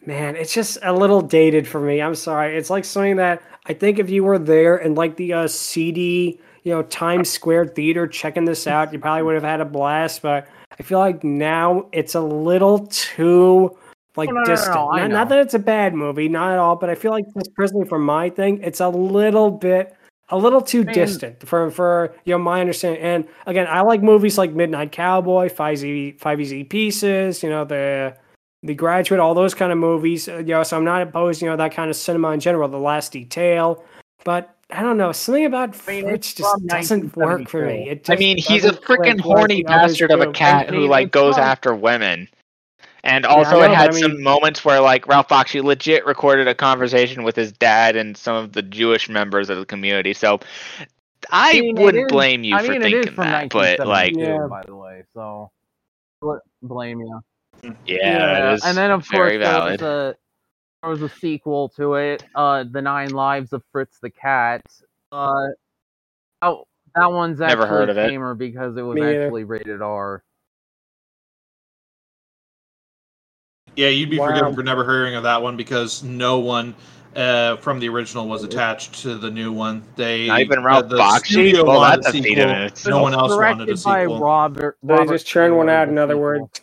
man, 0.07 0.37
it's 0.37 0.53
just 0.53 0.77
a 0.81 0.93
little 0.93 1.21
dated 1.21 1.67
for 1.67 1.81
me. 1.81 2.01
I'm 2.01 2.15
sorry. 2.15 2.57
It's 2.57 2.69
like 2.69 2.85
something 2.85 3.17
that 3.17 3.43
I 3.65 3.73
think 3.73 3.99
if 3.99 4.09
you 4.09 4.23
were 4.23 4.39
there 4.39 4.77
in 4.77 4.95
like 4.95 5.17
the 5.17 5.33
uh, 5.33 5.47
seedy, 5.47 6.39
you 6.63 6.73
know, 6.73 6.81
Times 6.83 7.29
Square 7.29 7.67
theater 7.67 8.07
checking 8.07 8.45
this 8.45 8.65
out, 8.65 8.93
you 8.93 8.99
probably 8.99 9.23
would 9.23 9.35
have 9.35 9.43
had 9.43 9.59
a 9.59 9.65
blast. 9.65 10.21
But 10.21 10.47
I 10.79 10.83
feel 10.83 10.99
like 10.99 11.23
now 11.23 11.89
it's 11.91 12.15
a 12.15 12.21
little 12.21 12.87
too 12.87 13.77
like 14.15 14.29
no, 14.29 14.35
no, 14.35 14.41
no, 14.41 14.45
distant. 14.45 14.75
no, 14.75 14.91
not, 14.95 15.11
not 15.11 15.29
that 15.29 15.39
it's 15.39 15.53
a 15.53 15.59
bad 15.59 15.93
movie, 15.93 16.29
not 16.29 16.53
at 16.53 16.57
all. 16.57 16.77
But 16.77 16.89
I 16.89 16.95
feel 16.95 17.11
like 17.11 17.25
just 17.37 17.53
personally 17.53 17.87
for 17.87 17.99
my 17.99 18.29
thing, 18.29 18.61
it's 18.63 18.79
a 18.79 18.89
little 18.89 19.51
bit. 19.51 19.93
A 20.29 20.37
little 20.37 20.61
too 20.61 20.83
Man. 20.83 20.93
distant 20.93 21.47
for 21.47 21.71
for 21.71 22.13
you 22.25 22.33
know 22.33 22.37
my 22.37 22.59
understanding. 22.59 23.01
And 23.01 23.27
again, 23.45 23.65
I 23.69 23.79
like 23.81 24.03
movies 24.03 24.37
like 24.37 24.51
Midnight 24.51 24.91
Cowboy, 24.91 25.47
Five 25.47 25.77
Z 25.77 26.17
Five 26.19 26.41
Easy 26.41 26.65
Pieces. 26.65 27.43
You 27.43 27.49
know 27.49 27.63
the 27.63 28.17
the 28.63 28.73
Graduate, 28.73 29.19
all 29.19 29.33
those 29.33 29.53
kind 29.53 29.71
of 29.71 29.77
movies. 29.77 30.27
uh, 30.27 30.37
You 30.37 30.43
know, 30.45 30.63
so 30.63 30.77
I'm 30.77 30.83
not 30.83 31.01
opposed. 31.01 31.41
You 31.41 31.49
know 31.49 31.57
that 31.57 31.73
kind 31.73 31.89
of 31.89 31.95
cinema 31.95 32.31
in 32.31 32.39
general. 32.39 32.67
The 32.67 32.77
Last 32.77 33.11
Detail, 33.11 33.83
but 34.23 34.55
I 34.71 34.81
don't 34.81 34.97
know. 34.97 35.11
Something 35.11 35.45
about 35.45 35.75
I 35.87 35.91
mean, 35.91 36.03
Fritz 36.05 36.33
just 36.33 36.65
doesn't 36.67 37.15
work 37.15 37.47
for 37.47 37.65
me. 37.65 37.87
1972. 37.87 37.91
It 37.91 38.09
I 38.09 38.15
mean, 38.17 38.37
he's 38.37 38.65
a 38.65 38.73
freaking 38.73 39.19
horny 39.19 39.63
bastard 39.63 40.11
of 40.11 40.19
a 40.21 40.31
cat 40.31 40.69
who 40.69 40.87
like 40.87 41.11
goes 41.11 41.37
not- 41.37 41.45
after 41.45 41.73
women. 41.75 42.27
And 43.03 43.25
I 43.25 43.29
also, 43.29 43.51
know, 43.51 43.61
it 43.63 43.67
but 43.69 43.77
had 43.77 43.89
I 43.95 43.99
some 43.99 44.21
moments 44.21 44.65
where 44.65 44.81
like 44.81 45.07
Ralph 45.07 45.29
Bakshi 45.29 45.63
legit 45.63 46.05
recorded 46.05 46.49
a 46.49 46.55
conversation 46.55 47.23
with 47.23 47.37
his 47.37 47.53
dad 47.53 47.95
and 47.95 48.17
some 48.17 48.35
of 48.35 48.51
the 48.51 48.61
Jewish 48.61 49.07
members 49.07 49.49
of 49.49 49.57
the 49.57 49.65
community. 49.65 50.13
So 50.13 50.39
I, 51.31 51.61
mean, 51.61 51.75
wouldn't 51.75 52.07
is- 52.07 52.11
blame 52.11 52.43
you 52.43 52.55
I 52.57 52.63
for 52.65 52.71
mean, 52.73 52.81
it 52.81 52.87
is 52.87 52.91
thinking 53.05 53.13
from 53.13 53.25
that, 53.27 53.49
but 53.49 53.79
like, 53.87 54.13
1972, 54.17 54.19
Yeah. 54.19 54.47
by 54.49 54.63
the 54.65 54.75
way, 54.75 55.03
so 55.13 55.49
what 56.19 56.39
blame 56.61 56.99
you? 56.99 57.21
Yeah, 57.85 58.49
it 58.49 58.53
is 58.55 58.63
and 58.63 58.77
then 58.77 58.91
of 58.91 59.07
course 59.07 59.31
very 59.33 59.37
there 59.37 59.61
was 59.71 59.81
a 59.81 60.15
there 60.81 60.91
was 60.91 61.01
a 61.01 61.09
sequel 61.09 61.69
to 61.69 61.95
it, 61.95 62.23
uh, 62.35 62.63
The 62.69 62.81
Nine 62.81 63.09
Lives 63.11 63.53
of 63.53 63.63
Fritz 63.71 63.99
the 63.99 64.09
Cat. 64.09 64.61
Uh, 65.11 65.47
oh, 66.41 66.65
that 66.95 67.11
one's 67.11 67.41
actually 67.41 67.59
Never 67.59 67.67
heard 67.67 67.89
of 67.89 67.97
it. 67.97 68.37
because 68.37 68.77
it 68.77 68.81
was 68.81 68.95
Me 68.95 69.01
either. 69.01 69.23
actually 69.23 69.43
rated 69.43 69.81
R. 69.81 70.23
Yeah, 73.75 73.89
you'd 73.89 74.09
be 74.09 74.17
Wow. 74.17 74.29
forgiven 74.29 74.55
for 74.55 74.63
never 74.63 74.83
hearing 74.83 75.15
of 75.15 75.23
that 75.23 75.41
one 75.41 75.55
because 75.55 76.03
no 76.03 76.39
one 76.39 76.73
uh, 77.15 77.57
from 77.57 77.79
the 77.79 77.89
original 77.89 78.27
was 78.27 78.43
attached 78.43 79.01
to 79.01 79.15
the 79.15 79.29
new 79.29 79.51
one. 79.51 79.83
They 79.95 80.27
Not 80.27 80.41
even 80.41 80.59
uh, 80.59 80.61
Ralph 80.63 80.89
the 80.89 80.97
Bakshi. 80.97 81.25
studio 81.25 81.63
Well, 81.65 81.79
wanted 81.79 82.03
that's 82.03 82.09
a 82.09 82.11
feat 82.13 82.37
sequel. 82.37 82.49
it. 82.49 82.85
No 82.87 83.01
one 83.03 83.13
else 83.13 83.37
wanted 83.37 83.69
a 83.69 83.77
Directed 83.77 83.83
by 83.83 84.01
sequel. 84.01 84.19
Robert. 84.21 84.77
They 84.83 84.95
Robert 84.95 85.13
just 85.13 85.27
churn 85.27 85.55
one 85.55 85.69
out. 85.69 85.89
In 85.89 85.97
other 85.97 86.17
words, 86.17 86.61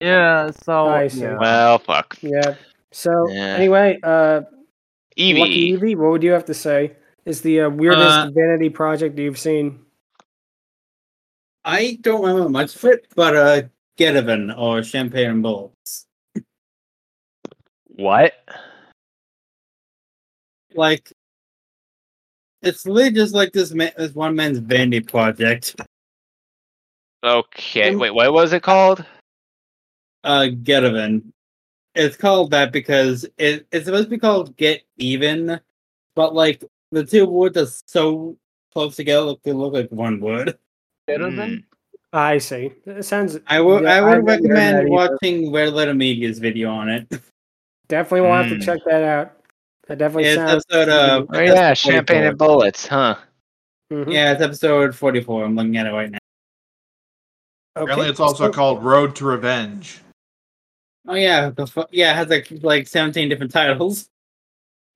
Yeah. 0.00 0.50
So 0.50 0.88
I 0.88 1.08
see. 1.08 1.20
yeah. 1.20 1.38
Well, 1.38 1.78
fuck. 1.78 2.16
yeah. 2.22 2.54
So 2.92 3.28
Yeah. 3.30 3.54
anyway, 3.56 3.98
uh, 4.02 4.42
Eevee. 5.16 5.38
Lucky 5.38 5.52
Evie, 5.52 5.94
what 5.94 6.10
would 6.10 6.22
you 6.22 6.32
have 6.32 6.46
to 6.46 6.54
say? 6.54 6.96
Is 7.26 7.42
the 7.42 7.62
uh, 7.62 7.70
weirdest 7.70 8.18
Uh, 8.18 8.30
vanity 8.34 8.70
project 8.70 9.18
you've 9.18 9.38
seen? 9.38 9.84
I 11.64 11.98
don't 12.00 12.22
remember 12.24 12.48
much 12.48 12.74
of 12.74 12.84
it, 12.86 13.06
but 13.14 13.36
uh, 13.36 13.62
Getaven 13.98 14.56
or 14.56 14.82
Champagne 14.82 15.30
and 15.30 15.42
Bullets. 15.42 16.06
What? 17.84 18.32
Like, 20.74 21.12
it's 22.62 22.86
literally 22.86 23.10
just 23.10 23.34
like 23.34 23.52
this 23.52 23.72
man, 23.72 23.92
this 23.98 24.14
one 24.14 24.34
man's 24.34 24.58
vanity 24.58 25.00
project. 25.00 25.76
Okay. 27.22 27.94
Wait, 27.94 28.10
what 28.14 28.32
was 28.32 28.54
it 28.54 28.62
called? 28.62 29.04
Uh, 30.24 30.48
Getaven. 30.62 31.22
It's 31.94 32.16
called 32.16 32.50
that 32.52 32.72
because 32.72 33.26
it, 33.38 33.66
it's 33.72 33.86
supposed 33.86 34.04
to 34.04 34.10
be 34.10 34.18
called 34.18 34.56
Get 34.56 34.82
Even, 34.98 35.60
but 36.14 36.34
like 36.34 36.64
the 36.92 37.04
two 37.04 37.26
words 37.26 37.56
are 37.56 37.66
so 37.86 38.36
close 38.72 38.96
together, 38.96 39.34
they 39.42 39.52
look 39.52 39.72
like 39.72 39.90
one 39.90 40.20
word. 40.20 40.56
Citizen? 41.08 41.64
I 42.12 42.38
see. 42.38 42.72
It 42.86 43.04
sounds. 43.04 43.38
I 43.46 43.60
would 43.60 43.82
Yeah, 43.84 43.94
I 43.94 43.98
I 43.98 44.00
would 44.18 44.28
haven't 44.28 44.28
heard 44.28 44.56
that 44.56 44.72
recommend 44.74 44.88
watching 44.90 45.52
Red 45.52 45.72
Letter 45.72 45.94
Media's 45.94 46.38
video 46.38 46.70
on 46.70 46.88
it. 46.88 47.08
Definitely 47.88 48.20
will 48.22 48.34
have 48.36 48.48
to 48.50 48.56
Mm. 48.56 48.64
check 48.64 48.80
that 48.86 49.02
out. 49.02 49.32
That 49.88 49.98
definitely 49.98 50.24
It's 50.28 50.36
sounds. 50.36 50.64
episode 50.70 50.88
uh, 50.88 51.26
Oh 51.28 51.40
yeah, 51.40 51.50
episode 51.68 51.90
champagne 51.92 52.22
and 52.24 52.38
bullets, 52.38 52.86
huh? 52.86 53.16
Mhm. 53.92 54.12
Yeah, 54.12 54.32
it's 54.32 54.42
episode 54.42 54.94
forty-four. 54.94 55.44
I'm 55.44 55.56
looking 55.56 55.76
at 55.76 55.86
it 55.86 55.90
right 55.90 56.10
now. 56.10 56.18
Apparently, 57.74 58.04
Okay, 58.04 58.10
it's 58.10 58.20
also 58.20 58.46
so- 58.46 58.52
called 58.52 58.84
Road 58.84 59.16
to 59.16 59.24
Revenge. 59.24 60.00
Oh 61.08 61.14
yeah, 61.14 61.50
the 61.50 61.66
fu- 61.66 61.84
yeah, 61.90 62.12
it 62.12 62.16
has 62.16 62.28
like 62.28 62.48
like 62.62 62.86
seventeen 62.86 63.28
different 63.28 63.52
titles. 63.52 64.08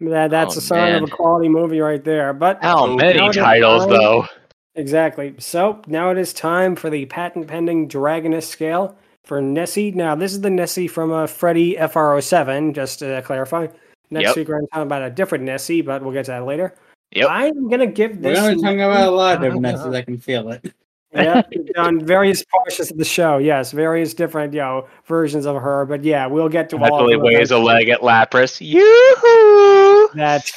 That, 0.01 0.31
that's 0.31 0.57
Oh, 0.57 0.59
a 0.59 0.63
sign 0.63 0.95
of 0.97 1.05
a 1.05 1.07
quality 1.07 1.49
movie 1.49 1.81
right 1.81 2.03
there. 2.05 2.33
But 2.35 2.63
How 2.63 2.85
Oh, 2.85 2.97
many 2.97 3.19
now 3.19 3.27
it 3.27 3.31
is 3.31 3.37
titles 3.37 3.87
time- 3.87 3.91
though? 3.93 4.27
Exactly. 4.75 5.35
So 5.39 5.81
now 5.87 6.11
it 6.11 6.19
is 6.19 6.33
time 6.33 6.75
for 6.77 6.91
the 6.91 7.07
patent 7.07 7.47
pending 7.47 7.89
Dragoness 7.89 8.43
scale 8.43 8.97
for 9.23 9.41
Nessie. 9.41 9.93
Now, 9.93 10.15
this 10.17 10.33
is 10.33 10.41
the 10.41 10.51
Nessie 10.51 10.89
from 10.89 11.13
uh, 11.13 11.27
Freddie 11.29 11.77
FR07, 11.77 12.75
just 12.75 12.99
to 12.99 13.23
clarify. 13.23 13.69
Next 14.11 14.29
Yep. 14.31 14.37
week, 14.37 14.49
we're 14.49 14.55
going 14.57 14.67
to 14.67 14.73
talk 14.75 14.83
about 14.83 15.03
a 15.03 15.11
different 15.11 15.45
Nessie, 15.45 15.81
but 15.81 16.03
we'll 16.03 16.13
get 16.13 16.25
to 16.27 16.33
that 16.33 16.45
later. 16.45 16.75
Yep. 17.13 17.29
I'm 17.31 17.69
going 17.69 17.81
to 17.81 17.87
give 17.87 18.17
We're 18.17 18.31
this. 18.35 18.41
gonna 18.41 18.57
talking 18.57 18.83
about 18.83 19.09
a 19.09 19.11
lot 19.13 19.37
of 19.37 19.43
different 19.43 19.63
messes. 19.63 19.95
I 19.95 20.03
can 20.03 20.19
feel 20.19 20.51
it. 20.51 20.75
Yeah, 21.15 21.43
on 21.77 22.05
various 22.05 22.45
portions 22.45 22.91
of 22.91 22.99
the 22.99 23.05
show. 23.05 23.39
Yes, 23.39 23.73
various 23.73 24.15
different, 24.15 24.53
you 24.53 24.61
know, 24.61 24.89
versions 25.07 25.47
of 25.47 25.61
her. 25.61 25.87
But 25.87 26.03
yeah, 26.05 26.27
we'll 26.27 26.49
get 26.49 26.69
to 26.71 26.77
all 26.77 26.83
of 26.83 26.93
Actually 26.93 27.17
weighs 27.19 27.51
a 27.51 27.59
leg 27.59 27.89
at 27.89 28.01
Lapras. 28.01 28.61
Yoo-hoo! 28.61 30.09
That. 30.15 30.51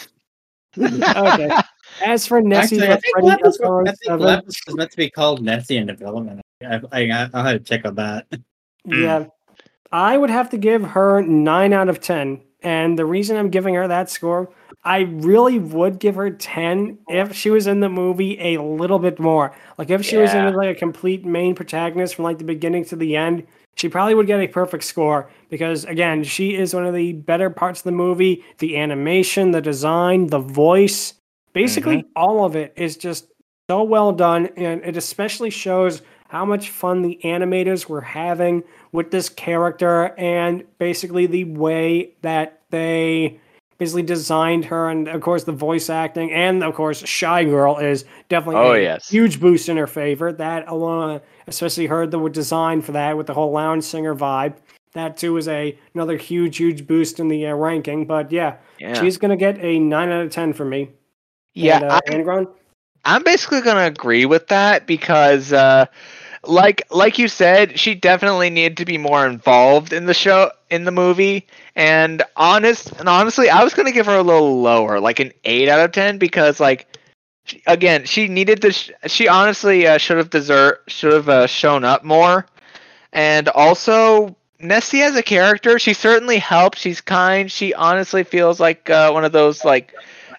okay. 0.78 1.52
As 2.04 2.28
for 2.28 2.42
Nessie 2.42 2.78
Actually, 2.78 2.94
I 2.94 3.00
think, 3.00 3.14
Freddie 3.14 3.28
Lapis, 3.28 3.60
I 3.62 3.92
think 3.92 4.22
FR07, 4.22 4.46
was 4.46 4.76
meant 4.76 4.92
to 4.92 4.98
be 4.98 5.10
called 5.10 5.42
Nessie 5.44 5.78
in 5.78 5.88
development. 5.88 6.42
I, 6.64 6.82
I, 6.92 7.30
I'll 7.34 7.44
have 7.44 7.58
to 7.58 7.60
check 7.60 7.86
on 7.86 7.96
that. 7.96 8.28
Yeah. 8.86 9.20
Mm. 9.20 9.30
I 9.92 10.18
would 10.18 10.30
have 10.30 10.50
to 10.52 10.58
give 10.58 10.84
her 10.84 11.22
9 11.22 11.74
out 11.74 11.90
of 11.90 12.02
10. 12.02 12.42
And 12.64 12.98
the 12.98 13.06
reason 13.06 13.38
I'm 13.38 13.50
giving 13.50 13.76
her 13.76 13.88
that 13.88 14.10
score, 14.10 14.50
I 14.84 15.02
really 15.02 15.60
would 15.60 16.00
give 16.00 16.16
her 16.16 16.30
10 16.32 16.98
if 17.08 17.36
she 17.36 17.50
was 17.50 17.68
in 17.68 17.82
the 17.82 17.90
movie 17.90 18.38
a 18.56 18.62
little 18.62 19.00
bit 19.00 19.20
more. 19.20 19.54
Like 19.78 19.90
if 19.90 20.04
she 20.04 20.18
was 20.18 20.34
in 20.34 20.54
like 20.54 20.76
a 20.76 20.80
complete 20.80 21.26
main 21.26 21.56
protagonist 21.56 22.16
from 22.16 22.24
like 22.26 22.38
the 22.38 22.44
beginning 22.44 22.86
to 22.86 22.96
the 22.96 23.16
end, 23.16 23.46
she 23.76 23.90
probably 23.90 24.16
would 24.16 24.28
get 24.28 24.40
a 24.40 24.48
perfect 24.48 24.84
score 24.84 25.30
because 25.50 25.86
again, 25.86 26.24
she 26.24 26.56
is 26.56 26.74
one 26.74 26.86
of 26.86 26.96
the 26.96 27.14
better 27.14 27.50
parts 27.50 27.82
of 27.82 27.84
the 27.84 27.92
movie. 27.92 28.44
The 28.58 28.78
animation, 28.78 29.52
the 29.52 29.62
design, 29.62 30.28
the 30.28 30.40
voice, 30.40 31.14
basically 31.54 31.98
mm-hmm. 31.98 32.12
all 32.16 32.44
of 32.44 32.56
it 32.56 32.74
is 32.76 32.98
just 32.98 33.28
so 33.70 33.84
well 33.84 34.12
done 34.14 34.48
and 34.58 34.82
it 34.84 34.98
especially 34.98 35.50
shows 35.50 36.02
how 36.30 36.46
much 36.46 36.70
fun 36.70 37.02
the 37.02 37.20
animators 37.24 37.88
were 37.88 38.02
having 38.02 38.64
with 38.92 39.12
this 39.12 39.30
character 39.30 40.14
and 40.18 40.64
basically 40.78 41.26
the 41.26 41.44
way 41.46 42.12
that 42.22 42.62
they 42.70 43.40
basically 43.78 44.02
designed 44.04 44.66
her 44.66 44.90
and 44.90 45.08
of 45.08 45.22
course 45.22 45.44
the 45.44 45.52
voice 45.52 45.90
acting 45.90 46.32
and 46.32 46.64
of 46.64 46.74
course 46.74 47.06
shy 47.08 47.44
girl 47.44 47.78
is 47.78 48.06
definitely 48.28 48.60
Oh, 48.62 48.74
a 48.74 48.82
yes. 48.82 49.08
huge 49.08 49.40
boost 49.40 49.70
in 49.70 49.78
her 49.78 49.86
favor 49.88 50.34
that 50.34 50.68
alone 50.68 51.22
especially 51.46 51.86
her 51.86 52.08
the 52.08 52.28
design 52.30 52.82
for 52.82 52.94
that 52.94 53.16
with 53.16 53.28
the 53.28 53.34
whole 53.36 53.52
lounge 53.52 53.84
singer 53.84 54.16
vibe 54.16 54.56
that 54.94 55.16
too 55.16 55.38
is 55.38 55.48
a 55.48 55.78
another 55.94 56.18
huge 56.18 56.58
huge 56.58 56.88
boost 56.88 57.20
in 57.20 57.28
the 57.28 57.46
uh, 57.46 57.54
ranking 57.54 58.06
but 58.08 58.32
yeah, 58.32 58.56
Yeah. 58.80 59.00
she's 59.00 59.18
gonna 59.18 59.38
get 59.38 59.64
a 59.64 59.78
9 59.80 60.10
out 60.10 60.26
of 60.26 60.32
10 60.32 60.54
for 60.54 60.66
me 60.66 60.90
Yeah, 61.54 61.76
and, 61.76 61.86
uh, 61.86 62.00
I'm, 62.08 62.14
Angron? 62.14 62.48
I'm 63.06 63.24
basically 63.24 63.62
gonna 63.62 63.86
agree 63.86 64.26
with 64.26 64.48
that 64.48 64.88
because, 64.88 65.54
uh, 65.54 65.86
like 66.48 66.84
like 66.92 67.18
you 67.20 67.28
said, 67.28 67.80
she 67.80 67.96
definitely 67.96 68.50
needed 68.50 68.78
to 68.78 68.86
be 68.86 68.98
more 68.98 69.26
involved 69.28 69.94
in 69.94 70.06
the 70.06 70.14
show 70.14 70.52
in 70.70 70.86
the 70.86 70.92
movie. 70.92 71.48
And 71.76 72.24
honest 72.36 72.92
and 73.00 73.10
honestly, 73.10 73.50
I 73.50 73.64
was 73.64 73.74
gonna 73.74 73.92
give 73.92 74.06
her 74.08 74.16
a 74.16 74.24
little 74.24 74.62
lower, 74.62 75.00
like 75.00 75.20
an 75.20 75.34
eight 75.44 75.70
out 75.70 75.80
of 75.80 75.92
ten, 75.92 76.18
because 76.18 76.60
like 76.60 76.88
she- 77.46 77.62
again, 77.68 78.06
she 78.06 78.28
needed 78.28 78.62
to. 78.64 78.72
Sh- 78.72 78.92
she 79.08 79.28
honestly 79.28 79.88
uh, 79.88 79.98
should 79.98 80.18
have 80.18 80.30
deserved 80.30 80.80
should 80.90 81.14
have 81.14 81.30
uh, 81.30 81.48
shown 81.48 81.84
up 81.84 82.04
more. 82.04 82.46
And 83.14 83.48
also, 83.50 84.36
Nessie 84.60 85.02
as 85.02 85.16
a 85.16 85.24
character, 85.24 85.80
she 85.80 85.94
certainly 85.94 86.38
helps. 86.40 86.80
She's 86.80 87.02
kind. 87.02 87.52
She 87.52 87.74
honestly 87.74 88.24
feels 88.24 88.60
like 88.60 88.90
uh, 88.90 89.12
one 89.12 89.26
of 89.26 89.32
those 89.32 89.64
like 89.66 89.94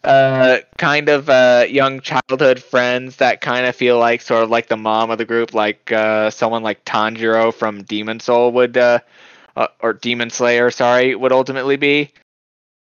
uh, 0.05 0.59
kind 0.77 1.09
of 1.09 1.29
uh, 1.29 1.67
young 1.69 2.01
childhood 2.01 2.63
friends 2.63 3.17
that 3.17 3.41
kind 3.41 3.67
of 3.67 3.75
feel 3.75 3.99
like 3.99 4.21
sort 4.21 4.45
of 4.45 4.51
like 4.51 4.69
the 4.69 4.77
mom 4.77 5.11
of 5.11 5.19
the 5.19 5.25
group, 5.25 5.55
like 5.55 5.91
uh, 5.93 6.31
someone 6.31 6.63
like 6.63 6.85
Tanjiro 6.85 7.53
from 7.53 7.83
Demon 7.83 8.21
Soul 8.21 8.53
would, 8.53 8.77
uh, 8.77 9.01
uh, 9.57 9.69
or 9.81 9.93
Demon 9.93 10.31
Slayer, 10.31 10.71
sorry, 10.71 11.15
would 11.15 11.33
ultimately 11.33 11.77
be. 11.77 12.13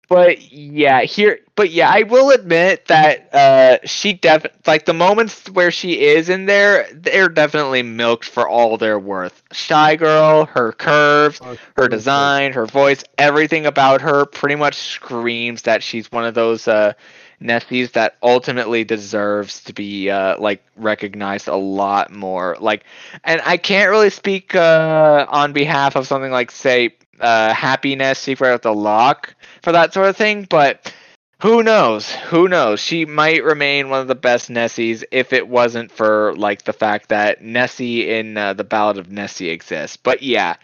But 0.07 0.51
yeah, 0.51 1.01
here, 1.01 1.39
but 1.55 1.69
yeah, 1.71 1.89
I 1.89 2.03
will 2.03 2.29
admit 2.31 2.85
that 2.87 3.33
uh, 3.33 3.77
she 3.85 4.13
def 4.13 4.45
like 4.65 4.85
the 4.85 4.93
moments 4.93 5.49
where 5.49 5.71
she 5.71 5.99
is 6.01 6.29
in 6.29 6.45
there, 6.45 6.87
they're 6.93 7.29
definitely 7.29 7.83
milked 7.83 8.25
for 8.27 8.47
all 8.47 8.77
their 8.77 8.99
worth. 8.99 9.41
Shy 9.51 9.95
girl, 9.95 10.45
her 10.45 10.71
curves, 10.73 11.41
her 11.75 11.87
design, 11.87 12.53
her 12.53 12.65
voice, 12.65 13.03
everything 13.17 13.65
about 13.65 14.01
her 14.01 14.25
pretty 14.25 14.55
much 14.55 14.75
screams 14.75 15.63
that 15.63 15.83
she's 15.83 16.11
one 16.11 16.25
of 16.25 16.33
those 16.33 16.67
uh 16.67 16.93
Nessies 17.41 17.91
that 17.93 18.15
ultimately 18.23 18.83
deserves 18.83 19.63
to 19.65 19.73
be 19.73 20.09
uh 20.09 20.39
like 20.39 20.63
recognized 20.75 21.47
a 21.47 21.55
lot 21.55 22.11
more. 22.11 22.57
Like 22.59 22.83
and 23.23 23.41
I 23.45 23.57
can't 23.57 23.89
really 23.89 24.09
speak 24.09 24.55
uh 24.55 25.25
on 25.29 25.53
behalf 25.53 25.95
of 25.95 26.07
something 26.07 26.31
like 26.31 26.51
say 26.51 26.95
uh 27.19 27.53
happiness 27.53 28.19
secret 28.19 28.53
of 28.53 28.61
the 28.61 28.73
lock 28.73 29.35
for 29.67 29.73
that 29.73 29.93
sort 29.93 30.07
of 30.07 30.15
thing, 30.15 30.47
but 30.49 30.93
who 31.41 31.61
knows? 31.61 32.09
Who 32.09 32.47
knows? 32.47 32.79
She 32.79 33.03
might 33.03 33.43
remain 33.43 33.89
one 33.89 33.99
of 33.99 34.07
the 34.07 34.15
best 34.15 34.49
Nessies 34.49 35.03
if 35.11 35.33
it 35.33 35.49
wasn't 35.49 35.91
for 35.91 36.33
like 36.37 36.63
the 36.63 36.71
fact 36.71 37.09
that 37.09 37.41
Nessie 37.41 38.09
in 38.09 38.37
uh, 38.37 38.53
the 38.53 38.63
Ballad 38.63 38.97
of 38.97 39.11
Nessie 39.11 39.49
exists. 39.49 39.97
But 39.97 40.23
yeah, 40.23 40.55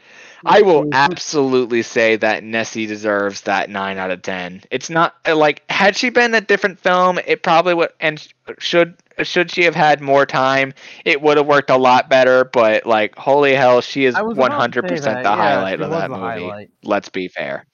I 0.46 0.62
will 0.62 0.88
absolutely 0.94 1.82
say 1.82 2.16
that 2.16 2.46
Nessie 2.46 2.86
deserves 2.86 3.42
that 3.42 3.70
nine 3.70 3.98
out 3.98 4.10
of 4.10 4.22
ten. 4.22 4.62
It's 4.72 4.90
not 4.90 5.16
uh, 5.28 5.36
like 5.36 5.70
had 5.70 5.98
she 5.98 6.10
been 6.10 6.34
a 6.34 6.40
different 6.40 6.80
film, 6.80 7.20
it 7.28 7.44
probably 7.44 7.74
would 7.74 7.90
and 8.00 8.26
should 8.58 8.96
should 9.22 9.52
she 9.52 9.64
have 9.64 9.76
had 9.76 10.00
more 10.00 10.26
time, 10.26 10.74
it 11.04 11.22
would 11.22 11.36
have 11.36 11.46
worked 11.46 11.70
a 11.70 11.78
lot 11.78 12.10
better. 12.10 12.46
But 12.46 12.86
like, 12.86 13.18
holy 13.18 13.54
hell, 13.54 13.82
she 13.82 14.06
is 14.06 14.16
one 14.18 14.52
hundred 14.52 14.88
percent 14.88 15.24
the 15.24 15.30
yeah, 15.30 15.36
highlight 15.36 15.82
of 15.82 15.90
that 15.90 16.10
movie. 16.10 16.22
highlight. 16.22 16.70
Let's 16.86 17.10
be 17.10 17.28
fair. 17.28 17.66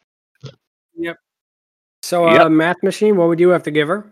So, 2.01 2.27
uh, 2.27 2.33
Yep. 2.33 2.47
Mathmachine, 2.47 3.15
what 3.15 3.27
would 3.27 3.39
you 3.39 3.49
have 3.49 3.63
to 3.63 3.71
give 3.71 3.87
her? 3.87 4.11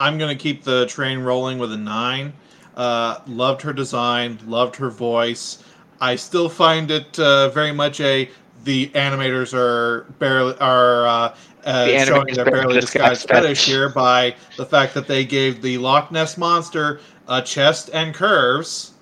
I'm 0.00 0.18
gonna 0.18 0.36
keep 0.36 0.62
the 0.62 0.86
train 0.86 1.20
rolling 1.20 1.58
with 1.58 1.72
a 1.72 1.76
nine. 1.76 2.32
Uh, 2.76 3.20
loved 3.26 3.62
her 3.62 3.72
design, 3.72 4.38
loved 4.46 4.76
her 4.76 4.90
voice. 4.90 5.64
I 6.00 6.16
still 6.16 6.48
find 6.48 6.90
it 6.90 7.18
uh, 7.18 7.48
very 7.48 7.72
much 7.72 8.00
a 8.00 8.28
the 8.64 8.88
animators 8.88 9.54
are 9.54 10.02
barely 10.18 10.54
are 10.58 11.06
uh, 11.06 11.36
uh, 11.64 11.86
The 11.86 12.04
showing 12.04 12.34
their 12.34 12.44
barely 12.44 12.60
barely 12.60 12.80
disguised 12.80 13.22
disguised 13.22 13.28
fetish 13.28 13.58
fetish. 13.58 13.66
here 13.66 13.88
by 13.88 14.34
the 14.56 14.66
fact 14.66 14.92
that 14.94 15.06
they 15.06 15.24
gave 15.24 15.62
the 15.62 15.78
Loch 15.78 16.12
Ness 16.12 16.36
monster 16.36 17.00
a 17.28 17.40
chest 17.40 17.90
and 17.94 18.14
curves. 18.14 18.92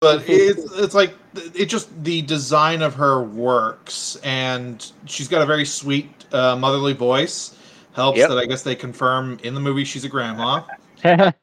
But 0.00 0.22
it's 0.28 0.70
it's 0.78 0.94
like 0.94 1.14
it 1.54 1.66
just 1.66 2.04
the 2.04 2.22
design 2.22 2.82
of 2.82 2.94
her 2.94 3.22
works, 3.22 4.16
and 4.22 4.92
she's 5.06 5.26
got 5.28 5.42
a 5.42 5.46
very 5.46 5.64
sweet 5.64 6.13
uh, 6.34 6.56
motherly 6.56 6.92
voice. 6.92 7.56
Helps 7.94 8.18
Yep. 8.18 8.28
that 8.30 8.38
I 8.38 8.46
guess 8.46 8.62
they 8.62 8.74
confirm 8.74 9.38
in 9.44 9.54
the 9.54 9.60
movie 9.60 9.84
she's 9.84 10.04
a 10.04 10.08
grandma. 10.08 10.62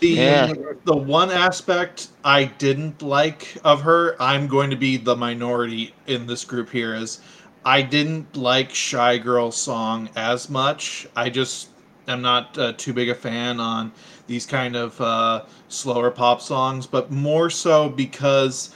The 0.00 0.16
Yeah. 0.16 0.52
the 0.84 0.96
one 0.96 1.30
aspect 1.30 2.08
I 2.24 2.44
didn't 2.44 3.02
like 3.02 3.56
of 3.64 3.82
her, 3.82 4.16
I'm 4.20 4.46
going 4.48 4.70
to 4.70 4.76
be 4.76 4.96
the 4.96 5.14
minority 5.16 5.94
in 6.06 6.26
this 6.26 6.44
group 6.44 6.70
here 6.70 6.94
is 6.94 7.20
I 7.64 7.82
didn't 7.82 8.36
like 8.36 8.70
Shy 8.74 9.18
Girl 9.18 9.50
song 9.52 10.08
as 10.16 10.48
much. 10.48 11.06
I 11.14 11.28
just 11.28 11.68
am 12.08 12.22
not 12.22 12.58
uh, 12.58 12.72
too 12.76 12.92
big 12.94 13.10
a 13.10 13.14
fan 13.14 13.60
on 13.60 13.92
these 14.26 14.46
kind 14.46 14.74
of 14.74 14.98
uh, 15.00 15.44
slower 15.68 16.10
pop 16.10 16.40
songs, 16.40 16.86
but 16.86 17.10
more 17.10 17.50
so 17.50 17.88
because 17.88 18.74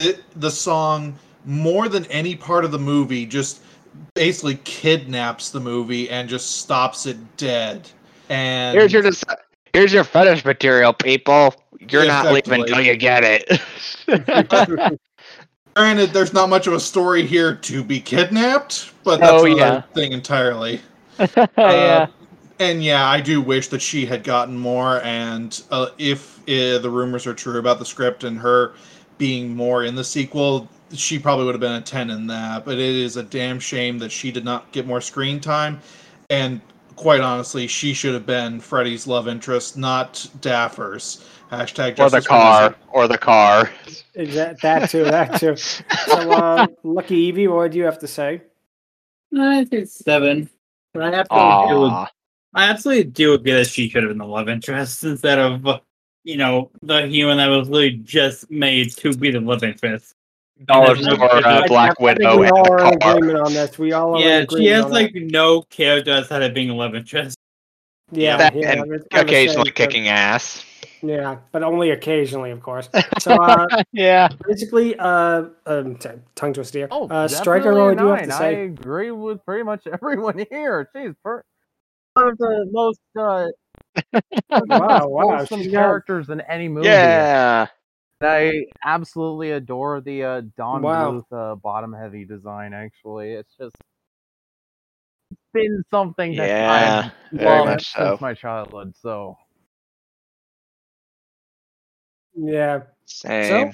it, 0.00 0.22
the 0.40 0.50
song 0.50 1.16
more 1.44 1.88
than 1.88 2.04
any 2.06 2.34
part 2.34 2.64
of 2.64 2.72
the 2.72 2.78
movie 2.78 3.24
just 3.24 3.62
basically 4.14 4.56
kidnaps 4.64 5.50
the 5.50 5.60
movie 5.60 6.08
and 6.10 6.28
just 6.28 6.58
stops 6.58 7.06
it 7.06 7.16
dead. 7.36 7.88
And 8.28 8.76
Here's 8.76 8.92
your 8.92 9.02
des- 9.02 9.24
here's 9.72 9.92
your 9.92 10.04
fetish 10.04 10.44
material, 10.44 10.92
people. 10.92 11.54
You're 11.88 12.06
not 12.06 12.26
leaving 12.26 12.60
effectively. 12.60 12.60
until 12.60 12.80
you 12.82 12.96
get 12.96 13.24
it. 13.24 14.98
Granted, 15.76 16.10
there's 16.10 16.32
not 16.32 16.48
much 16.48 16.66
of 16.66 16.72
a 16.72 16.80
story 16.80 17.24
here 17.26 17.54
to 17.54 17.82
be 17.84 18.00
kidnapped, 18.00 18.92
but 19.04 19.20
Oh, 19.22 19.44
that's 19.44 19.44
another 19.44 19.56
yeah. 19.88 19.94
thing 19.94 20.12
entirely. 20.12 20.80
yeah. 21.36 21.46
Uh, 21.56 22.06
and 22.58 22.84
yeah, 22.84 23.06
I 23.08 23.20
do 23.20 23.40
wish 23.40 23.68
that 23.68 23.80
she 23.80 24.04
had 24.04 24.22
gotten 24.24 24.58
more. 24.58 25.00
And 25.02 25.60
uh, 25.70 25.90
if 25.96 26.40
uh, 26.42 26.78
the 26.78 26.90
rumors 26.90 27.26
are 27.26 27.34
true 27.34 27.58
about 27.58 27.78
the 27.78 27.84
script 27.84 28.24
and 28.24 28.36
her 28.38 28.74
being 29.16 29.54
more 29.54 29.84
in 29.84 29.94
the 29.94 30.04
sequel, 30.04 30.68
she 30.92 31.18
probably 31.18 31.44
would 31.44 31.54
have 31.54 31.60
been 31.60 31.72
a 31.72 31.80
10 31.80 32.10
in 32.10 32.26
that. 32.28 32.64
But 32.64 32.74
it 32.74 32.80
is 32.80 33.16
a 33.16 33.22
damn 33.22 33.58
shame 33.60 33.98
that 33.98 34.10
she 34.10 34.30
did 34.30 34.44
not 34.44 34.70
get 34.72 34.86
more 34.86 35.00
screen 35.00 35.40
time. 35.40 35.80
And 36.28 36.60
quite 36.96 37.20
honestly, 37.20 37.66
she 37.66 37.94
should 37.94 38.14
have 38.14 38.26
been 38.26 38.60
Freddie's 38.60 39.06
love 39.06 39.28
interest, 39.28 39.76
not 39.76 40.26
Daffer's. 40.40 41.26
Hashtag 41.50 41.98
or 41.98 42.10
the 42.10 42.22
car. 42.22 42.62
Lizzie. 42.68 42.76
Or 42.92 43.08
the 43.08 43.18
car. 43.18 43.70
Exact, 44.14 44.62
that 44.62 44.88
too, 44.88 45.02
that 45.04 45.40
too. 45.40 45.56
So, 45.56 45.76
uh, 46.30 46.66
LuckyEevee, 46.84 47.52
what 47.52 47.72
do 47.72 47.78
you 47.78 47.84
have 47.84 47.98
to 47.98 48.06
say? 48.06 48.42
I 49.36 49.64
think 49.64 49.88
seven. 49.88 50.48
But 50.94 51.02
I 51.02 51.18
absolutely 51.18 51.90
do. 51.90 52.06
I 52.54 52.64
absolutely 52.64 53.04
do 53.04 53.34
agree 53.34 53.52
that 53.52 53.66
she 53.66 53.88
should 53.88 54.02
have 54.02 54.10
been 54.10 54.18
the 54.18 54.26
love 54.26 54.48
interest 54.48 55.04
instead 55.04 55.38
of, 55.38 55.66
uh, 55.66 55.80
you 56.24 56.36
know, 56.36 56.70
the 56.82 57.06
human 57.06 57.38
that 57.38 57.46
was 57.46 57.68
literally 57.68 57.96
just 57.98 58.50
made 58.50 58.92
to 58.96 59.16
be 59.16 59.30
the 59.30 59.40
love 59.40 59.62
interest. 59.62 60.14
Dollar 60.66 60.94
there's 60.94 61.06
no- 61.06 61.14
store, 61.14 61.34
uh, 61.46 61.66
Black 61.68 61.90
I 61.92 61.94
think 61.94 61.98
Widow, 62.00 62.38
we 62.38 62.46
and 62.46 62.52
all 62.52 62.72
are 62.72 62.78
in 62.84 62.90
the 62.90 62.96
car. 62.98 63.16
agreement 63.16 63.38
on 63.46 63.54
this. 63.54 63.78
We 63.78 63.92
all 63.92 64.16
are 64.16 64.20
Yeah, 64.20 64.44
she 64.50 64.66
has 64.66 64.84
on 64.86 64.90
like 64.90 65.12
no 65.14 65.62
character 65.62 66.12
outside 66.12 66.42
of 66.42 66.52
being 66.54 66.70
a 66.70 66.74
love 66.74 66.94
interest. 66.94 67.36
yeah, 68.12 68.36
That 68.36 68.54
yeah, 68.54 68.70
and 68.72 68.80
I 68.80 68.84
would- 68.84 69.06
I 69.12 69.18
would 69.18 69.26
occasionally 69.28 69.68
say, 69.70 69.74
kicking 69.74 70.08
ass. 70.08 70.64
Yeah, 71.02 71.36
but 71.52 71.62
only 71.62 71.90
occasionally, 71.92 72.50
of 72.50 72.60
course. 72.62 72.90
So 73.20 73.32
uh, 73.34 73.66
yeah. 73.92 74.28
basically, 74.46 74.96
uh, 74.98 75.44
um, 75.64 75.96
t- 75.96 76.08
tongue 76.34 76.52
twister. 76.52 76.78
here. 76.80 76.88
Oh, 76.90 77.08
uh, 77.08 77.26
Stryker, 77.26 77.70
definitely 77.72 77.80
what 77.82 77.98
a 77.98 78.02
you 78.02 78.08
have 78.08 78.28
nine. 78.28 78.38
to 78.38 78.44
I 78.44 78.48
agree 78.64 79.10
with 79.10 79.42
pretty 79.46 79.62
much 79.62 79.86
everyone 79.92 80.44
here. 80.50 80.90
She's 80.94 81.14
per- 81.24 81.42
one 82.14 82.28
of 82.28 82.36
the 82.38 82.66
most 82.70 83.00
uh, 83.18 83.46
Wow, 84.50 85.08
wow, 85.08 85.36
wholesome 85.38 85.62
she's 85.62 85.72
got- 85.72 85.78
characters 85.80 86.28
in 86.28 86.42
any 86.42 86.68
movie. 86.68 86.86
Yeah. 86.88 87.68
I 88.22 88.66
absolutely 88.84 89.52
adore 89.52 90.00
the 90.00 90.24
uh, 90.24 90.42
Don 90.56 90.82
Wow. 90.82 91.24
Bluth 91.30 91.52
uh, 91.52 91.54
bottom 91.56 91.92
heavy 91.92 92.24
design. 92.24 92.74
Actually, 92.74 93.32
it's 93.32 93.54
just 93.58 93.74
it's 95.30 95.40
been 95.54 95.82
something 95.90 96.36
that 96.36 96.48
Yeah, 96.48 97.10
I've 97.32 97.38
very 97.40 97.58
loved 97.60 97.70
much 97.70 97.92
so. 97.92 98.10
since 98.10 98.20
my 98.20 98.34
childhood. 98.34 98.94
So 99.00 99.36
Yeah. 102.34 102.82
Same. 103.06 103.72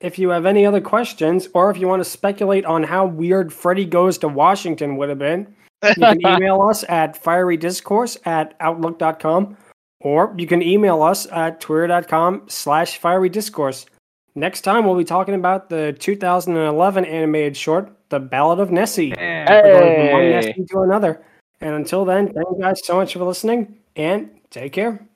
If 0.00 0.18
you 0.18 0.30
have 0.30 0.46
any 0.46 0.64
other 0.64 0.80
questions, 0.80 1.48
or 1.52 1.70
if 1.70 1.76
you 1.76 1.86
want 1.86 2.00
to 2.02 2.08
speculate 2.08 2.64
on 2.64 2.82
how 2.82 3.04
weird 3.04 3.52
Freddie 3.52 3.84
Goes 3.84 4.16
to 4.18 4.28
Washington 4.28 4.96
would 4.96 5.10
have 5.10 5.18
been, 5.18 5.54
you 5.96 6.06
can 6.06 6.20
email 6.26 6.62
us 6.62 6.84
at 6.88 7.22
fierydiscourse 7.22 8.16
at 8.26 8.54
outlook.com, 8.60 9.56
or 10.00 10.34
you 10.38 10.46
can 10.46 10.62
email 10.62 11.02
us 11.02 11.26
at 11.30 11.60
twitter.com 11.60 12.42
slash 12.48 12.98
fiery 12.98 13.28
discourse. 13.28 13.86
Next 14.34 14.60
time, 14.62 14.84
we'll 14.86 14.96
be 14.96 15.04
talking 15.04 15.34
about 15.34 15.68
the 15.68 15.92
2011 15.98 17.04
animated 17.04 17.56
short, 17.56 17.92
The 18.10 18.20
Ballad 18.20 18.60
of 18.60 18.70
Nessie. 18.70 19.12
eh, 19.18 19.44
We're 19.48 19.72
going 19.80 19.96
from 19.96 20.12
one 20.12 20.30
Nessie 20.30 20.64
to 20.70 20.78
another. 20.80 21.22
And 21.60 21.74
until 21.74 22.04
then, 22.04 22.26
thank 22.32 22.46
you 22.50 22.58
guys 22.60 22.80
so 22.86 22.96
much 22.96 23.12
for 23.12 23.24
listening, 23.24 23.76
and 23.96 24.30
take 24.50 24.72
care. 24.72 25.06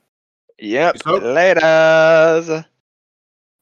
Yep. 0.58 0.98
So- 0.98 1.20
Laters. 1.20 2.64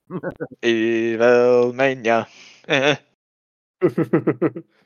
Evil 0.62 1.72
mania. 1.72 2.26